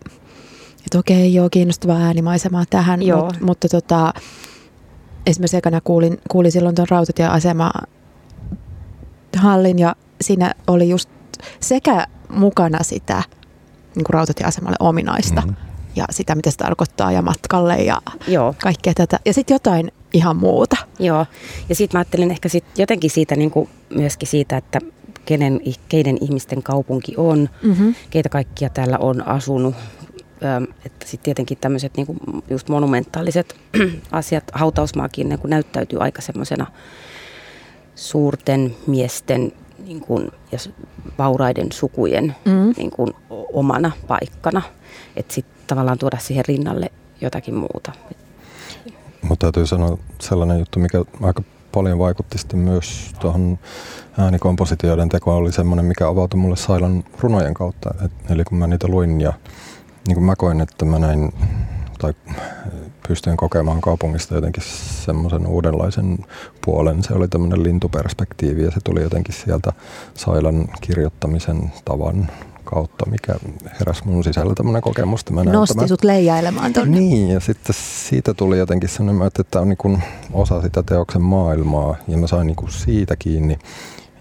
että 0.85 0.99
okei, 0.99 1.33
joo, 1.33 1.49
kiinnostavaa 1.49 1.97
äänimaisemaa 1.97 2.63
tähän, 2.69 3.03
joo. 3.03 3.25
Mut, 3.25 3.41
mutta 3.41 3.69
tota, 3.69 4.13
esimerkiksi 5.25 5.57
ekana 5.57 5.81
kuulin, 5.81 6.17
kuulin 6.29 6.51
silloin 6.51 6.75
tuon 6.75 6.87
rautatieasema 6.89 7.71
hallin 9.37 9.79
ja 9.79 9.95
siinä 10.21 10.53
oli 10.67 10.89
just 10.89 11.09
sekä 11.59 12.07
mukana 12.29 12.83
sitä 12.83 13.23
niin 13.95 14.03
kuin 14.03 14.13
rautatieasemalle 14.13 14.75
ominaista 14.79 15.41
mm-hmm. 15.41 15.55
ja 15.95 16.05
sitä, 16.09 16.35
mitä 16.35 16.51
se 16.51 16.57
tarkoittaa 16.57 17.11
ja 17.11 17.21
matkalle 17.21 17.75
ja 17.75 18.01
Joo. 18.27 18.55
kaikkea 18.63 18.93
tätä. 18.93 19.19
Ja 19.25 19.33
sitten 19.33 19.55
jotain 19.55 19.91
ihan 20.13 20.35
muuta. 20.37 20.75
Joo, 20.99 21.25
ja 21.69 21.75
sitten 21.75 21.97
mä 21.97 21.99
ajattelin 21.99 22.31
ehkä 22.31 22.49
sit 22.49 22.65
jotenkin 22.77 23.09
siitä 23.09 23.35
niin 23.35 23.51
kuin 23.51 23.69
myöskin 23.89 24.27
siitä, 24.27 24.57
että 24.57 24.79
kenen, 25.25 25.61
keiden 25.89 26.17
ihmisten 26.21 26.63
kaupunki 26.63 27.13
on, 27.17 27.49
mm-hmm. 27.63 27.95
keitä 28.09 28.29
kaikkia 28.29 28.69
täällä 28.69 28.97
on 28.97 29.27
asunut. 29.27 29.75
Öm, 30.43 30.63
että 30.85 31.07
sitten 31.07 31.23
tietenkin 31.23 31.57
tämmöiset 31.61 31.97
niin 31.97 32.07
just 32.49 32.69
monumentaaliset 32.69 33.55
asiat, 34.11 34.43
hautausmaakin 34.53 35.29
niin 35.29 35.39
näyttäytyy 35.43 35.99
aika 36.01 36.21
semmoisena 36.21 36.67
suurten 37.95 38.75
miesten 38.87 39.51
niin 39.85 40.01
kuin, 40.01 40.31
ja 40.51 40.57
vauraiden 41.17 41.71
sukujen 41.71 42.35
mm. 42.45 42.73
niin 42.77 42.91
kuin, 42.91 43.13
omana 43.29 43.91
paikkana. 44.07 44.61
Että 45.15 45.33
sitten 45.33 45.55
tavallaan 45.67 45.97
tuoda 45.97 46.17
siihen 46.17 46.45
rinnalle 46.47 46.91
jotakin 47.21 47.55
muuta. 47.55 47.91
Mutta 49.23 49.45
täytyy 49.45 49.67
sanoa 49.67 49.97
sellainen 50.21 50.59
juttu, 50.59 50.79
mikä 50.79 51.03
aika 51.21 51.43
paljon 51.71 51.99
vaikutti 51.99 52.37
sitten 52.37 52.59
myös 52.59 53.11
tuohon 53.19 53.59
äänikompositioiden 54.17 55.09
tekoon, 55.09 55.37
oli 55.37 55.51
semmoinen, 55.51 55.85
mikä 55.85 56.07
avautui 56.07 56.39
mulle 56.39 56.55
Sailan 56.55 57.03
runojen 57.19 57.53
kautta. 57.53 57.93
Et, 58.05 58.11
eli 58.29 58.43
kun 58.43 58.57
mä 58.57 58.67
niitä 58.67 58.87
luin 58.87 59.21
ja 59.21 59.33
niin 60.07 60.15
kuin 60.15 60.25
mä 60.25 60.35
koin, 60.35 60.61
että 60.61 60.85
mä 60.85 60.99
näin, 60.99 61.33
tai 61.99 62.13
pystyin 63.07 63.37
kokemaan 63.37 63.81
kaupungista 63.81 64.35
jotenkin 64.35 64.63
semmoisen 65.05 65.47
uudenlaisen 65.47 66.17
puolen. 66.65 67.03
Se 67.03 67.13
oli 67.13 67.27
tämmöinen 67.27 67.63
lintuperspektiivi 67.63 68.63
ja 68.63 68.71
se 68.71 68.79
tuli 68.83 69.01
jotenkin 69.01 69.35
sieltä 69.35 69.73
Sailan 70.13 70.67
kirjoittamisen 70.81 71.71
tavan 71.85 72.27
kautta, 72.73 73.05
mikä 73.05 73.33
heräsi 73.79 74.05
mun 74.05 74.23
sisällä 74.23 74.53
tämmöinen 74.55 74.81
kokemus. 74.81 75.29
Mä 75.29 75.43
Nosti 75.43 75.73
tämän. 75.73 75.87
sut 75.87 76.03
leijailemaan 76.03 76.73
tonne. 76.73 76.99
Niin, 76.99 77.29
ja 77.29 77.39
sitten 77.39 77.75
siitä 78.07 78.33
tuli 78.33 78.57
jotenkin 78.57 78.89
semmoinen, 78.89 79.27
että 79.27 79.43
tämä 79.43 79.61
on 79.61 79.69
niin 79.69 80.03
osa 80.33 80.61
sitä 80.61 80.83
teoksen 80.83 81.21
maailmaa, 81.21 81.95
ja 82.07 82.17
mä 82.17 82.27
sain 82.27 82.47
niin 82.47 82.69
siitä 82.69 83.15
kiinni. 83.15 83.59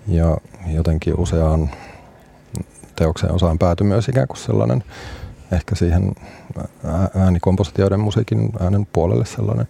Ja 0.09 0.37
jotenkin 0.67 1.15
useaan 1.19 1.71
teoksen 2.97 3.33
osaan 3.33 3.59
päätyi 3.59 3.87
myös 3.87 4.09
ikään 4.09 4.29
kuin 4.29 4.39
sellainen 4.39 4.85
ehkä 5.53 5.75
siihen 5.75 6.13
äänikompositioiden 7.15 8.01
musiikin 8.01 8.53
äänen 8.61 8.87
puolelle 8.93 9.27
sellainen 9.27 9.69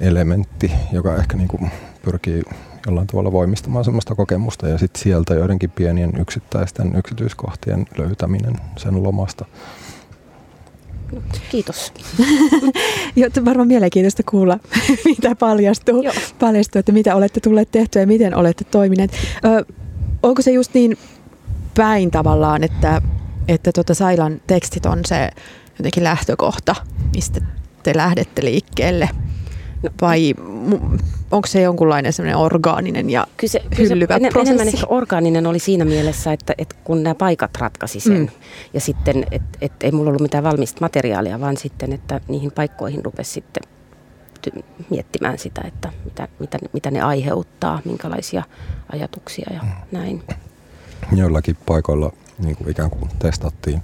elementti, 0.00 0.72
joka 0.92 1.16
ehkä 1.16 1.36
niin 1.36 1.48
kuin 1.48 1.70
pyrkii 2.04 2.42
jollain 2.86 3.06
tavalla 3.06 3.32
voimistamaan 3.32 3.84
sellaista 3.84 4.14
kokemusta 4.14 4.68
ja 4.68 4.78
sitten 4.78 5.02
sieltä 5.02 5.34
joidenkin 5.34 5.70
pienien 5.70 6.12
yksittäisten 6.20 6.96
yksityiskohtien 6.96 7.86
löytäminen 7.98 8.54
sen 8.76 9.02
lomasta. 9.02 9.44
Kiitos. 11.50 11.92
Joo, 13.16 13.30
varmaan 13.44 13.68
mielenkiintoista 13.68 14.22
kuulla, 14.30 14.58
mitä 15.04 15.34
paljastuu, 15.34 16.02
Joo. 16.02 16.14
paljastuu, 16.38 16.78
että 16.78 16.92
mitä 16.92 17.16
olette 17.16 17.40
tulleet 17.40 17.70
tehtyä 17.70 18.02
ja 18.02 18.06
miten 18.06 18.34
olette 18.34 18.64
toimineet. 18.64 19.12
Ö, 19.44 19.74
onko 20.22 20.42
se 20.42 20.50
just 20.50 20.74
niin 20.74 20.98
päin 21.74 22.10
tavallaan, 22.10 22.64
että, 22.64 23.02
että 23.48 23.72
tuota 23.72 23.94
Sailan 23.94 24.40
tekstit 24.46 24.86
on 24.86 24.98
se 25.06 25.30
jotenkin 25.78 26.04
lähtökohta, 26.04 26.74
mistä 27.14 27.40
te 27.82 27.96
lähdette 27.96 28.44
liikkeelle? 28.44 29.08
Vai 30.00 30.34
onko 31.30 31.46
se 31.46 31.60
jonkunlainen 31.60 32.12
semmoinen 32.12 32.36
orgaaninen 32.36 33.10
ja 33.10 33.26
kyse, 33.36 33.62
hyllyvä 33.78 34.18
kyse, 34.18 34.30
prosessi? 34.30 34.54
Enemmän 34.54 34.74
ehkä 34.74 34.86
orgaaninen 34.86 35.46
oli 35.46 35.58
siinä 35.58 35.84
mielessä, 35.84 36.32
että, 36.32 36.54
että 36.58 36.76
kun 36.84 37.02
nämä 37.02 37.14
paikat 37.14 37.56
ratkaisi 37.56 38.00
sen 38.00 38.18
mm. 38.18 38.28
ja 38.74 38.80
sitten, 38.80 39.26
että 39.30 39.58
et 39.60 39.72
ei 39.80 39.92
mulla 39.92 40.08
ollut 40.08 40.22
mitään 40.22 40.44
valmista 40.44 40.80
materiaalia, 40.80 41.40
vaan 41.40 41.56
sitten, 41.56 41.92
että 41.92 42.20
niihin 42.28 42.52
paikkoihin 42.52 43.04
rupesi 43.04 43.32
sitten 43.32 43.62
miettimään 44.90 45.38
sitä, 45.38 45.62
että 45.66 45.92
mitä, 46.04 46.28
mitä, 46.38 46.58
mitä 46.72 46.90
ne 46.90 47.00
aiheuttaa, 47.00 47.80
minkälaisia 47.84 48.42
ajatuksia 48.92 49.50
ja 49.54 49.60
mm. 49.62 49.68
näin. 49.92 50.22
Joillakin 51.12 51.56
paikoilla 51.66 52.12
niin 52.38 52.56
kuin 52.56 52.70
ikään 52.70 52.90
kuin 52.90 53.10
testattiin 53.18 53.82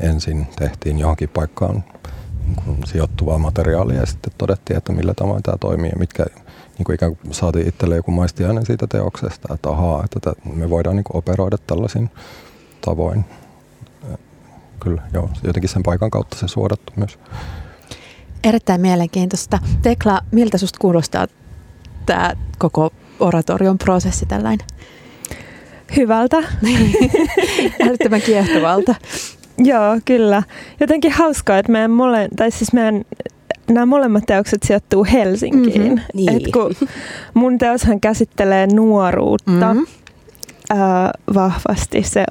ensin, 0.00 0.46
tehtiin 0.58 0.98
johonkin 0.98 1.28
paikkaan 1.28 1.84
niin 2.46 2.86
sijoittuvaa 2.86 3.38
materiaalia 3.38 4.00
ja 4.00 4.06
sitten 4.06 4.32
todettiin, 4.38 4.76
että 4.76 4.92
millä 4.92 5.14
tavoin 5.14 5.42
tämä 5.42 5.56
toimii 5.60 5.90
ja 5.90 5.98
mitkä 5.98 6.24
niin 6.78 6.84
kuin 6.84 6.94
ikään 6.94 7.16
kuin 7.16 7.34
saatiin 7.34 7.68
itselle 7.68 7.96
joku 7.96 8.10
maistiainen 8.10 8.66
siitä 8.66 8.86
teoksesta, 8.86 9.54
että 9.54 9.70
ahaa, 9.70 10.04
että 10.04 10.32
me 10.54 10.70
voidaan 10.70 10.96
niin 10.96 11.04
kuin 11.04 11.16
operoida 11.16 11.58
tällaisin 11.58 12.10
tavoin. 12.84 13.24
Kyllä, 14.80 15.02
joo, 15.12 15.30
jotenkin 15.42 15.68
sen 15.68 15.82
paikan 15.82 16.10
kautta 16.10 16.36
se 16.36 16.48
suodattu 16.48 16.92
myös. 16.96 17.18
Erittäin 18.44 18.80
mielenkiintoista. 18.80 19.58
Tekla, 19.82 20.20
miltä 20.30 20.58
susta 20.58 20.78
kuulostaa 20.78 21.26
tämä 22.06 22.32
koko 22.58 22.90
oratorion 23.20 23.78
prosessi 23.78 24.26
tällainen? 24.26 24.66
Hyvältä. 25.96 26.36
Älyttömän 27.86 28.22
kiehtovalta. 28.22 28.94
Joo, 29.58 30.00
kyllä. 30.04 30.42
Jotenkin 30.80 31.12
hauskaa, 31.12 31.58
että 31.58 31.72
meidän, 31.72 31.90
mole, 31.90 32.28
tai 32.36 32.50
siis 32.50 32.72
meidän 32.72 33.04
nämä 33.68 33.86
molemmat 33.86 34.24
teokset 34.26 34.62
sijoittuu 34.62 35.06
Helsinkiin. 35.12 35.82
Mm-hmm, 35.82 36.00
niin. 36.14 36.36
Et 36.36 36.52
kun 36.52 36.74
mun 37.34 37.58
teoshan 37.58 38.00
käsittelee 38.00 38.66
nuoruutta 38.66 39.74
mm-hmm. 39.74 39.86
ää, 40.70 41.10
vahvasti. 41.34 42.02
Se, 42.02 42.24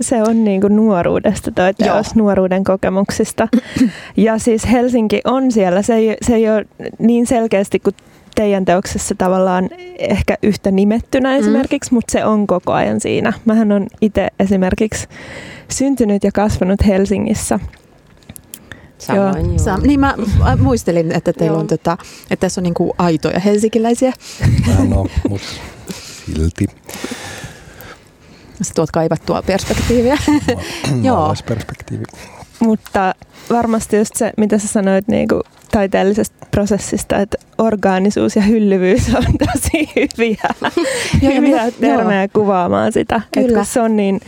se 0.00 0.22
on 0.22 0.44
niin 0.44 0.60
kuin 0.60 0.76
nuoruudesta 0.76 1.50
toi 1.50 1.74
teos, 1.74 2.06
Joo. 2.06 2.12
nuoruuden 2.14 2.64
kokemuksista. 2.64 3.48
ja 4.16 4.38
siis 4.38 4.70
Helsinki 4.70 5.20
on 5.24 5.52
siellä. 5.52 5.82
Se 5.82 5.94
ei, 5.94 6.16
se 6.22 6.34
ei 6.34 6.50
ole 6.50 6.66
niin 6.98 7.26
selkeästi 7.26 7.78
kuin 7.78 7.96
teidän 8.38 8.64
teoksessa 8.64 9.14
tavallaan 9.14 9.68
ehkä 9.98 10.36
yhtä 10.42 10.70
nimettynä 10.70 11.30
mm. 11.30 11.40
esimerkiksi, 11.40 11.94
mutta 11.94 12.12
se 12.12 12.24
on 12.24 12.46
koko 12.46 12.72
ajan 12.72 13.00
siinä. 13.00 13.32
Mähän 13.44 13.72
on 13.72 13.86
itse 14.00 14.28
esimerkiksi 14.38 15.08
syntynyt 15.70 16.24
ja 16.24 16.32
kasvanut 16.32 16.86
Helsingissä. 16.86 17.60
Samoin, 18.98 19.46
joo. 19.46 19.56
Sam- 19.56 19.86
niin 19.86 20.00
mä 20.00 20.14
muistelin, 20.58 21.12
että 21.12 21.32
teillä 21.32 21.58
on 21.58 21.66
tota, 21.66 21.98
että 22.30 22.40
tässä 22.46 22.60
on 22.60 22.62
niinku 22.62 22.94
aitoja 22.98 23.40
helsinkiläisiä. 23.40 24.12
No, 24.88 25.06
mutta 25.28 25.48
silti. 26.26 26.66
Sä 28.62 28.74
tuot 28.74 28.90
kaivattua 28.90 29.42
perspektiiviä. 29.42 30.18
Joo. 31.02 31.34
perspektiivi. 31.48 32.04
Mutta 32.60 33.14
varmasti 33.50 33.96
just 33.96 34.16
se, 34.16 34.32
mitä 34.36 34.58
sä 34.58 34.68
sanoit 34.68 35.08
niin 35.08 35.28
kuin 35.28 35.42
taiteellisesta 35.70 36.46
prosessista, 36.50 37.16
että 37.16 37.38
orgaanisuus 37.58 38.36
ja 38.36 38.42
hyllyvyys 38.42 39.14
on 39.14 39.24
tosi 39.52 39.90
hyviä, 39.96 40.50
joo, 41.22 41.32
hyviä 41.34 41.70
termejä 41.70 42.22
joo. 42.22 42.28
kuvaamaan 42.32 42.92
sitä. 42.92 43.20
Kyllä. 43.32 43.64
Se 43.64 43.80
on 43.80 43.96
niin 43.96 44.20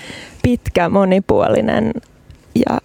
pitkä, 0.43 0.89
monipuolinen 0.89 1.93
ja 2.55 2.79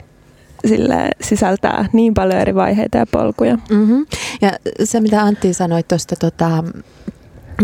sille 0.67 1.09
sisältää 1.21 1.89
niin 1.93 2.13
paljon 2.13 2.41
eri 2.41 2.55
vaiheita 2.55 2.97
ja 2.97 3.05
polkuja. 3.11 3.57
Mm-hmm. 3.69 4.05
Ja 4.41 4.51
se, 4.83 4.99
mitä 4.99 5.21
Antti 5.21 5.53
sanoi 5.53 5.83
tuosta, 5.83 6.15
tota, 6.15 6.63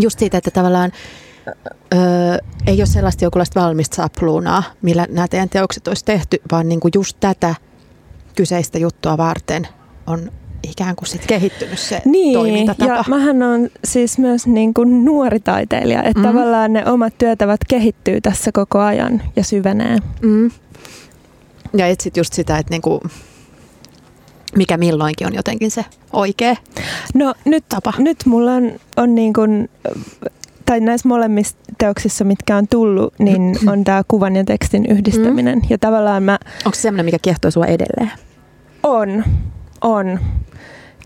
just 0.00 0.18
siitä, 0.18 0.38
että 0.38 0.50
tavallaan 0.50 0.92
öö, 1.94 2.00
ei 2.66 2.80
ole 2.80 2.86
sellaista 2.86 3.24
jonkunlaista 3.24 3.60
valmista 3.60 3.96
sapluunaa, 3.96 4.62
millä 4.82 5.06
nämä 5.10 5.28
teidän 5.28 5.48
teokset 5.48 5.88
olisi 5.88 6.04
tehty, 6.04 6.42
vaan 6.52 6.68
niinku 6.68 6.88
just 6.94 7.16
tätä 7.20 7.54
kyseistä 8.36 8.78
juttua 8.78 9.16
varten 9.16 9.68
on 10.06 10.32
ikään 10.70 10.96
kuin 10.96 11.08
sit 11.08 11.26
kehittynyt 11.26 11.78
se 11.78 12.02
niin, 12.04 12.34
toimintatapa. 12.34 12.92
ja 12.92 13.04
mähän 13.08 13.42
on 13.42 13.68
siis 13.84 14.18
myös 14.18 14.46
niin 14.46 14.74
kuin 14.74 15.04
nuori 15.04 15.40
taiteilija, 15.40 16.02
että 16.02 16.18
mm. 16.18 16.26
tavallaan 16.26 16.72
ne 16.72 16.86
omat 16.86 17.18
työtävät 17.18 17.60
kehittyy 17.68 18.20
tässä 18.20 18.52
koko 18.52 18.78
ajan 18.78 19.22
ja 19.36 19.44
syvenee. 19.44 19.98
Mm. 20.22 20.50
Ja 21.76 21.86
etsit 21.86 22.16
just 22.16 22.32
sitä, 22.32 22.58
että 22.58 22.70
niinku, 22.70 23.00
mikä 24.56 24.76
milloinkin 24.76 25.26
on 25.26 25.34
jotenkin 25.34 25.70
se 25.70 25.84
oikea 26.12 26.56
no, 27.14 27.34
nyt, 27.44 27.64
tapa. 27.68 27.92
Nyt 27.98 28.18
mulla 28.26 28.52
on, 28.52 28.72
on 28.96 29.14
niin 29.14 29.32
kuin, 29.32 29.70
tai 30.66 30.80
näissä 30.80 31.08
molemmissa 31.08 31.56
teoksissa, 31.78 32.24
mitkä 32.24 32.56
on 32.56 32.68
tullut, 32.68 33.14
niin 33.18 33.58
on 33.66 33.84
tämä 33.84 34.02
kuvan 34.08 34.36
ja 34.36 34.44
tekstin 34.44 34.86
yhdistäminen. 34.86 35.58
Mm. 35.58 35.66
Ja 35.70 35.78
tavallaan 35.78 36.22
mä... 36.22 36.38
Onko 36.64 36.74
se 36.74 36.80
sellainen, 36.80 37.04
mikä 37.04 37.18
kiehtoo 37.22 37.50
sua 37.50 37.66
edelleen? 37.66 38.12
On, 38.82 39.24
on. 39.82 40.20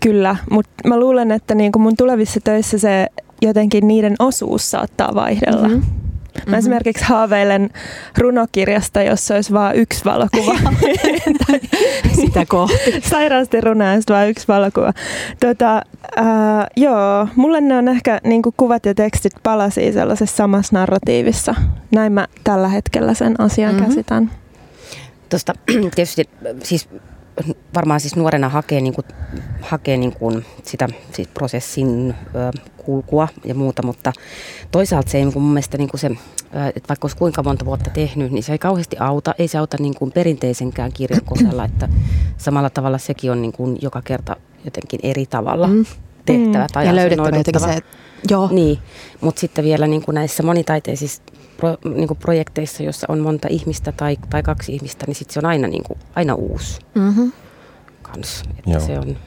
Kyllä, 0.01 0.35
mutta 0.51 0.87
mä 0.87 0.99
luulen, 0.99 1.31
että 1.31 1.55
niin 1.55 1.71
kuin 1.71 1.83
mun 1.83 1.97
tulevissa 1.97 2.39
töissä 2.43 2.77
se 2.77 3.07
jotenkin 3.41 3.87
niiden 3.87 4.15
osuus 4.19 4.71
saattaa 4.71 5.15
vaihdella. 5.15 5.67
Mm-hmm. 5.67 5.81
Mä 5.81 6.41
mm-hmm. 6.41 6.53
esimerkiksi 6.53 7.05
haaveilen 7.05 7.69
runokirjasta, 8.17 9.01
jossa 9.01 9.35
olisi 9.35 9.53
vain 9.53 9.75
yksi 9.75 10.05
valokuva. 10.05 10.55
Sitä 12.21 12.45
kohti. 12.45 13.01
Sairaasti 13.01 13.61
runoista 13.61 14.13
vain 14.13 14.29
yksi 14.29 14.47
valokuva. 14.47 14.93
Tota, 15.39 15.81
äh, 16.17 16.25
joo, 16.75 17.27
mulle 17.35 17.61
ne 17.61 17.77
on 17.77 17.87
ehkä 17.87 18.19
niin 18.23 18.41
kuvat 18.57 18.85
ja 18.85 18.95
tekstit 18.95 19.33
palasii 19.43 19.93
sellaisessa 19.93 20.35
samassa 20.35 20.79
narratiivissa. 20.79 21.55
Näin 21.91 22.13
mä 22.13 22.27
tällä 22.43 22.67
hetkellä 22.67 23.13
sen 23.13 23.35
asian 23.41 23.73
mm-hmm. 23.73 23.87
käsitän. 23.87 24.31
Tuosta 25.29 25.53
tietysti 25.95 26.29
siis 26.63 26.89
varmaan 27.75 27.99
siis 27.99 28.15
nuorena 28.15 28.49
hakee, 28.49 28.81
niin 28.81 28.93
kuin, 28.93 29.05
hakee 29.61 29.97
niin 29.97 30.13
kuin 30.13 30.45
sitä 30.63 30.87
siis 31.11 31.27
prosessin 31.27 32.15
ö, 32.35 32.51
kulkua 32.77 33.27
ja 33.45 33.55
muuta, 33.55 33.83
mutta 33.83 34.13
toisaalta 34.71 35.11
se 35.11 35.17
ei 35.17 35.23
niin 35.23 35.33
kuin 35.33 35.43
mun 35.43 35.53
mielestä 35.53 35.77
niin 35.77 35.89
kuin 35.89 35.99
se, 35.99 36.07
että 36.75 36.89
vaikka 36.89 37.05
olisi 37.05 37.17
kuinka 37.17 37.43
monta 37.43 37.65
vuotta 37.65 37.89
tehnyt, 37.89 38.31
niin 38.31 38.43
se 38.43 38.51
ei 38.51 38.57
kauheasti 38.57 38.97
auta. 38.99 39.35
Ei 39.39 39.47
se 39.47 39.57
auta 39.57 39.77
niin 39.79 39.95
kuin 39.95 40.11
perinteisenkään 40.11 40.93
kirjan 40.93 41.25
kohdalla, 41.25 41.65
että 41.65 41.89
samalla 42.37 42.69
tavalla 42.69 42.97
sekin 42.97 43.31
on 43.31 43.41
niin 43.41 43.51
kuin 43.51 43.77
joka 43.81 44.01
kerta 44.01 44.35
jotenkin 44.65 44.99
eri 45.03 45.25
tavalla 45.25 45.67
mm. 45.67 45.85
tehtävä 46.25 46.67
tai 46.73 46.85
ja 46.85 46.95
löydettävä 46.95 47.27
jotenkin 47.27 47.61
se, 47.61 47.79
Joo. 48.29 48.49
Niin, 48.51 48.79
mutta 49.21 49.39
sitten 49.39 49.65
vielä 49.65 49.87
niin 49.87 50.01
kuin 50.01 50.15
näissä 50.15 50.43
monitaiteisissa 50.43 51.23
pro, 51.57 51.77
niin 51.95 52.07
kuin 52.07 52.17
projekteissa, 52.17 52.83
jossa 52.83 53.07
on 53.09 53.19
monta 53.19 53.47
ihmistä 53.51 53.91
tai, 53.91 54.17
tai 54.29 54.43
kaksi 54.43 54.75
ihmistä, 54.75 55.05
niin 55.07 55.15
sitten 55.15 55.33
se 55.33 55.39
on 55.39 55.45
aina, 55.45 55.67
niin 55.67 55.83
kuin, 55.83 55.99
aina 56.15 56.33
uusi 56.35 56.79
mm-hmm. 56.95 57.31
kans. 58.01 58.43
Että 58.57 58.71
Joo. 58.71 58.79
se 58.79 58.99
on 58.99 59.17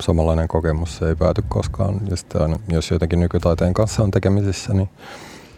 samanlainen 0.00 0.48
kokemus, 0.48 0.96
se 0.96 1.08
ei 1.08 1.16
pääty 1.16 1.42
koskaan. 1.48 2.00
Ja 2.10 2.16
sitten 2.16 2.42
aina, 2.42 2.58
jos 2.68 2.90
jotenkin 2.90 3.20
nykytaiteen 3.20 3.74
kanssa 3.74 4.02
on 4.02 4.10
tekemisissä, 4.10 4.72
niin 4.74 4.88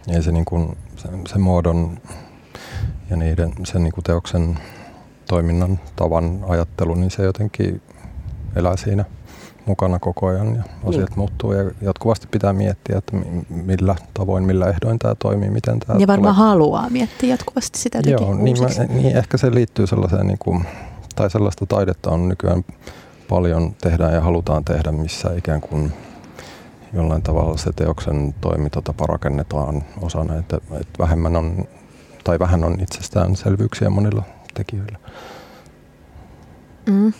ei 0.09 0.22
se, 0.22 0.33
niin 0.33 0.44
kuin, 0.44 0.76
se, 0.96 1.09
se 1.28 1.38
muodon 1.38 1.98
ja 3.11 3.16
niiden, 3.16 3.52
sen 3.64 3.83
niin 3.83 3.92
kuin 3.92 4.04
teoksen 4.04 4.59
toiminnan 5.28 5.81
tavan 5.96 6.44
ajattelu, 6.48 6.94
niin 6.94 7.11
se 7.11 7.22
jotenkin 7.22 7.83
elää 8.57 8.76
siinä 8.76 9.04
mukana 9.68 9.98
koko 9.98 10.26
ajan 10.26 10.57
ja 10.57 10.62
asiat 10.85 11.11
niin. 11.11 11.18
muuttuu 11.18 11.52
ja 11.52 11.70
jatkuvasti 11.81 12.26
pitää 12.31 12.52
miettiä, 12.52 12.98
että 12.98 13.16
millä 13.48 13.96
tavoin, 14.14 14.44
millä 14.44 14.66
ehdoin 14.66 14.98
tämä 14.98 15.14
toimii, 15.14 15.50
miten 15.50 15.81
tämä 15.81 16.00
Ja 16.00 16.07
varmaan 16.07 16.35
tulee. 16.35 16.48
haluaa 16.48 16.90
miettiä 16.90 17.28
jatkuvasti 17.31 17.78
sitä 17.78 17.98
Joo, 18.07 18.35
niin, 18.35 18.57
mä, 18.61 18.85
niin 18.85 19.16
ehkä 19.16 19.37
se 19.37 19.54
liittyy 19.54 19.87
sellaiseen, 19.87 20.26
niin 20.26 20.38
kuin, 20.38 20.64
tai 21.14 21.31
sellaista 21.31 21.66
taidetta 21.66 22.11
on 22.11 22.28
nykyään 22.28 22.64
paljon 23.28 23.74
tehdään 23.81 24.14
ja 24.14 24.20
halutaan 24.20 24.64
tehdä, 24.64 24.92
missä 24.92 25.31
ikään 25.37 25.61
kuin 25.61 25.92
jollain 26.92 27.22
tavalla 27.22 27.57
se 27.57 27.72
teoksen 27.72 28.35
toimintatapa 28.40 29.07
rakennetaan 29.07 29.83
osana, 30.00 30.37
että, 30.37 30.57
että 30.57 30.98
vähemmän 30.98 31.37
on, 31.37 31.64
tai 32.24 32.38
vähän 32.38 32.64
on 32.64 32.81
itsestäänselvyyksiä 32.81 33.90
monilla 33.90 34.22
tekijöillä. 34.54 34.98
Mm. 36.87 37.12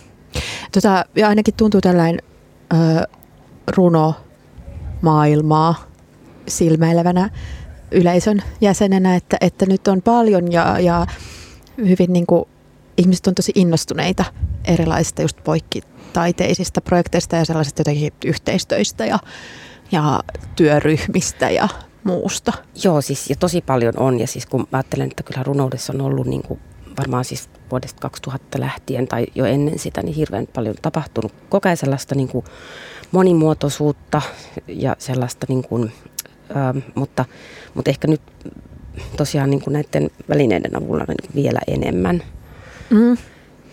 Tota, 0.71 1.05
ja 1.15 1.27
ainakin 1.27 1.53
tuntuu 1.57 1.81
tällainen 1.81 2.21
ö, 2.73 2.77
runo 3.67 4.15
maailmaa 5.01 5.75
silmäilevänä 6.47 7.29
yleisön 7.91 8.43
jäsenenä, 8.61 9.15
että, 9.15 9.37
että 9.41 9.65
nyt 9.65 9.87
on 9.87 10.01
paljon 10.01 10.51
ja, 10.51 10.79
ja 10.79 11.07
hyvin 11.77 12.13
niin 12.13 12.25
kuin, 12.25 12.45
ihmiset 12.97 13.27
on 13.27 13.35
tosi 13.35 13.51
innostuneita 13.55 14.25
erilaisista 14.65 15.21
just 15.21 15.37
poikkitaiteisista 15.43 16.81
projekteista 16.81 17.35
ja 17.35 17.45
sellaisista 17.45 17.79
jotenkin 17.79 18.13
yhteistöistä 18.25 19.05
ja, 19.05 19.19
ja 19.91 20.23
työryhmistä 20.55 21.49
ja 21.49 21.67
muusta. 22.03 22.53
Joo, 22.83 23.01
siis 23.01 23.29
ja 23.29 23.35
tosi 23.35 23.61
paljon 23.61 23.93
on 23.97 24.19
ja 24.19 24.27
siis 24.27 24.45
kun 24.45 24.67
mä 24.71 24.77
ajattelen, 24.77 25.07
että 25.07 25.23
kyllä 25.23 25.43
runoudessa 25.43 25.93
on 25.93 26.01
ollut 26.01 26.27
niin 26.27 26.41
kuin 26.41 26.59
varmaan 26.97 27.25
siis 27.25 27.49
vuodesta 27.71 28.01
2000 28.01 28.59
lähtien 28.59 29.07
tai 29.07 29.25
jo 29.35 29.45
ennen 29.45 29.79
sitä, 29.79 30.01
niin 30.01 30.15
hirveän 30.15 30.47
paljon 30.53 30.75
tapahtunut 30.81 31.33
koko 31.49 31.67
ajan 31.67 31.77
sellaista 31.77 32.15
niin 32.15 32.27
kuin 32.27 32.45
monimuotoisuutta 33.11 34.21
ja 34.67 34.95
sellaista, 34.99 35.45
niin 35.49 35.63
kuin, 35.63 35.91
ä, 36.49 36.81
mutta, 36.95 37.25
mutta 37.73 37.89
ehkä 37.89 38.07
nyt 38.07 38.21
tosiaan 39.17 39.49
niin 39.49 39.61
kuin 39.61 39.73
näiden 39.73 40.09
välineiden 40.29 40.77
avulla 40.77 41.05
niin 41.07 41.35
vielä 41.35 41.59
enemmän. 41.67 42.23
Mm. 42.89 43.17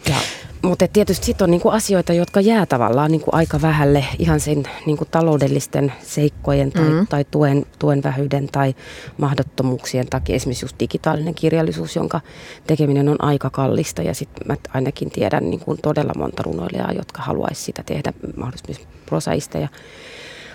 Ja 0.09 0.17
mutta 0.63 0.89
tietysti 0.89 1.27
sitten 1.27 1.45
on 1.45 1.51
niinku 1.51 1.69
asioita, 1.69 2.13
jotka 2.13 2.41
jää 2.41 2.67
tavallaan 2.67 3.11
niinku 3.11 3.31
aika 3.33 3.63
vähälle 3.63 4.05
ihan 4.19 4.41
sen 4.41 4.63
niinku 4.87 5.05
taloudellisten 5.05 5.93
seikkojen 6.03 6.73
tai, 6.73 6.89
mm. 6.89 7.07
tai 7.07 7.25
tuen, 7.31 7.67
tuen 7.79 8.03
vähyyden 8.03 8.49
tai 8.53 8.75
mahdottomuuksien 9.19 10.07
takia. 10.07 10.37
Esimerkiksi 10.37 10.65
just 10.65 10.81
digitaalinen 10.81 11.35
kirjallisuus, 11.35 11.97
jonka 11.97 12.21
tekeminen 12.67 13.09
on 13.09 13.17
aika 13.25 13.51
kallista 13.51 14.03
ja 14.03 14.15
sitten 14.15 14.47
mä 14.47 14.57
ainakin 14.75 15.11
tiedän 15.11 15.51
niinku 15.51 15.77
todella 15.83 16.13
monta 16.17 16.43
runoilijaa, 16.43 16.93
jotka 16.93 17.23
haluaisi 17.23 17.63
sitä 17.63 17.83
tehdä 17.83 18.13
mahdollisesti 18.37 18.87
prosaisteja. 19.07 19.69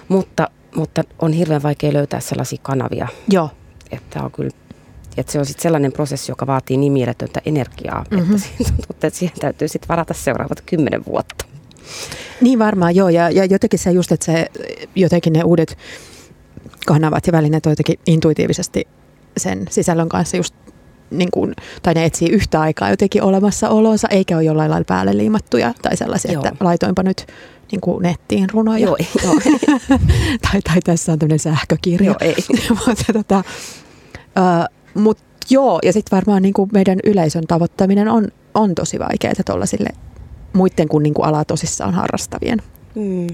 Mutta, 0.08 0.50
mutta 0.76 1.04
on 1.20 1.34
hirveän 1.34 1.64
vaikea 1.64 1.94
löytää 1.94 2.20
sellaisia 2.20 2.60
kanavia. 2.62 3.08
Joo. 3.30 3.50
Että 3.92 4.24
on 4.24 4.32
kyllä 4.32 4.52
että 5.18 5.32
se 5.32 5.40
on 5.40 5.46
sitten 5.46 5.64
sellainen 5.64 5.92
prosessi, 5.92 6.32
joka 6.32 6.48
vaatii 6.48 6.78
niin 6.78 6.94
mieletöntä 6.94 7.42
energiaa, 7.46 8.06
mm-hmm. 8.12 8.36
että, 8.36 8.74
että 8.90 9.10
siihen 9.10 9.40
täytyy 9.40 9.68
sitten 9.68 9.88
varata 9.88 10.14
seuraavat 10.14 10.62
kymmenen 10.62 11.06
vuotta. 11.06 11.46
Niin 12.42 12.60
varmaan 12.60 12.96
joo, 12.96 13.10
ja, 13.10 13.30
ja 13.30 13.46
jotenkin 13.46 13.80
se 13.80 13.92
just, 13.92 14.12
että 14.12 14.26
se 14.26 14.48
jotenkin 14.96 15.34
ne 15.34 15.44
uudet 15.44 15.78
kanavat 16.86 17.28
ja 17.28 17.34
välineet 17.34 17.66
on 17.66 17.72
jotenkin 17.72 18.00
intuitiivisesti 18.08 18.88
sen 19.38 19.66
sisällön 19.70 20.10
kanssa 20.10 20.38
just 20.38 20.56
niin 21.12 21.32
kuin, 21.32 21.54
tai 21.84 21.94
ne 21.94 22.06
etsii 22.06 22.30
yhtä 22.30 22.62
aikaa 22.62 22.90
jotenkin 22.90 23.24
olemassaolonsa, 23.24 24.08
eikä 24.08 24.36
ole 24.36 24.44
jollain 24.44 24.72
lailla 24.72 24.86
päälle 24.86 25.18
liimattuja 25.18 25.74
tai 25.82 25.98
sellaisia, 25.98 26.32
Joo. 26.32 26.44
että 26.46 26.66
laitoinpa 26.66 27.04
nyt 27.04 27.28
niin 27.72 27.82
kuin 27.82 28.04
nettiin 28.04 28.50
runoja. 28.50 28.86
Joo, 28.86 28.98
joo. 29.24 29.34
tai, 30.52 30.62
tai 30.62 30.80
tässä 30.84 31.12
on 31.12 31.20
tämmöinen 31.20 31.40
sähkökirja. 31.40 32.06
Joo, 32.06 32.16
ei. 32.22 32.36
Mutta 32.88 33.14
tota, 33.14 33.44
uh, 34.40 34.81
mutta 34.94 35.24
joo, 35.50 35.80
ja 35.84 35.94
sitten 35.94 36.18
varmaan 36.18 36.42
niin 36.42 36.54
kuin 36.54 36.70
meidän 36.74 37.00
yleisön 37.04 37.48
tavoittaminen 37.48 38.08
on, 38.08 38.28
on 38.54 38.76
tosi 38.76 39.00
vaikeaa 39.00 39.34
tuollaisille 39.46 39.90
muiden 40.54 40.88
kuin, 40.88 41.04
niin 41.04 41.14
kuin 41.14 41.26
alaa 41.26 41.46
tosissaan 41.46 41.94
harrastavien. 41.94 42.62
Mm. 42.96 43.28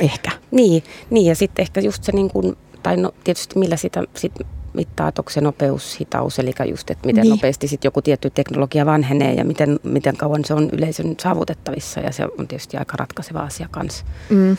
Ehkä. 0.00 0.30
Niin, 0.50 0.82
niin 1.10 1.26
ja 1.26 1.34
sitten 1.34 1.62
ehkä 1.62 1.80
just 1.80 2.04
se, 2.04 2.12
niin 2.12 2.30
kuin, 2.30 2.56
tai 2.82 2.96
no, 2.96 3.12
tietysti 3.24 3.58
millä 3.58 3.76
sitä 3.76 4.02
sit 4.14 4.32
mittaa 4.72 5.12
se 5.30 5.40
nopeus, 5.40 6.00
hitaus, 6.00 6.38
eli 6.38 6.52
just, 6.70 6.90
että 6.90 7.06
miten 7.06 7.22
niin. 7.22 7.30
nopeasti 7.30 7.68
sit 7.68 7.84
joku 7.84 8.02
tietty 8.02 8.30
teknologia 8.30 8.86
vanhenee 8.86 9.34
ja 9.34 9.44
miten, 9.44 9.80
miten 9.82 10.16
kauan 10.16 10.44
se 10.44 10.54
on 10.54 10.68
yleisön 10.72 11.14
saavutettavissa 11.20 12.00
ja 12.00 12.12
se 12.12 12.24
on 12.38 12.48
tietysti 12.48 12.76
aika 12.76 12.96
ratkaiseva 12.96 13.40
asia 13.40 13.68
kanssa. 13.70 14.04
Mm. 14.30 14.56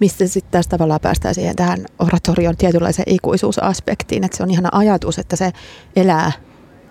Mistä 0.00 0.26
sitten 0.26 0.52
tässä 0.52 0.70
tavallaan 0.70 1.00
päästään 1.00 1.34
siihen 1.34 1.56
tähän 1.56 1.86
oratorion 1.98 2.56
tietynlaiseen 2.56 3.12
ikuisuusaspektiin, 3.14 4.24
että 4.24 4.36
se 4.36 4.42
on 4.42 4.50
ihana 4.50 4.68
ajatus, 4.72 5.18
että 5.18 5.36
se 5.36 5.52
elää 5.96 6.32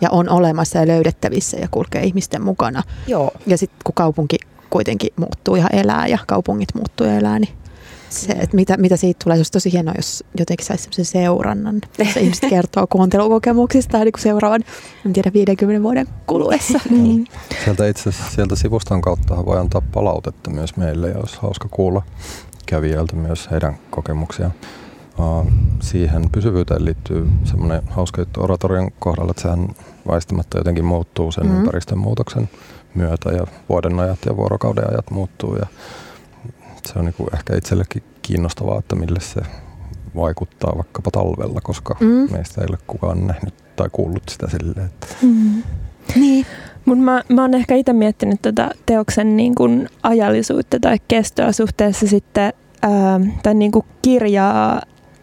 ja 0.02 0.10
on 0.10 0.30
olemassa 0.30 0.80
ja 0.80 0.88
löydettävissä 0.88 1.58
ja 1.58 1.68
kulkee 1.72 2.04
ihmisten 2.04 2.44
mukana. 2.44 2.84
Joo. 3.08 3.32
Ja 3.48 3.58
sitten 3.58 3.80
kun 3.84 3.96
kaupunki 3.96 4.38
kuitenkin 4.70 5.14
muuttuu 5.16 5.56
ja 5.56 5.68
elää 5.68 6.08
ja 6.08 6.18
kaupungit 6.28 6.70
muuttuu 6.76 7.08
ja 7.08 7.18
elää, 7.18 7.40
niin 7.40 7.62
se, 8.12 8.32
että 8.32 8.56
mitä, 8.56 8.78
mitä 8.78 8.98
siitä 8.98 9.20
tulee, 9.24 9.36
se 9.36 9.40
olisi 9.40 9.52
tosi 9.52 9.72
hienoa, 9.72 9.94
jos 9.98 10.24
jotenkin 10.40 10.66
saisi 10.66 10.84
sellaisen 10.84 11.06
seurannan, 11.06 11.82
se 12.14 12.20
ihmiset 12.20 12.50
kertoo 12.50 12.88
kuuntelukokemuksista 12.88 13.98
niin 13.98 14.12
kuin 14.12 14.22
seuraavan, 14.22 14.64
en 15.06 15.14
tiedä, 15.14 15.32
50 15.34 15.84
vuoden 15.84 16.08
kuluessa. 16.28 16.80
niin. 16.90 17.28
Sieltä 17.64 17.88
itse 17.88 18.12
sieltä 18.12 18.56
sivuston 18.56 19.02
kautta 19.02 19.46
voi 19.46 19.60
antaa 19.60 19.82
palautetta 19.94 20.50
myös 20.50 20.78
meille 20.78 21.10
ja 21.10 21.18
olisi 21.18 21.38
hauska 21.42 21.68
kuulla 21.72 22.02
kävijöiltä 22.66 23.16
myös 23.16 23.52
heidän 23.52 23.78
kokemuksia. 23.90 24.52
Siihen 25.82 26.30
pysyvyyteen 26.32 26.86
liittyy 26.86 27.30
semmoinen 27.44 27.82
hauska 27.90 28.22
juttu 28.22 28.44
oratorion 28.44 28.92
kohdalla, 29.00 29.32
että 29.32 29.42
sehän 29.42 29.68
väistämättä 30.08 30.58
jotenkin 30.58 30.86
muuttuu 30.86 31.32
sen 31.32 31.48
mm. 31.48 31.58
ympäristön 31.58 31.98
muutoksen 31.98 32.50
myötä 32.96 33.30
ja 33.30 33.48
vuoden 33.70 34.00
ajat 34.00 34.20
ja 34.26 34.38
vuorokauden 34.38 34.90
ajat 34.92 35.12
muuttuu 35.12 35.56
ja 35.56 35.66
se 36.86 37.00
on 37.00 37.06
niin 37.06 37.34
ehkä 37.34 37.56
itsellekin 37.56 38.04
kiinnostavaa, 38.22 38.80
että 38.80 38.96
mille 38.96 39.20
se 39.20 39.42
vaikuttaa 40.16 40.74
vaikkapa 40.76 41.12
talvella, 41.12 41.62
koska 41.62 41.96
mm. 42.00 42.32
meistä 42.32 42.62
ei 42.62 42.68
ole 42.70 42.78
kukaan 42.88 43.28
nähnyt 43.28 43.54
tai 43.76 43.90
kuullut 43.92 44.24
sitä 44.30 44.50
silleen. 44.50 44.86
Että 44.86 45.08
mm. 45.22 45.64
Niin. 46.16 46.46
Mut 46.86 47.00
mä, 47.00 47.24
mä 47.30 47.42
oon 47.42 47.54
ehkä 47.54 47.76
itse 47.76 47.94
miettinyt 47.94 48.42
tätä 48.42 48.72
teoksen 48.86 49.38
niin 49.38 49.56
kuin 49.56 49.90
ajallisuutta 50.04 50.80
tai 50.80 50.98
kestoa 51.08 51.52
suhteessa 51.52 52.08
sitten 52.08 52.54
ää, 52.82 53.20
tai 53.44 53.54
niin 53.54 53.72
kuin 53.72 53.86
kirjaa, 54.02 54.82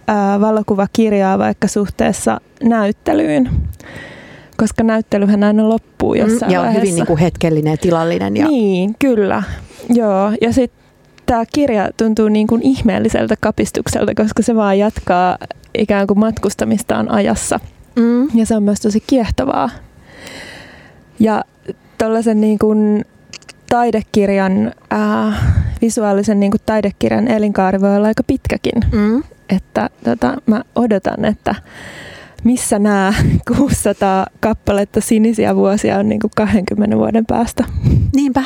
ää, 0.08 0.40
valokuvakirjaa 0.40 1.38
vaikka 1.38 1.68
suhteessa 1.68 2.40
näyttelyyn. 2.62 3.50
Koska 4.56 4.84
näyttelyhän 4.84 5.44
aina 5.44 5.68
loppuu 5.68 6.14
mm, 6.14 6.20
jossain 6.20 6.50
mm, 6.50 6.54
Ja 6.54 6.60
on 6.60 6.74
hyvin 6.74 6.94
niin 6.94 7.06
kuin 7.06 7.18
hetkellinen 7.18 7.70
ja 7.70 7.76
tilallinen. 7.76 8.36
Ja... 8.36 8.48
Niin, 8.48 8.94
kyllä. 8.98 9.42
Joo, 9.88 10.32
ja 10.40 10.52
sitten 10.52 10.80
tämä 11.26 11.44
kirja 11.52 11.90
tuntuu 11.96 12.28
niin 12.28 12.46
kuin 12.46 12.62
ihmeelliseltä 12.62 13.34
kapistukselta, 13.40 14.14
koska 14.14 14.42
se 14.42 14.54
vaan 14.54 14.78
jatkaa 14.78 15.38
ikään 15.78 16.06
kuin 16.06 16.18
matkustamistaan 16.18 17.10
ajassa. 17.10 17.60
Mm. 17.96 18.28
Ja 18.34 18.46
se 18.46 18.56
on 18.56 18.62
myös 18.62 18.80
tosi 18.80 19.02
kiehtovaa. 19.06 19.70
Ja 21.20 21.44
tuollaisen 21.98 22.40
niin 22.40 22.58
kuin 22.58 23.04
taidekirjan, 23.68 24.72
äh, 24.92 25.54
visuaalisen 25.80 26.40
niin 26.40 26.50
kuin 26.50 26.60
taidekirjan 26.66 27.28
elinkaari 27.28 27.80
voi 27.80 27.96
olla 27.96 28.08
aika 28.08 28.22
pitkäkin. 28.22 28.82
Mm. 28.92 29.22
Että 29.48 29.90
tota, 30.04 30.36
mä 30.46 30.62
odotan, 30.74 31.24
että 31.24 31.54
missä 32.44 32.78
nämä 32.78 33.14
600 33.56 34.26
kappaletta 34.40 35.00
sinisiä 35.00 35.56
vuosia 35.56 35.98
on 35.98 36.08
niin 36.08 36.20
kuin 36.20 36.30
20 36.36 36.96
vuoden 36.96 37.26
päästä. 37.26 37.64
Niinpä. 38.14 38.44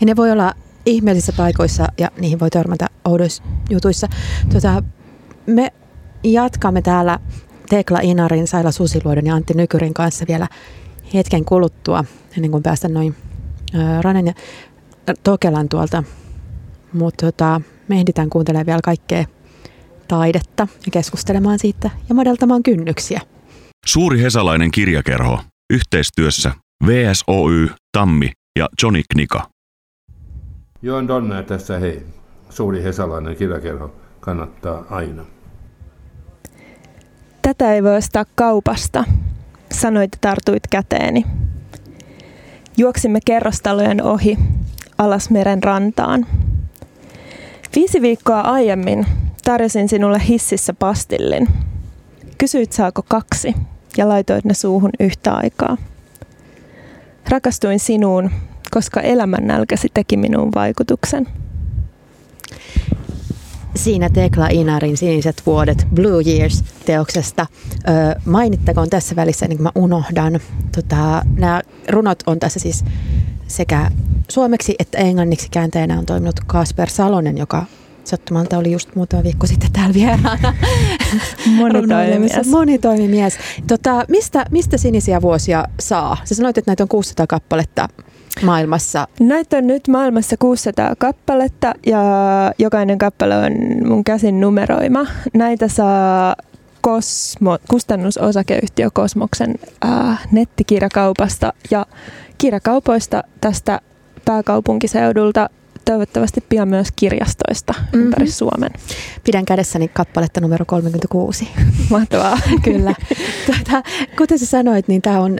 Ja 0.00 0.06
ne 0.06 0.16
voi 0.16 0.30
olla 0.30 0.54
ihmeellisissä 0.86 1.32
paikoissa 1.36 1.88
ja 1.98 2.10
niihin 2.20 2.40
voi 2.40 2.50
törmätä 2.50 2.86
oudoissa 3.04 3.42
jutuissa. 3.70 4.08
Tota, 4.52 4.82
me 5.46 5.72
jatkamme 6.24 6.82
täällä 6.82 7.18
Tekla 7.68 7.98
Inarin, 8.02 8.46
Saila 8.46 8.70
Susiluodon 8.70 9.26
ja 9.26 9.34
Antti 9.34 9.54
Nykyrin 9.54 9.94
kanssa 9.94 10.24
vielä 10.28 10.48
hetken 11.14 11.44
kuluttua, 11.44 12.04
ennen 12.36 12.50
kuin 12.50 12.62
päästään 12.62 12.94
noin 12.94 13.16
Ranen 14.00 14.26
ja 14.26 14.32
Tokelan 15.24 15.68
tuolta. 15.68 16.04
Mutta 16.92 17.26
tota, 17.26 17.60
me 17.88 17.96
ehditään 17.96 18.30
kuuntelemaan 18.30 18.66
vielä 18.66 18.80
kaikkea 18.84 19.24
taidetta 20.08 20.68
ja 20.86 20.90
keskustelemaan 20.92 21.58
siitä 21.58 21.90
ja 22.08 22.14
madaltamaan 22.14 22.62
kynnyksiä. 22.62 23.20
Suuri 23.86 24.22
hesalainen 24.22 24.70
kirjakerho. 24.70 25.40
Yhteistyössä 25.72 26.52
VSOY, 26.86 27.68
Tammi 27.92 28.30
ja 28.58 28.68
Johnny 28.82 29.02
Knika. 29.12 29.48
Joen 30.82 31.08
Donner 31.08 31.44
tässä 31.44 31.78
hei. 31.78 32.06
Suuri 32.50 32.82
hesalainen 32.82 33.36
kirjakerho 33.36 33.94
kannattaa 34.20 34.84
aina. 34.90 35.24
Tätä 37.42 37.74
ei 37.74 37.82
voi 37.82 37.96
ostaa 37.96 38.24
kaupasta, 38.34 39.04
sanoit 39.72 40.10
tartuit 40.20 40.62
käteeni. 40.70 41.24
Juoksimme 42.76 43.18
kerrostalojen 43.24 44.02
ohi. 44.02 44.38
alas 44.98 45.30
meren 45.30 45.62
rantaan. 45.62 46.26
Viisi 47.74 48.02
viikkoa 48.02 48.40
aiemmin 48.40 49.06
tarjosin 49.44 49.88
sinulle 49.88 50.20
hississä 50.28 50.74
pastillin. 50.74 51.48
Kysyit 52.38 52.72
saako 52.72 53.02
kaksi 53.08 53.54
ja 53.96 54.08
laitoit 54.08 54.44
ne 54.44 54.54
suuhun 54.54 54.90
yhtä 55.00 55.34
aikaa. 55.34 55.76
Rakastuin 57.28 57.80
sinuun, 57.80 58.30
koska 58.70 59.00
elämän 59.00 59.46
nälkäsi 59.46 59.88
teki 59.94 60.16
minuun 60.16 60.50
vaikutuksen. 60.54 61.26
Siinä 63.78 64.10
Tekla 64.10 64.48
Inarin 64.48 64.96
Siniset 64.96 65.42
vuodet 65.46 65.86
Blue 65.94 66.22
Years-teoksesta. 66.26 67.46
Ö, 67.88 68.20
mainittakoon 68.24 68.90
tässä 68.90 69.16
välissä, 69.16 69.46
ennen 69.46 69.56
kuin 69.58 69.64
mä 69.64 69.72
unohdan. 69.74 70.40
Tota, 70.74 71.22
nämä 71.36 71.62
runot 71.88 72.18
on 72.26 72.40
tässä 72.40 72.60
siis 72.60 72.84
sekä 73.46 73.90
suomeksi 74.28 74.74
että 74.78 74.98
englanniksi 74.98 75.48
kääntäjänä 75.50 75.98
on 75.98 76.06
toiminut 76.06 76.40
Kasper 76.46 76.90
Salonen, 76.90 77.38
joka 77.38 77.64
sattumalta 78.04 78.58
oli 78.58 78.72
just 78.72 78.94
muutama 78.94 79.22
viikko 79.22 79.46
sitten 79.46 79.72
täällä 79.72 79.94
vieraana. 79.94 80.54
Monitoimimies. 81.56 82.46
Monitoimimies. 82.50 83.38
Tota, 83.66 84.04
mistä, 84.08 84.44
mistä 84.50 84.76
sinisiä 84.76 85.22
vuosia 85.22 85.64
saa? 85.80 86.16
Sä 86.24 86.34
sanoit, 86.34 86.58
että 86.58 86.70
näitä 86.70 86.84
on 86.84 86.88
600 86.88 87.26
kappaletta 87.26 87.88
maailmassa. 88.42 89.08
Näitä 89.20 89.56
on 89.56 89.66
nyt 89.66 89.88
maailmassa 89.88 90.36
600 90.36 90.94
kappaletta 90.98 91.74
ja 91.86 92.02
jokainen 92.58 92.98
kappale 92.98 93.36
on 93.36 93.52
mun 93.88 94.04
käsin 94.04 94.40
numeroima. 94.40 95.06
Näitä 95.34 95.68
saa 95.68 96.36
Kosmo, 96.80 97.58
kustannusosakeyhtiö 97.68 98.88
Kosmoksen 98.92 99.54
äh, 99.84 100.28
nettikirjakaupasta 100.32 101.52
ja 101.70 101.86
kirjakaupoista 102.38 103.24
tästä 103.40 103.80
pääkaupunkiseudulta 104.24 105.50
toivottavasti 105.88 106.44
pian 106.48 106.68
myös 106.68 106.88
kirjastoista 106.96 107.72
mm-hmm. 107.76 108.00
ympäri 108.00 108.30
Suomen. 108.30 108.70
Pidän 109.24 109.44
kädessäni 109.44 109.88
kappaletta 109.88 110.40
numero 110.40 110.64
36. 110.64 111.48
Mahtavaa. 111.90 112.38
Kyllä. 112.64 112.94
Tuota, 113.46 113.82
kuten 114.18 114.38
sä 114.38 114.46
sanoit, 114.46 114.88
niin 114.88 115.02
tämä 115.02 115.20
on, 115.20 115.38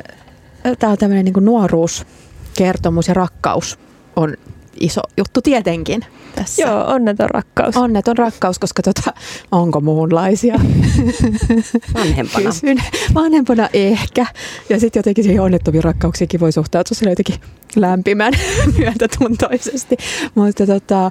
tää 0.79 0.91
on 0.91 0.99
tämmöinen 0.99 1.25
niin 1.25 1.45
nuoruuskertomus 1.45 3.09
ja 3.09 3.15
rakkaus 3.15 3.79
on 4.17 4.37
iso 4.81 5.01
juttu 5.17 5.43
tietenkin 5.43 6.01
tässä. 6.35 6.63
Joo, 6.63 6.85
onneton 6.87 7.31
rakkaus. 7.31 7.77
Onneton 7.77 8.19
rakkaus, 8.19 8.59
koska 8.59 8.83
tota, 8.83 9.13
onko 9.53 9.81
muunlaisia? 9.81 10.55
Vanhempana. 11.95 12.51
Kysyn. 12.51 12.79
Vanhempana 13.15 13.69
ehkä. 13.73 14.27
Ja 14.69 14.81
sitten 14.81 15.01
jotenkin 15.01 15.25
siihen 15.25 15.43
onnettomiin 15.43 15.85
rakkauksiinkin 15.85 16.41
voi 16.41 16.53
suhtautua 16.53 17.11
jotenkin 17.11 17.37
lämpimän 17.77 18.33
myötätuntoisesti. 18.79 19.97
Mutta 20.35 20.67
tota, 20.67 21.11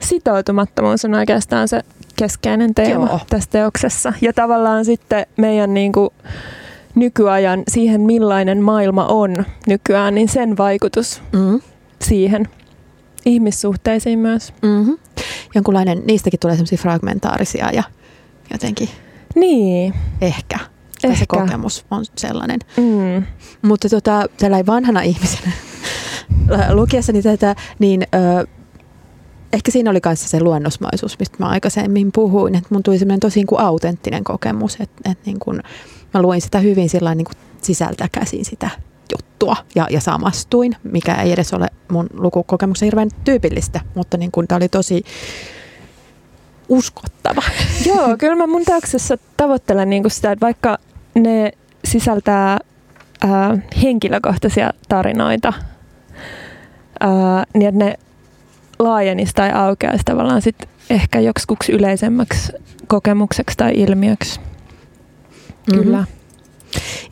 Sitoutumattomuus 0.00 1.04
on 1.04 1.14
oikeastaan 1.14 1.68
se 1.68 1.82
keskeinen 2.16 2.74
teema 2.74 3.06
Joo. 3.06 3.20
tässä 3.30 3.50
teoksessa. 3.50 4.12
Ja 4.20 4.32
tavallaan 4.32 4.84
sitten 4.84 5.26
meidän 5.36 5.74
niin 5.74 5.92
kuin 5.92 6.10
nykyajan 6.94 7.62
siihen, 7.68 8.00
millainen 8.00 8.62
maailma 8.62 9.06
on 9.06 9.44
nykyään, 9.66 10.14
niin 10.14 10.28
sen 10.28 10.56
vaikutus 10.56 11.22
mm, 11.32 11.60
siihen 12.02 12.48
ihmissuhteisiin 13.26 14.18
myös. 14.18 14.52
mm-hmm. 14.62 14.98
jonkunlainen, 15.54 16.02
niistäkin 16.06 16.40
tulee 16.40 16.56
semmoisia 16.56 16.78
fragmentaarisia 16.78 17.70
ja 17.72 17.82
jotenkin 18.52 18.88
Niin, 19.34 19.94
ehkä. 20.20 20.58
Tai 20.58 21.10
se 21.10 21.12
Ehkä. 21.12 21.26
kokemus 21.26 21.86
on 21.90 22.04
sellainen. 22.16 22.58
mm. 22.76 23.26
Mutta 23.62 23.88
tota, 23.88 24.26
tällainen 24.38 24.66
vanhana 24.66 25.00
ihmisenä 25.02 25.52
lukiessani 26.70 27.22
tätä, 27.22 27.56
niin 27.78 28.02
ö, 28.14 28.46
ehkä 29.52 29.70
siinä 29.70 29.90
oli 29.90 30.00
kanssa 30.00 30.28
se 30.28 30.40
luonnosmaisuus, 30.40 31.18
mistä 31.18 31.36
mä 31.38 31.46
aikaisemmin 31.48 32.12
puhuin. 32.12 32.54
Että 32.54 32.68
mun 32.70 32.82
tuli 32.82 32.98
semmoinen 32.98 33.20
tosi 33.20 33.38
niin 33.40 33.46
kuin 33.46 33.60
autenttinen 33.60 34.24
kokemus, 34.24 34.74
että, 34.80 35.10
että 35.10 35.22
niin 35.26 35.38
kuin, 35.38 35.62
mä 36.14 36.22
luin 36.22 36.40
sitä 36.40 36.58
hyvin 36.58 36.88
sillä 36.88 37.14
niin 37.14 37.24
kuin 37.24 37.36
sisältä 37.62 38.08
käsin 38.12 38.44
sitä 38.44 38.70
juttua 39.12 39.56
ja, 39.74 39.86
ja 39.90 40.00
samastuin, 40.00 40.76
mikä 40.82 41.14
ei 41.14 41.32
edes 41.32 41.54
ole 41.54 41.66
mun 41.88 42.06
lukukokemuksen 42.12 42.86
hirveän 42.86 43.08
tyypillistä, 43.24 43.80
mutta 43.94 44.16
niin 44.16 44.30
kuin, 44.30 44.48
tämä 44.48 44.56
oli 44.56 44.68
tosi 44.68 45.04
uskottava. 46.68 47.42
Joo, 47.88 48.16
kyllä 48.18 48.36
mä 48.36 48.46
mun 48.46 48.64
teoksessa 48.64 49.18
tavoittelen 49.36 49.90
niinku 49.90 50.08
sitä, 50.08 50.32
että 50.32 50.46
vaikka 50.46 50.78
ne 51.14 51.52
sisältää 51.84 52.58
ää, 53.20 53.58
henkilökohtaisia 53.82 54.70
tarinoita, 54.88 55.52
ää, 57.00 57.44
niin 57.54 57.68
että 57.68 57.84
ne 57.84 57.94
laajenisi 58.78 59.32
tai 59.34 59.52
aukeaisi 59.52 60.04
tavallaan 60.04 60.42
sit 60.42 60.56
ehkä 60.90 61.20
joksikuksi 61.20 61.72
yleisemmäksi 61.72 62.52
kokemukseksi 62.86 63.56
tai 63.56 63.72
ilmiöksi. 63.74 64.40
Kyllä. 65.74 65.98
Mhm. 65.98 66.10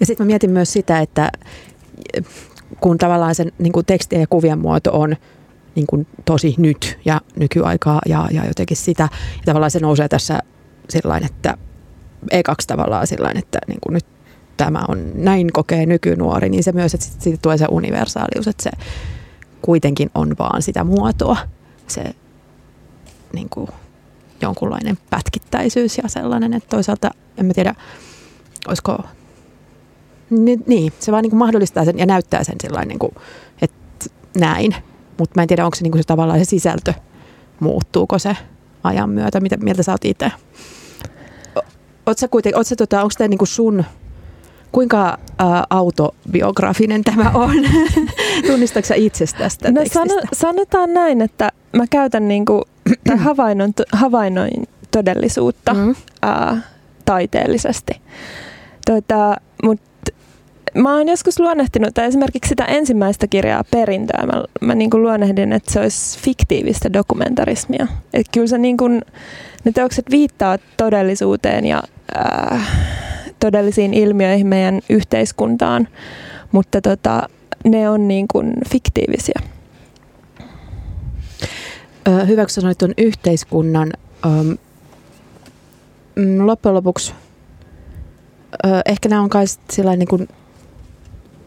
Ja 0.01 0.07
sitten 0.07 0.27
mä 0.27 0.29
mietin 0.29 0.51
myös 0.51 0.73
sitä, 0.73 1.01
että 1.01 1.31
kun 2.81 2.99
tavallaan 2.99 3.35
sen 3.35 3.53
niin 3.59 3.73
kuin 3.73 3.87
tekstien 3.87 4.21
ja 4.21 4.27
kuvien 4.27 4.59
muoto 4.59 5.01
on 5.01 5.17
niin 5.75 5.87
kuin 5.87 6.07
tosi 6.25 6.55
nyt 6.59 6.99
ja 7.05 7.21
nykyaikaa 7.37 8.01
ja, 8.07 8.29
ja 8.31 8.47
jotenkin 8.47 8.77
sitä, 8.77 9.03
ja 9.37 9.43
tavallaan 9.45 9.71
se 9.71 9.79
nousee 9.79 10.09
tässä 10.09 10.39
sillain, 10.89 11.25
että 11.25 11.59
ekaksi 12.31 12.69
tavallaan 12.69 13.07
sillain, 13.07 13.37
että 13.37 13.59
niin 13.69 13.79
kuin 13.81 13.95
nyt 13.95 14.07
tämä 14.57 14.85
on, 14.89 15.11
näin 15.15 15.53
kokee 15.53 15.87
nykynuori, 15.87 16.49
niin 16.49 16.65
se 16.65 16.73
myös, 16.73 16.95
että 16.95 17.07
siitä 17.19 17.39
tulee 17.43 17.59
se 17.59 17.67
universaalius, 17.71 18.49
että 18.49 18.63
se 18.63 18.71
kuitenkin 19.63 20.11
on 20.15 20.35
vaan 20.39 20.63
sitä 20.63 20.85
muotoa, 20.85 21.37
se 21.87 22.15
niin 23.33 23.49
kuin 23.51 23.69
jonkunlainen 24.41 24.99
pätkittäisyys 25.11 25.99
ja 25.99 26.09
sellainen, 26.09 26.55
että 26.55 26.69
toisaalta 26.69 27.11
en 27.39 27.47
mä 27.47 27.55
tiedä, 27.55 27.75
olisiko 28.69 28.99
niin, 30.67 30.93
se 30.99 31.13
vaan 31.13 31.23
niin 31.23 31.37
mahdollistaa 31.37 31.85
sen 31.85 31.99
ja 31.99 32.07
näyttää 32.07 32.45
sen 32.45 32.57
sillain, 32.61 32.89
niin 32.89 32.99
kuin, 32.99 33.15
että 33.63 34.07
näin. 34.39 34.75
Mutta 35.19 35.33
mä 35.39 35.43
en 35.43 35.49
tiedä, 35.49 35.65
onko 35.65 35.75
se, 35.75 35.83
niin 35.83 35.91
kuin 35.93 36.03
se 36.03 36.07
tavallaan 36.07 36.39
se 36.39 36.45
sisältö, 36.45 36.95
muuttuuko 37.61 38.19
se 38.19 38.37
ajan 38.85 39.11
myötä, 39.11 39.41
mitä 39.41 39.57
mieltä 39.57 39.83
sä 39.83 39.93
oot 39.93 40.05
itse? 40.05 40.33
Sä 42.17 42.29
kuitenkin, 42.29 42.59
oot 42.59 42.67
sä, 42.67 42.77
tota, 42.77 43.03
onko 43.03 43.15
tämä 43.19 43.29
niin 43.29 43.47
sun, 43.47 43.85
kuinka 44.73 45.09
ä, 45.09 45.19
autobiografinen 45.71 47.05
tämä 47.05 47.31
on? 47.35 47.57
Tunnistatko 48.47 48.89
sä 48.89 48.95
itse 48.95 49.25
tästä 49.39 49.73
No 49.73 49.83
sano, 49.93 50.15
sanotaan 50.33 50.95
näin, 50.95 51.21
että 51.23 51.53
mä 51.73 51.85
käytän 51.91 52.29
niinku, 52.29 52.63
tai 53.07 53.17
havainnon, 53.17 53.73
havainnoin 53.93 54.69
todellisuutta. 54.91 55.75
Mm. 55.75 55.95
ää, 56.23 56.61
taiteellisesti. 57.05 58.01
Tota, 58.87 59.37
mut 59.63 59.81
mä 60.75 60.97
oon 60.97 61.09
joskus 61.09 61.41
luonnehtinut, 61.41 61.95
tai 61.95 62.07
esimerkiksi 62.07 62.49
sitä 62.49 62.65
ensimmäistä 62.65 63.27
kirjaa 63.27 63.65
Perintöä, 63.71 64.27
mä, 64.27 64.45
mä 64.61 64.75
niin 64.75 64.91
luonnehdin, 64.93 65.53
että 65.53 65.73
se 65.73 65.81
olisi 65.81 66.21
fiktiivistä 66.21 66.93
dokumentarismia. 66.93 67.87
Et 68.15 68.27
kyllä 68.33 68.47
se 68.47 68.59
niin 68.59 68.77
kuin, 68.77 69.03
ne 69.65 69.73
teokset 69.73 70.11
viittaa 70.11 70.59
todellisuuteen 70.77 71.67
ja 71.67 71.83
ää, 72.15 72.61
todellisiin 73.41 73.95
ilmiöihin 73.95 74.47
meidän 74.47 74.81
yhteiskuntaan, 74.89 75.89
mutta 76.53 76.81
tota, 76.81 77.29
ne 77.65 77.89
on 77.91 78.09
niin 78.09 78.29
kuin 78.29 78.53
fiktiivisiä. 78.71 79.41
Ö, 82.09 82.25
hyvä, 82.25 82.43
kun 82.43 82.51
sä 82.51 82.61
sanoit 82.61 82.79
tuon 82.79 82.95
yhteiskunnan. 82.99 83.93
Mm, 86.15 86.47
loppujen 86.47 86.75
lopuksi 86.75 87.15
ehkä 88.87 89.09
nämä 89.09 89.23
on 89.23 89.29
kai 89.31 89.45
sillain 89.71 89.99
niin 89.99 90.09
kuin, 90.09 90.29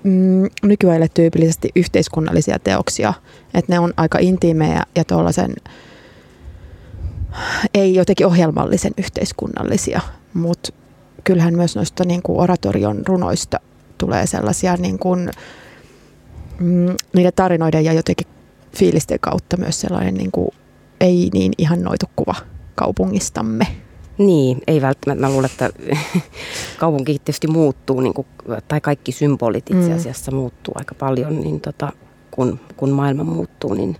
mm, 0.03 0.47
nykyajille 0.63 1.07
tyypillisesti 1.13 1.69
yhteiskunnallisia 1.75 2.59
teoksia. 2.59 3.13
Että 3.53 3.73
ne 3.73 3.79
on 3.79 3.93
aika 3.97 4.17
intiimejä 4.21 4.83
ja 4.95 5.03
tuollaisen 5.03 5.53
ei 7.73 7.95
jotenkin 7.95 8.27
ohjelmallisen 8.27 8.91
yhteiskunnallisia, 8.97 10.01
mutta 10.33 10.73
kyllähän 11.23 11.55
myös 11.55 11.75
noista 11.75 12.05
niin 12.05 12.21
kuin 12.21 12.39
oratorion 12.39 13.01
runoista 13.07 13.59
tulee 13.97 14.27
sellaisia 14.27 14.75
niin 14.77 14.99
kuin, 14.99 15.29
mm, 16.59 16.95
niiden 17.13 17.33
tarinoiden 17.35 17.85
ja 17.85 17.93
jotenkin 17.93 18.27
fiilisten 18.77 19.19
kautta 19.21 19.57
myös 19.57 19.81
sellainen 19.81 20.13
niin 20.13 20.31
kuin, 20.31 20.49
ei 21.01 21.29
niin 21.33 21.53
ihannoitu 21.57 22.05
kuva 22.15 22.35
kaupungistamme. 22.75 23.67
Niin, 24.18 24.61
ei 24.68 24.82
välttämättä. 24.82 25.22
Mä 25.28 25.32
luulen, 25.32 25.49
että 25.51 25.70
kaupunki 26.80 27.13
tietysti 27.13 27.47
muuttuu, 27.47 28.01
niin 28.01 28.13
kuin, 28.13 28.28
tai 28.68 28.82
kaikki 28.82 29.11
symbolit 29.11 29.72
itse 29.72 29.89
Mm. 29.89 29.95
asiassa 29.95 30.32
muuttuu 30.32 30.74
aika 30.78 30.95
paljon, 30.95 31.41
niin 31.41 31.61
tota, 31.61 31.91
kun, 32.32 32.59
kun 32.78 32.89
maailma 32.89 33.24
muuttuu, 33.24 33.74
niin, 33.74 33.97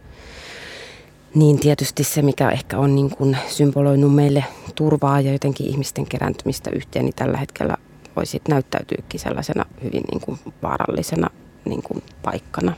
niin 1.36 1.60
tietysti 1.60 2.04
se, 2.04 2.22
mikä 2.22 2.50
ehkä 2.50 2.78
on 2.80 2.96
niin 2.96 3.10
kuin 3.10 3.38
symboloinut 3.48 4.16
meille 4.16 4.44
turvaa 4.76 5.22
ja 5.22 5.32
jotenkin 5.32 5.68
ihmisten 5.68 6.06
kerääntymistä 6.06 6.70
yhteen, 6.76 7.06
niin 7.06 7.16
tällä 7.16 7.38
hetkellä 7.38 7.78
voisi 8.16 8.42
näyttäytyäkin 8.50 9.20
sellaisena 9.20 9.66
hyvin 9.84 10.04
niin 10.12 10.22
kuin 10.22 10.40
vaarallisena 10.64 11.30
niin 11.66 11.84
kuin 11.84 12.04
paikkana. 12.24 12.74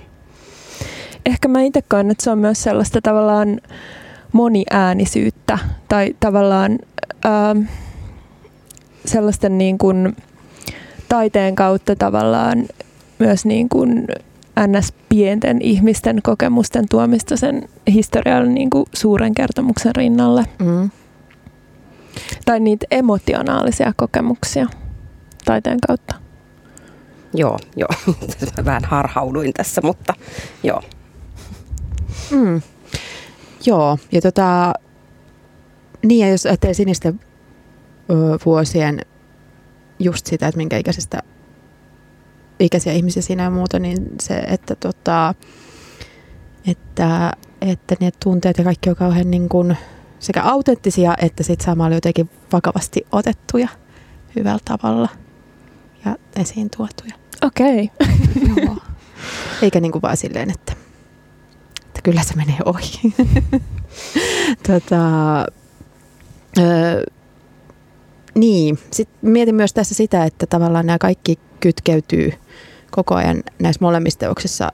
ehkä 1.26 1.48
mä 1.48 1.62
itse 1.62 1.82
koen, 1.90 2.12
että 2.12 2.24
se 2.24 2.32
on 2.32 2.38
myös 2.38 2.64
sellaista 2.64 3.02
tavallaan 3.02 3.62
moniäänisyyttä 4.32 5.60
tai 5.88 6.16
tavallaan 6.20 6.80
ähm, 7.26 7.62
sellaisten 9.06 9.58
niin 9.58 9.78
kuin 9.78 10.16
taiteen 11.10 11.56
kautta 11.56 11.96
tavallaan 11.96 12.66
myös 13.20 13.46
niin 13.46 13.70
kuin 13.70 14.08
NS-pienten 14.68 15.62
ihmisten 15.62 16.20
kokemusten 16.24 16.86
tuomista 16.90 17.38
sen 17.38 17.70
historian 17.94 18.54
niin 18.54 18.70
kuin 18.70 18.86
suuren 18.94 19.34
kertomuksen 19.34 19.96
rinnalle. 19.96 20.46
Mm. 20.60 20.90
Tai 22.46 22.60
niitä 22.60 22.86
emotionaalisia 22.92 23.94
kokemuksia 23.96 24.68
taiteen 25.46 25.80
kautta. 25.88 26.16
Joo, 27.34 27.60
joo. 27.76 27.90
Vähän 28.66 28.86
harhauduin 28.86 29.54
tässä, 29.54 29.82
mutta 29.84 30.14
joo. 30.64 30.82
Mm. 32.32 32.62
Joo, 33.66 33.98
ja 34.12 34.22
tota, 34.22 34.74
niin 36.06 36.26
ja 36.26 36.32
jos 36.32 36.46
ajattelee 36.46 36.74
sinisten 36.74 37.20
ö, 38.10 38.14
vuosien 38.46 39.02
just 40.00 40.26
sitä, 40.26 40.48
että 40.48 40.58
minkä 40.58 40.78
ikäisestä 40.78 41.24
ikäisiä 42.60 42.94
ihmisiä 42.94 43.22
siinä 43.22 43.44
ja 43.44 43.50
muuta, 43.50 43.80
niin 43.80 44.08
se, 44.22 44.38
että, 44.38 44.76
tota, 44.76 45.36
että, 46.68 47.32
että 47.62 47.96
ne 48.00 48.12
tunteet 48.24 48.58
ja 48.58 48.64
kaikki 48.64 48.90
on 48.90 48.96
kauhean 48.96 49.32
niin 49.32 49.50
kuin 49.50 49.78
sekä 50.20 50.44
autenttisia 50.44 51.16
että 51.22 51.44
sitten 51.44 51.66
samalla 51.66 51.96
jotenkin 51.96 52.30
vakavasti 52.54 53.06
otettuja 53.12 53.68
hyvällä 54.36 54.60
tavalla 54.66 55.10
ja 56.06 56.16
esiin 56.36 56.70
tuotuja. 56.78 57.14
Okei. 57.46 57.90
Okay. 58.62 58.76
Eikä 59.62 59.80
niin 59.80 59.92
kuin 59.92 60.02
vaan 60.02 60.18
silleen, 60.18 60.52
että, 60.52 60.74
että 61.90 62.02
kyllä 62.04 62.24
se 62.24 62.36
menee 62.36 62.58
ohi. 62.66 63.14
tota, 64.68 65.40
öö, 66.58 67.04
niin, 68.36 68.80
sitten 68.92 69.30
mietin 69.30 69.56
myös 69.56 69.74
tässä 69.74 69.96
sitä, 69.96 70.24
että 70.24 70.46
tavallaan 70.46 70.86
nämä 70.86 70.98
kaikki 70.98 71.40
kytkeytyy 71.60 72.34
koko 72.92 73.16
ajan 73.16 73.44
näissä 73.60 73.80
molemmissa 73.82 74.20
teoksissa 74.20 74.72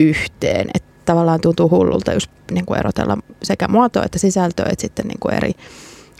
yhteen. 0.00 0.70
Että 0.74 0.90
tavallaan 1.04 1.40
tuntuu 1.40 1.70
hullulta 1.70 2.12
just 2.12 2.30
niin 2.50 2.66
kuin 2.66 2.78
erotella 2.78 3.18
sekä 3.42 3.68
muotoa 3.68 4.04
että 4.04 4.18
sisältöä, 4.18 4.66
että 4.72 4.82
sitten 4.82 5.06
niin 5.06 5.20
kuin 5.20 5.34
eri, 5.34 5.52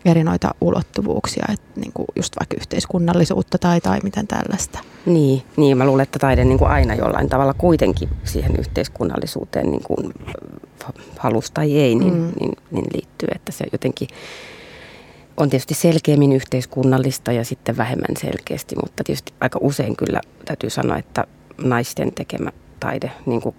eri 0.04 0.24
noita 0.24 0.54
ulottuvuuksia, 0.60 1.44
että 1.52 1.80
niin 1.80 1.92
kuin 1.94 2.06
just 2.16 2.34
vaikka 2.40 2.56
yhteiskunnallisuutta 2.60 3.58
tai, 3.58 3.80
tai 3.80 3.98
miten 4.02 4.26
tällaista. 4.26 4.78
Niin, 5.06 5.42
niin, 5.56 5.78
mä 5.78 5.86
luulen, 5.86 6.02
että 6.02 6.18
taide 6.18 6.44
niin 6.44 6.58
kuin 6.58 6.70
aina 6.70 6.94
jollain 6.94 7.28
tavalla 7.28 7.54
kuitenkin 7.54 8.08
siihen 8.24 8.56
yhteiskunnallisuuteen 8.58 9.70
niin 9.70 9.82
kuin 9.82 10.14
halusta 11.18 11.54
tai 11.54 11.78
ei, 11.78 11.94
niin, 11.94 12.14
mm. 12.14 12.32
niin, 12.40 12.52
niin 12.70 12.86
liittyy, 12.94 13.28
että 13.34 13.52
se 13.52 13.64
jotenkin 13.72 14.08
on 15.36 15.50
tietysti 15.50 15.74
selkeämmin 15.74 16.32
yhteiskunnallista 16.32 17.32
ja 17.32 17.44
sitten 17.44 17.76
vähemmän 17.76 18.16
selkeästi, 18.18 18.76
mutta 18.82 19.04
tietysti 19.04 19.32
aika 19.40 19.58
usein 19.62 19.96
kyllä 19.96 20.20
täytyy 20.44 20.70
sanoa, 20.70 20.98
että 20.98 21.24
naisten 21.64 22.12
tekemä 22.14 22.50
taide, 22.80 23.12
niin 23.26 23.40
kuin, 23.40 23.54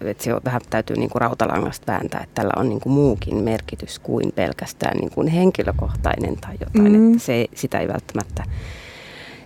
että 0.00 0.24
se 0.24 0.34
on, 0.34 0.40
vähän 0.44 0.60
täytyy 0.70 0.96
niin 0.96 1.10
kuin 1.10 1.20
rautalangasta 1.20 1.92
vääntää, 1.92 2.20
että 2.20 2.34
tällä 2.34 2.52
on 2.56 2.68
niin 2.68 2.80
kuin 2.80 2.92
muukin 2.92 3.36
merkitys 3.36 3.98
kuin 3.98 4.32
pelkästään 4.32 4.96
niin 4.96 5.10
kuin 5.10 5.28
henkilökohtainen 5.28 6.36
tai 6.36 6.54
jotain. 6.60 6.92
Mm. 6.92 7.12
Että 7.12 7.24
se, 7.24 7.46
sitä 7.54 7.78
ei 7.78 7.88
välttämättä, 7.88 8.44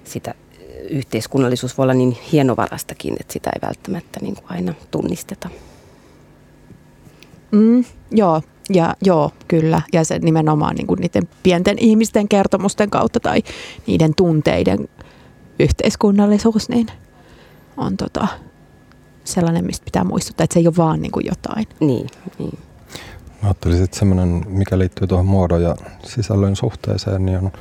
sitä 0.05 0.35
yhteiskunnallisuus 0.91 1.79
voi 1.79 1.83
olla 1.85 1.95
niin 1.95 2.19
hienovarastakin, 2.33 3.17
että 3.21 3.33
sitä 3.33 3.51
ei 3.51 3.69
välttämättä 3.69 4.21
niin 4.23 4.35
kuin 4.35 4.47
aina 4.49 4.75
tunnisteta. 4.91 5.49
Mm, 7.51 7.85
joo, 8.11 8.43
ja 8.71 8.95
joo, 9.05 9.31
kyllä. 9.49 9.83
Ja 9.93 10.05
se 10.05 10.19
nimenomaan 10.19 10.77
niin 10.77 10.87
kuin 10.87 11.01
niiden 11.01 11.29
pienten 11.43 11.79
ihmisten 11.79 12.29
kertomusten 12.29 12.91
kautta 12.91 13.21
tai 13.21 13.43
niiden 13.87 14.15
tunteiden 14.15 14.89
yhteiskunnallisuus, 15.59 16.69
niin 16.69 16.87
on 17.77 17.97
tota, 17.97 18.29
sellainen, 19.31 19.67
mistä 19.67 19.85
pitää 19.85 20.05
muistuttaa, 20.05 20.45
että 20.45 20.55
se 20.55 20.61
ei 20.61 20.67
ole 20.67 20.77
vaan 20.77 21.03
niin 21.03 21.13
kuin 21.13 21.27
jotain. 21.27 21.67
Niin, 21.81 22.07
niin. 22.39 22.59
Mä 23.43 23.49
ajattelisin, 23.49 23.85
että 23.85 23.99
semmoinen, 23.99 24.45
mikä 24.49 24.79
liittyy 24.79 25.07
tuohon 25.07 25.27
muodon 25.27 25.63
ja 25.63 25.77
sisällön 26.05 26.57
suhteeseen, 26.57 27.27
niin 27.27 27.39
on 27.39 27.53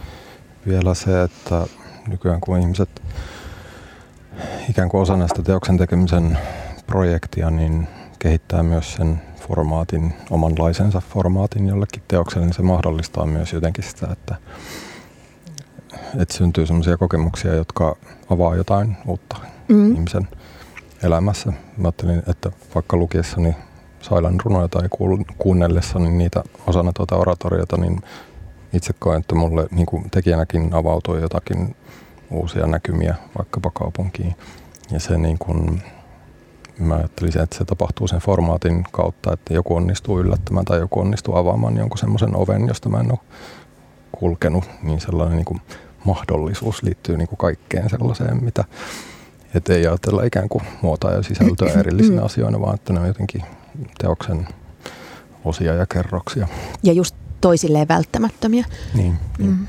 vielä 0.67 0.93
se, 0.93 1.23
että 1.23 1.67
nykyään 2.07 2.41
kun 2.41 2.59
ihmiset 2.59 3.01
ikään 4.69 4.89
kuin 4.89 5.01
osa 5.01 5.17
näistä 5.17 5.41
teoksen 5.41 5.77
tekemisen 5.77 6.37
projektia, 6.87 7.49
niin 7.49 7.87
kehittää 8.19 8.63
myös 8.63 8.93
sen 8.93 9.21
formaatin, 9.47 10.13
omanlaisensa 10.29 11.01
formaatin 11.09 11.67
jollekin 11.67 12.03
teokselle, 12.07 12.45
niin 12.45 12.53
se 12.53 12.61
mahdollistaa 12.61 13.25
myös 13.25 13.53
jotenkin 13.53 13.83
sitä, 13.83 14.07
että, 14.11 14.35
että 16.19 16.33
syntyy 16.33 16.65
sellaisia 16.65 16.97
kokemuksia, 16.97 17.53
jotka 17.53 17.95
avaa 18.29 18.55
jotain 18.55 18.97
uutta 19.07 19.37
mm. 19.67 19.95
ihmisen 19.95 20.27
elämässä. 21.03 21.53
Mä 21.77 21.87
ajattelin, 21.87 22.23
että 22.27 22.51
vaikka 22.75 22.97
lukiessani 22.97 23.55
Sailan 24.01 24.39
runoja 24.43 24.67
tai 24.67 24.89
kuunnellessani 25.37 26.09
niitä 26.09 26.43
osana 26.67 26.91
tuota 26.93 27.15
oratoriota, 27.15 27.77
niin 27.77 28.01
itse 28.73 28.93
koen, 28.99 29.19
että 29.19 29.35
mulle 29.35 29.67
niin 29.71 29.85
kuin 29.85 30.09
tekijänäkin 30.09 30.73
avautui 30.73 31.21
jotakin 31.21 31.75
uusia 32.31 32.67
näkymiä 32.67 33.15
vaikkapa 33.37 33.71
kaupunkiin. 33.73 34.35
Ja 34.91 34.99
se 34.99 35.17
niin 35.17 35.37
kuin, 35.37 35.81
mä 36.79 36.95
ajattelisin, 36.95 37.41
että 37.41 37.57
se 37.57 37.65
tapahtuu 37.65 38.07
sen 38.07 38.19
formaatin 38.19 38.83
kautta, 38.91 39.33
että 39.33 39.53
joku 39.53 39.75
onnistuu 39.75 40.19
yllättämään 40.19 40.65
tai 40.65 40.79
joku 40.79 40.99
onnistuu 40.99 41.35
avaamaan 41.35 41.77
jonkun 41.77 41.97
semmoisen 41.97 42.35
oven, 42.35 42.67
josta 42.67 42.89
mä 42.89 42.99
en 42.99 43.11
ole 43.11 43.19
kulkenut, 44.11 44.69
niin 44.83 44.99
sellainen 45.01 45.35
niin 45.35 45.45
kuin 45.45 45.61
mahdollisuus 46.05 46.83
liittyy 46.83 47.17
niin 47.17 47.27
kuin 47.27 47.37
kaikkeen 47.37 47.89
sellaiseen, 47.89 48.43
mitä 48.43 48.63
et 49.55 49.69
ei 49.69 49.87
ajatella 49.87 50.23
ikään 50.23 50.49
kuin 50.49 50.63
muotoa 50.81 51.11
ja 51.11 51.23
sisältöä 51.23 51.71
erillisinä 51.79 52.21
asioina, 52.21 52.61
vaan 52.61 52.75
että 52.75 52.93
ne 52.93 52.99
on 52.99 53.07
jotenkin 53.07 53.43
teoksen 53.97 54.47
osia 55.45 55.73
ja 55.73 55.85
kerroksia. 55.85 56.47
Ja 56.83 56.93
just 56.93 57.15
toisilleen 57.41 57.87
välttämättömiä. 57.87 58.65
Niin. 58.93 59.15
niin. 59.37 59.49
Mm. 59.49 59.67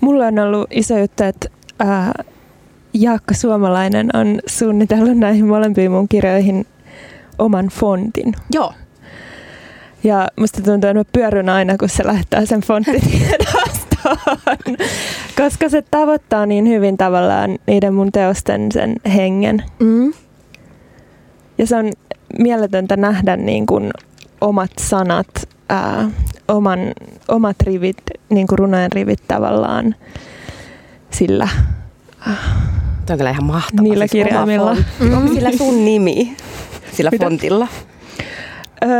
Mulla 0.00 0.26
on 0.26 0.38
ollut 0.38 0.66
iso 0.70 0.98
juttu, 0.98 1.24
että 1.24 1.48
ää, 1.78 2.12
Jaakka 2.94 3.34
Suomalainen 3.34 4.10
on 4.14 4.40
suunnitellut 4.46 5.18
näihin 5.18 5.46
molempiin 5.46 5.90
mun 5.90 6.08
kirjoihin 6.08 6.66
oman 7.38 7.68
fontin. 7.68 8.34
Joo. 8.52 8.72
Ja 10.04 10.28
musta 10.36 10.62
tuntuu, 10.62 10.90
että 10.90 10.94
mä 10.94 11.04
pyöryn 11.12 11.48
aina, 11.48 11.76
kun 11.76 11.88
se 11.88 12.06
lähettää 12.06 12.46
sen 12.46 12.60
fonttitiedostoon. 12.60 13.83
Koska 15.40 15.68
se 15.68 15.82
tavoittaa 15.90 16.46
niin 16.46 16.68
hyvin 16.68 16.96
tavallaan 16.96 17.58
niiden 17.66 17.94
mun 17.94 18.12
teosten 18.12 18.72
sen 18.72 18.96
hengen. 19.14 19.62
Mm. 19.78 20.12
Ja 21.58 21.66
se 21.66 21.76
on 21.76 21.90
mieletöntä 22.38 22.96
nähdä 22.96 23.36
niin 23.36 23.66
kuin 23.66 23.90
omat 24.40 24.70
sanat, 24.80 25.28
ää, 25.68 26.10
oman, 26.48 26.78
omat 27.28 27.56
rivit, 27.62 28.02
niin 28.28 28.46
kuin 28.46 28.58
runojen 28.58 28.92
rivit 28.92 29.20
tavallaan 29.28 29.94
sillä 31.10 31.48
Tuo 33.06 33.14
on 33.14 33.18
kyllä 33.18 33.30
ihan 33.30 33.44
mahtavaa. 33.44 33.82
Niillä 33.82 34.06
siis 34.06 34.24
kirjaimilla. 34.24 34.76
Mm. 35.00 35.12
Onko 35.16 35.34
sillä 35.34 35.52
sun 35.52 35.84
nimi 35.84 36.36
sillä 36.92 37.10
Mitä? 37.10 37.24
fontilla? 37.24 37.68
Öö, 38.84 38.90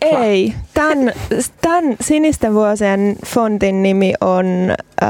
ei. 0.00 0.54
Tämän, 0.74 1.12
tämän 1.60 1.96
sinisten 2.00 2.54
vuosien 2.54 3.16
fontin 3.26 3.82
nimi 3.82 4.14
on 4.20 4.46
öö, 5.02 5.08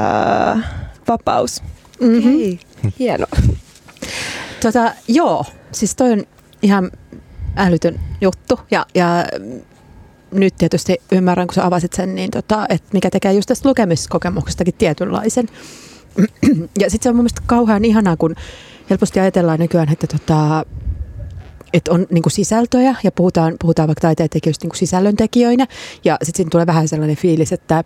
Vapaus. 1.07 1.63
Mm-hmm. 2.01 2.57
Hieno. 2.99 3.25
Tota, 4.61 4.91
joo, 5.07 5.45
siis 5.71 5.95
toi 5.95 6.11
on 6.11 6.23
ihan 6.61 6.91
älytön 7.55 7.99
juttu. 8.21 8.59
Ja, 8.71 8.85
ja 8.95 9.25
nyt 10.31 10.55
tietysti 10.57 10.97
ymmärrän, 11.11 11.47
kun 11.47 11.55
sä 11.55 11.65
avasit 11.65 11.93
sen, 11.93 12.15
niin 12.15 12.31
tota, 12.31 12.65
että 12.69 12.89
mikä 12.93 13.09
tekee 13.09 13.33
just 13.33 13.47
tästä 13.47 13.69
lukemiskokemuksestakin 13.69 14.73
tietynlaisen. 14.77 15.47
ja 16.79 16.89
sitten 16.89 17.03
se 17.03 17.09
on 17.09 17.15
mun 17.15 17.23
mielestä 17.23 17.41
kauhean 17.45 17.85
ihanaa, 17.85 18.17
kun 18.17 18.35
helposti 18.89 19.19
ajatellaan 19.19 19.59
nykyään, 19.59 19.91
että 19.91 20.07
tota, 20.07 20.65
että 21.73 21.91
on 21.91 22.07
niin 22.09 22.21
kuin 22.21 22.33
sisältöjä 22.33 22.95
ja 23.03 23.11
puhutaan, 23.11 23.55
puhutaan 23.61 23.87
vaikka 23.87 24.01
taiteentekijöistä 24.01 24.67
niin 24.67 24.75
sisällöntekijöinä 24.75 25.67
ja 26.03 26.17
sitten 26.23 26.37
siinä 26.37 26.49
tulee 26.49 26.65
vähän 26.65 26.87
sellainen 26.87 27.17
fiilis, 27.17 27.51
että, 27.51 27.83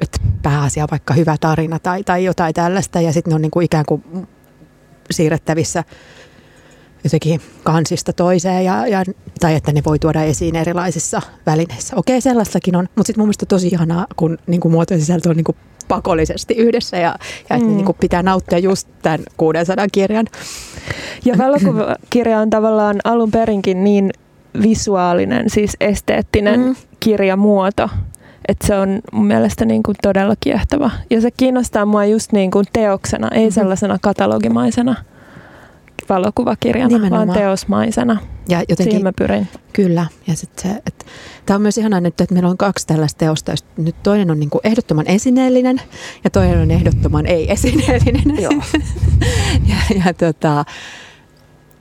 että 0.00 0.18
pääasia 0.42 0.86
vaikka 0.90 1.14
hyvä 1.14 1.36
tarina 1.40 1.78
tai, 1.78 2.04
tai 2.04 2.24
jotain 2.24 2.54
tällaista 2.54 3.00
ja 3.00 3.12
sitten 3.12 3.30
ne 3.30 3.34
on 3.34 3.42
niin 3.42 3.50
kuin 3.50 3.64
ikään 3.64 3.84
kuin 3.88 4.04
siirrettävissä 5.10 5.84
jotenkin 7.04 7.40
kansista 7.62 8.12
toiseen 8.12 8.64
ja, 8.64 8.86
ja, 8.86 9.04
tai 9.40 9.54
että 9.54 9.72
ne 9.72 9.82
voi 9.86 9.98
tuoda 9.98 10.22
esiin 10.22 10.56
erilaisissa 10.56 11.22
välineissä. 11.46 11.96
Okei, 11.96 12.20
sellaistakin 12.20 12.76
on, 12.76 12.84
mutta 12.84 13.06
sitten 13.06 13.20
mun 13.20 13.26
mielestä 13.26 13.46
tosi 13.46 13.68
ihanaa, 13.68 14.06
kun 14.16 14.38
niin 14.46 14.60
kuin 14.60 14.72
muoto 14.72 14.94
ja 14.94 15.00
sisältö 15.00 15.30
on 15.30 15.36
niin 15.36 15.44
kuin 15.44 15.56
pakollisesti 15.88 16.54
yhdessä 16.54 16.96
ja, 16.96 17.18
ja 17.50 17.56
että 17.56 17.68
mm. 17.68 17.76
niin 17.76 17.84
kuin 17.84 17.96
pitää 18.00 18.22
nauttia 18.22 18.58
just 18.58 18.88
tämän 19.02 19.20
600 19.36 19.86
kirjan 19.92 20.26
Ja 21.24 21.38
valokuvakirja 21.38 22.38
on 22.38 22.50
tavallaan 22.50 22.96
alun 23.04 23.30
perinkin 23.30 23.84
niin 23.84 24.10
visuaalinen, 24.62 25.50
siis 25.50 25.76
esteettinen 25.80 26.60
mm. 26.60 26.76
kirjamuoto, 27.00 27.88
että 28.48 28.66
se 28.66 28.78
on 28.78 29.00
mun 29.12 29.26
mielestä 29.26 29.64
niin 29.64 29.82
kuin 29.82 29.96
todella 30.02 30.34
kiehtova. 30.40 30.90
Ja 31.10 31.20
se 31.20 31.30
kiinnostaa 31.30 31.86
mua 31.86 32.04
just 32.04 32.32
niin 32.32 32.50
kuin 32.50 32.66
teoksena, 32.72 33.28
ei 33.32 33.38
mm-hmm. 33.38 33.52
sellaisena 33.52 33.98
katalogimaisena 34.02 34.94
valokuvakirjana, 36.08 36.88
Nimenomaan. 36.88 37.28
vaan 37.28 37.38
teosmaisena. 37.38 38.20
Ja 38.48 38.58
jotenkin, 38.58 38.84
Siihen 38.84 39.02
mä 39.02 39.12
pyrin. 39.12 39.48
Kyllä. 39.72 40.06
Ja 40.26 40.36
sit 40.36 40.58
se, 40.58 40.68
että, 40.68 41.04
tämä 41.46 41.54
on 41.54 41.62
myös 41.62 41.78
ihanaa 41.78 42.00
nyt, 42.00 42.20
että 42.20 42.34
meillä 42.34 42.48
on 42.48 42.56
kaksi 42.56 42.86
tällaista 42.86 43.18
teosta. 43.18 43.54
Nyt 43.76 44.02
toinen 44.02 44.30
on 44.30 44.40
niin 44.40 44.50
kuin 44.50 44.60
ehdottoman 44.64 45.06
esineellinen 45.06 45.80
ja 46.24 46.30
toinen 46.30 46.58
on 46.58 46.70
ehdottoman 46.70 47.26
ei-esineellinen. 47.26 48.42
Joo. 48.42 48.52
ja, 49.70 50.02
ja, 50.06 50.14
tota, 50.14 50.64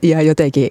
ja 0.02 0.22
jotenkin 0.22 0.70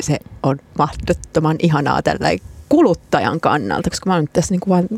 se 0.00 0.18
on 0.42 0.58
mahdottoman 0.78 1.56
ihanaa 1.58 2.02
tällä 2.02 2.28
kuluttajan 2.68 3.40
kannalta, 3.40 3.90
koska 3.90 4.10
mä 4.10 4.14
oon 4.14 4.24
nyt 4.24 4.32
tässä 4.32 4.54
niin 4.54 4.60
kuin 4.60 4.70
vaan 4.70 4.88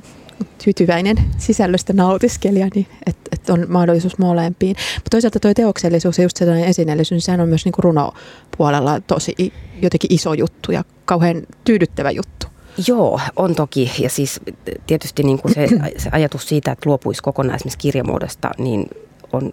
tyytyväinen 0.64 1.16
sisällöstä 1.38 1.92
nautiskelija, 1.92 2.68
niin 2.74 2.86
että 3.06 3.20
et 3.32 3.50
on 3.50 3.66
mahdollisuus 3.68 4.18
molempiin. 4.18 4.76
Mutta 4.94 5.10
toisaalta 5.10 5.40
tuo 5.40 5.54
teoksellisuus 5.54 6.18
ja 6.18 6.24
just 6.24 6.36
sellainen 6.36 6.68
esineellisyys, 6.68 7.10
niin 7.10 7.22
sehän 7.22 7.40
on 7.40 7.48
myös 7.48 7.64
niin 7.64 7.74
runopuolella 7.78 9.00
tosi 9.00 9.34
jotenkin 9.82 10.12
iso 10.12 10.34
juttu 10.34 10.72
ja 10.72 10.84
kauhean 11.04 11.42
tyydyttävä 11.64 12.10
juttu. 12.10 12.46
Joo, 12.88 13.20
on 13.36 13.54
toki. 13.54 13.92
Ja 13.98 14.10
siis 14.10 14.40
tietysti 14.86 15.22
niin 15.22 15.38
kuin 15.38 15.54
se, 15.54 15.68
se 15.98 16.10
ajatus 16.12 16.48
siitä, 16.48 16.72
että 16.72 16.88
luopuisi 16.90 17.22
kokonaan 17.22 17.56
esimerkiksi 17.56 17.78
kirjamuodosta, 17.78 18.50
niin 18.58 18.86
on, 19.32 19.52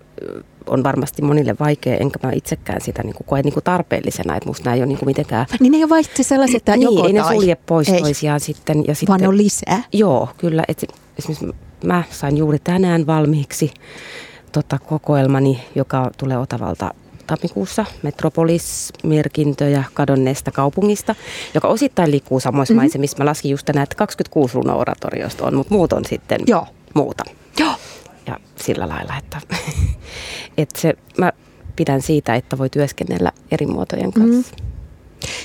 on 0.67 0.83
varmasti 0.83 1.21
monille 1.21 1.55
vaikea, 1.59 1.97
enkä 1.97 2.19
mä 2.23 2.31
itsekään 2.31 2.81
sitä 2.81 3.03
niin 3.03 3.15
kuin 3.15 3.27
koe 3.27 3.41
niin 3.41 3.53
kuin 3.53 3.63
tarpeellisena, 3.63 4.35
että 4.35 4.49
musta 4.49 4.63
nämä 4.65 4.75
ei 4.75 4.81
ole 4.81 4.87
niin 4.87 4.97
kuin 4.97 5.09
mitenkään... 5.09 5.45
Niin 5.59 5.71
ne 5.71 5.77
ei 5.77 5.83
ole 5.83 5.89
vain 5.89 6.05
sellaisia, 6.21 6.57
että 6.57 6.77
niin, 6.77 6.81
joko 6.81 7.07
ei 7.07 7.13
tai. 7.13 7.23
ne 7.23 7.35
sulje 7.35 7.55
pois 7.55 7.89
ei. 7.89 8.01
toisiaan 8.01 8.39
sitten. 8.39 8.83
Ja 8.87 8.95
sitten. 8.95 9.07
Vaan 9.07 9.21
ne 9.21 9.27
on 9.27 9.37
lisää. 9.37 9.83
Joo, 9.93 10.29
kyllä. 10.37 10.63
Et, 10.67 10.85
esimerkiksi 11.19 11.55
mä 11.83 12.03
sain 12.09 12.37
juuri 12.37 12.59
tänään 12.59 13.07
valmiiksi 13.07 13.71
tota, 14.51 14.79
kokoelmani, 14.79 15.63
joka 15.75 16.11
tulee 16.17 16.37
Otavalta 16.37 16.93
tammikuussa 17.27 17.85
Metropolis-merkintöjä 18.03 19.83
kadonneesta 19.93 20.51
kaupungista, 20.51 21.15
joka 21.53 21.67
osittain 21.67 22.11
liikkuu 22.11 22.39
samoissa 22.39 22.73
mm-hmm. 22.73 22.83
maisemissa. 22.83 23.17
Mä 23.17 23.25
laskin 23.25 23.51
just 23.51 23.65
tänään, 23.65 23.83
että 23.83 23.95
26 23.95 24.53
runo-oratoriosta 24.53 25.45
on, 25.45 25.55
mutta 25.55 25.73
muut 25.73 25.93
on 25.93 26.05
sitten 26.05 26.41
Joo. 26.47 26.67
muuta. 26.93 27.23
Joo 27.59 27.73
ja 28.27 28.39
sillä 28.55 28.89
lailla, 28.89 29.17
että, 29.17 29.41
että 30.57 30.81
se, 30.81 30.93
mä 31.17 31.31
pidän 31.75 32.01
siitä, 32.01 32.35
että 32.35 32.57
voi 32.57 32.69
työskennellä 32.69 33.31
eri 33.51 33.65
muotojen 33.65 34.11
mm. 34.15 34.21
kanssa. 34.21 34.55
Mm. 34.61 34.67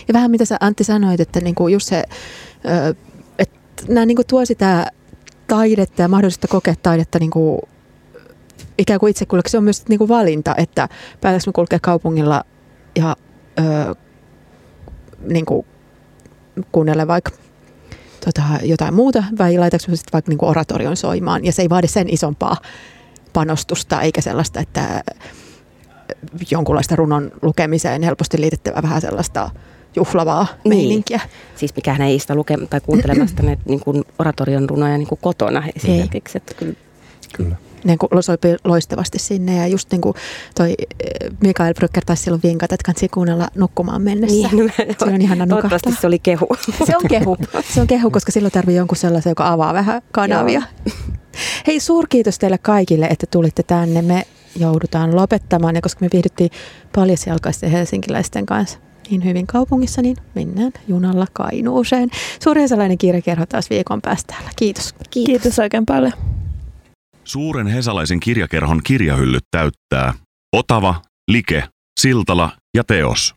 Ja 0.08 0.14
vähän 0.14 0.30
mitä 0.30 0.44
sä 0.44 0.56
Antti 0.60 0.84
sanoit, 0.84 1.20
että 1.20 1.40
niinku 1.40 1.68
just 1.68 1.88
se, 1.88 2.04
että 3.38 3.84
nämä 3.88 4.06
niinku 4.06 4.24
tuo 4.24 4.44
sitä 4.44 4.86
taidetta 5.46 6.02
ja 6.02 6.08
mahdollista 6.08 6.48
kokea 6.48 6.74
taidetta 6.82 7.18
niinku 7.18 7.60
ikään 8.78 9.00
kuin 9.00 9.10
itse 9.10 9.26
se 9.46 9.58
on 9.58 9.64
myös 9.64 9.88
niinku 9.88 10.08
valinta, 10.08 10.54
että 10.56 10.88
päätäks 11.20 11.46
kulkea 11.54 11.78
kaupungilla 11.82 12.44
ja 12.96 13.16
ö, 13.58 13.94
niinku 15.20 15.66
kuunnella 16.72 17.06
vaikka 17.06 17.30
tota, 18.34 18.42
jotain 18.62 18.94
muuta 18.94 19.24
vai 19.38 19.58
laitaanko 19.58 19.96
sitten 19.96 20.12
vaikka 20.12 20.30
niin 20.30 20.44
oratorion 20.44 20.96
soimaan 20.96 21.44
ja 21.44 21.52
se 21.52 21.62
ei 21.62 21.68
vaadi 21.68 21.88
sen 21.88 22.08
isompaa 22.08 22.56
panostusta 23.32 24.00
eikä 24.00 24.20
sellaista, 24.20 24.60
että 24.60 25.04
jonkunlaista 26.50 26.96
runon 26.96 27.30
lukemiseen 27.42 28.02
helposti 28.02 28.40
liitettävä 28.40 28.82
vähän 28.82 29.00
sellaista 29.00 29.50
juhlavaa 29.96 30.46
niin. 30.64 30.68
meininkiä. 30.68 31.20
Siis 31.56 31.76
mikään 31.76 32.00
ei 32.00 32.18
sitä 32.18 32.34
luke- 32.34 32.66
tai 32.70 32.80
kuuntelemasta 32.80 33.42
ne 33.42 33.58
niin 33.64 33.80
kuin 33.80 34.04
oratorion 34.18 34.68
runoja 34.68 34.98
niin 34.98 35.08
kuin 35.08 35.18
kotona 35.22 35.62
esimerkiksi. 35.76 36.38
Että 36.38 36.54
kyllä. 36.54 36.74
kyllä 37.32 37.56
niin 37.84 37.98
kuin 37.98 38.22
sopii 38.22 38.56
loistavasti 38.64 39.18
sinne. 39.18 39.56
Ja 39.56 39.66
just 39.66 39.90
niin 39.90 40.00
kuin 40.00 40.14
toi 40.54 40.74
eh, 40.78 41.30
Mikael 41.40 41.74
Brücker 41.80 42.02
taisi 42.06 42.22
silloin 42.22 42.42
vinkata, 42.42 42.74
että 42.74 42.84
kannattaa 42.84 43.08
kuunnella 43.14 43.48
nukkumaan 43.54 44.02
mennessä. 44.02 44.48
Niin, 44.52 44.72
se 44.98 45.04
on 45.04 45.20
ihana 45.20 45.46
nukahtaa. 45.46 45.92
se 46.00 46.06
oli 46.06 46.18
kehu. 46.18 46.46
Se 46.86 46.96
on 46.96 47.08
kehu, 47.08 47.36
se 47.74 47.80
on 47.80 47.86
kehu 47.86 48.10
koska 48.10 48.32
silloin 48.32 48.52
tarvii 48.52 48.76
jonkun 48.76 48.96
sellaisen, 48.96 49.30
joka 49.30 49.52
avaa 49.52 49.74
vähän 49.74 50.02
kanavia. 50.12 50.62
Joo. 50.86 50.94
Hei, 51.66 51.80
suurkiitos 51.80 52.38
teille 52.38 52.58
kaikille, 52.58 53.06
että 53.06 53.26
tulitte 53.30 53.62
tänne. 53.62 54.02
Me 54.02 54.26
joudutaan 54.56 55.16
lopettamaan, 55.16 55.74
ja 55.74 55.80
koska 55.80 56.04
me 56.04 56.08
viihdyttiin 56.12 56.50
paljasjalkaisten 56.94 57.70
helsinkiläisten 57.70 58.46
kanssa 58.46 58.78
niin 59.10 59.24
hyvin 59.24 59.46
kaupungissa, 59.46 60.02
niin 60.02 60.16
mennään 60.34 60.72
junalla 60.88 61.26
Kainuuseen. 61.32 62.10
Suuri 62.42 62.68
sellainen 62.68 62.98
kirjakerho 62.98 63.46
taas 63.46 63.70
viikon 63.70 64.02
päästä 64.02 64.34
täällä. 64.34 64.50
Kiitos. 64.56 64.92
Kiitos. 65.10 65.26
Kiitos 65.26 65.58
oikein 65.58 65.86
paljon. 65.86 66.12
Suuren 67.28 67.66
hesalaisen 67.66 68.20
kirjakerhon 68.20 68.80
kirjahyllyt 68.84 69.44
täyttää 69.50 70.14
Otava, 70.56 71.02
Like, 71.30 71.68
Siltala 72.00 72.52
ja 72.76 72.84
Teos. 72.84 73.34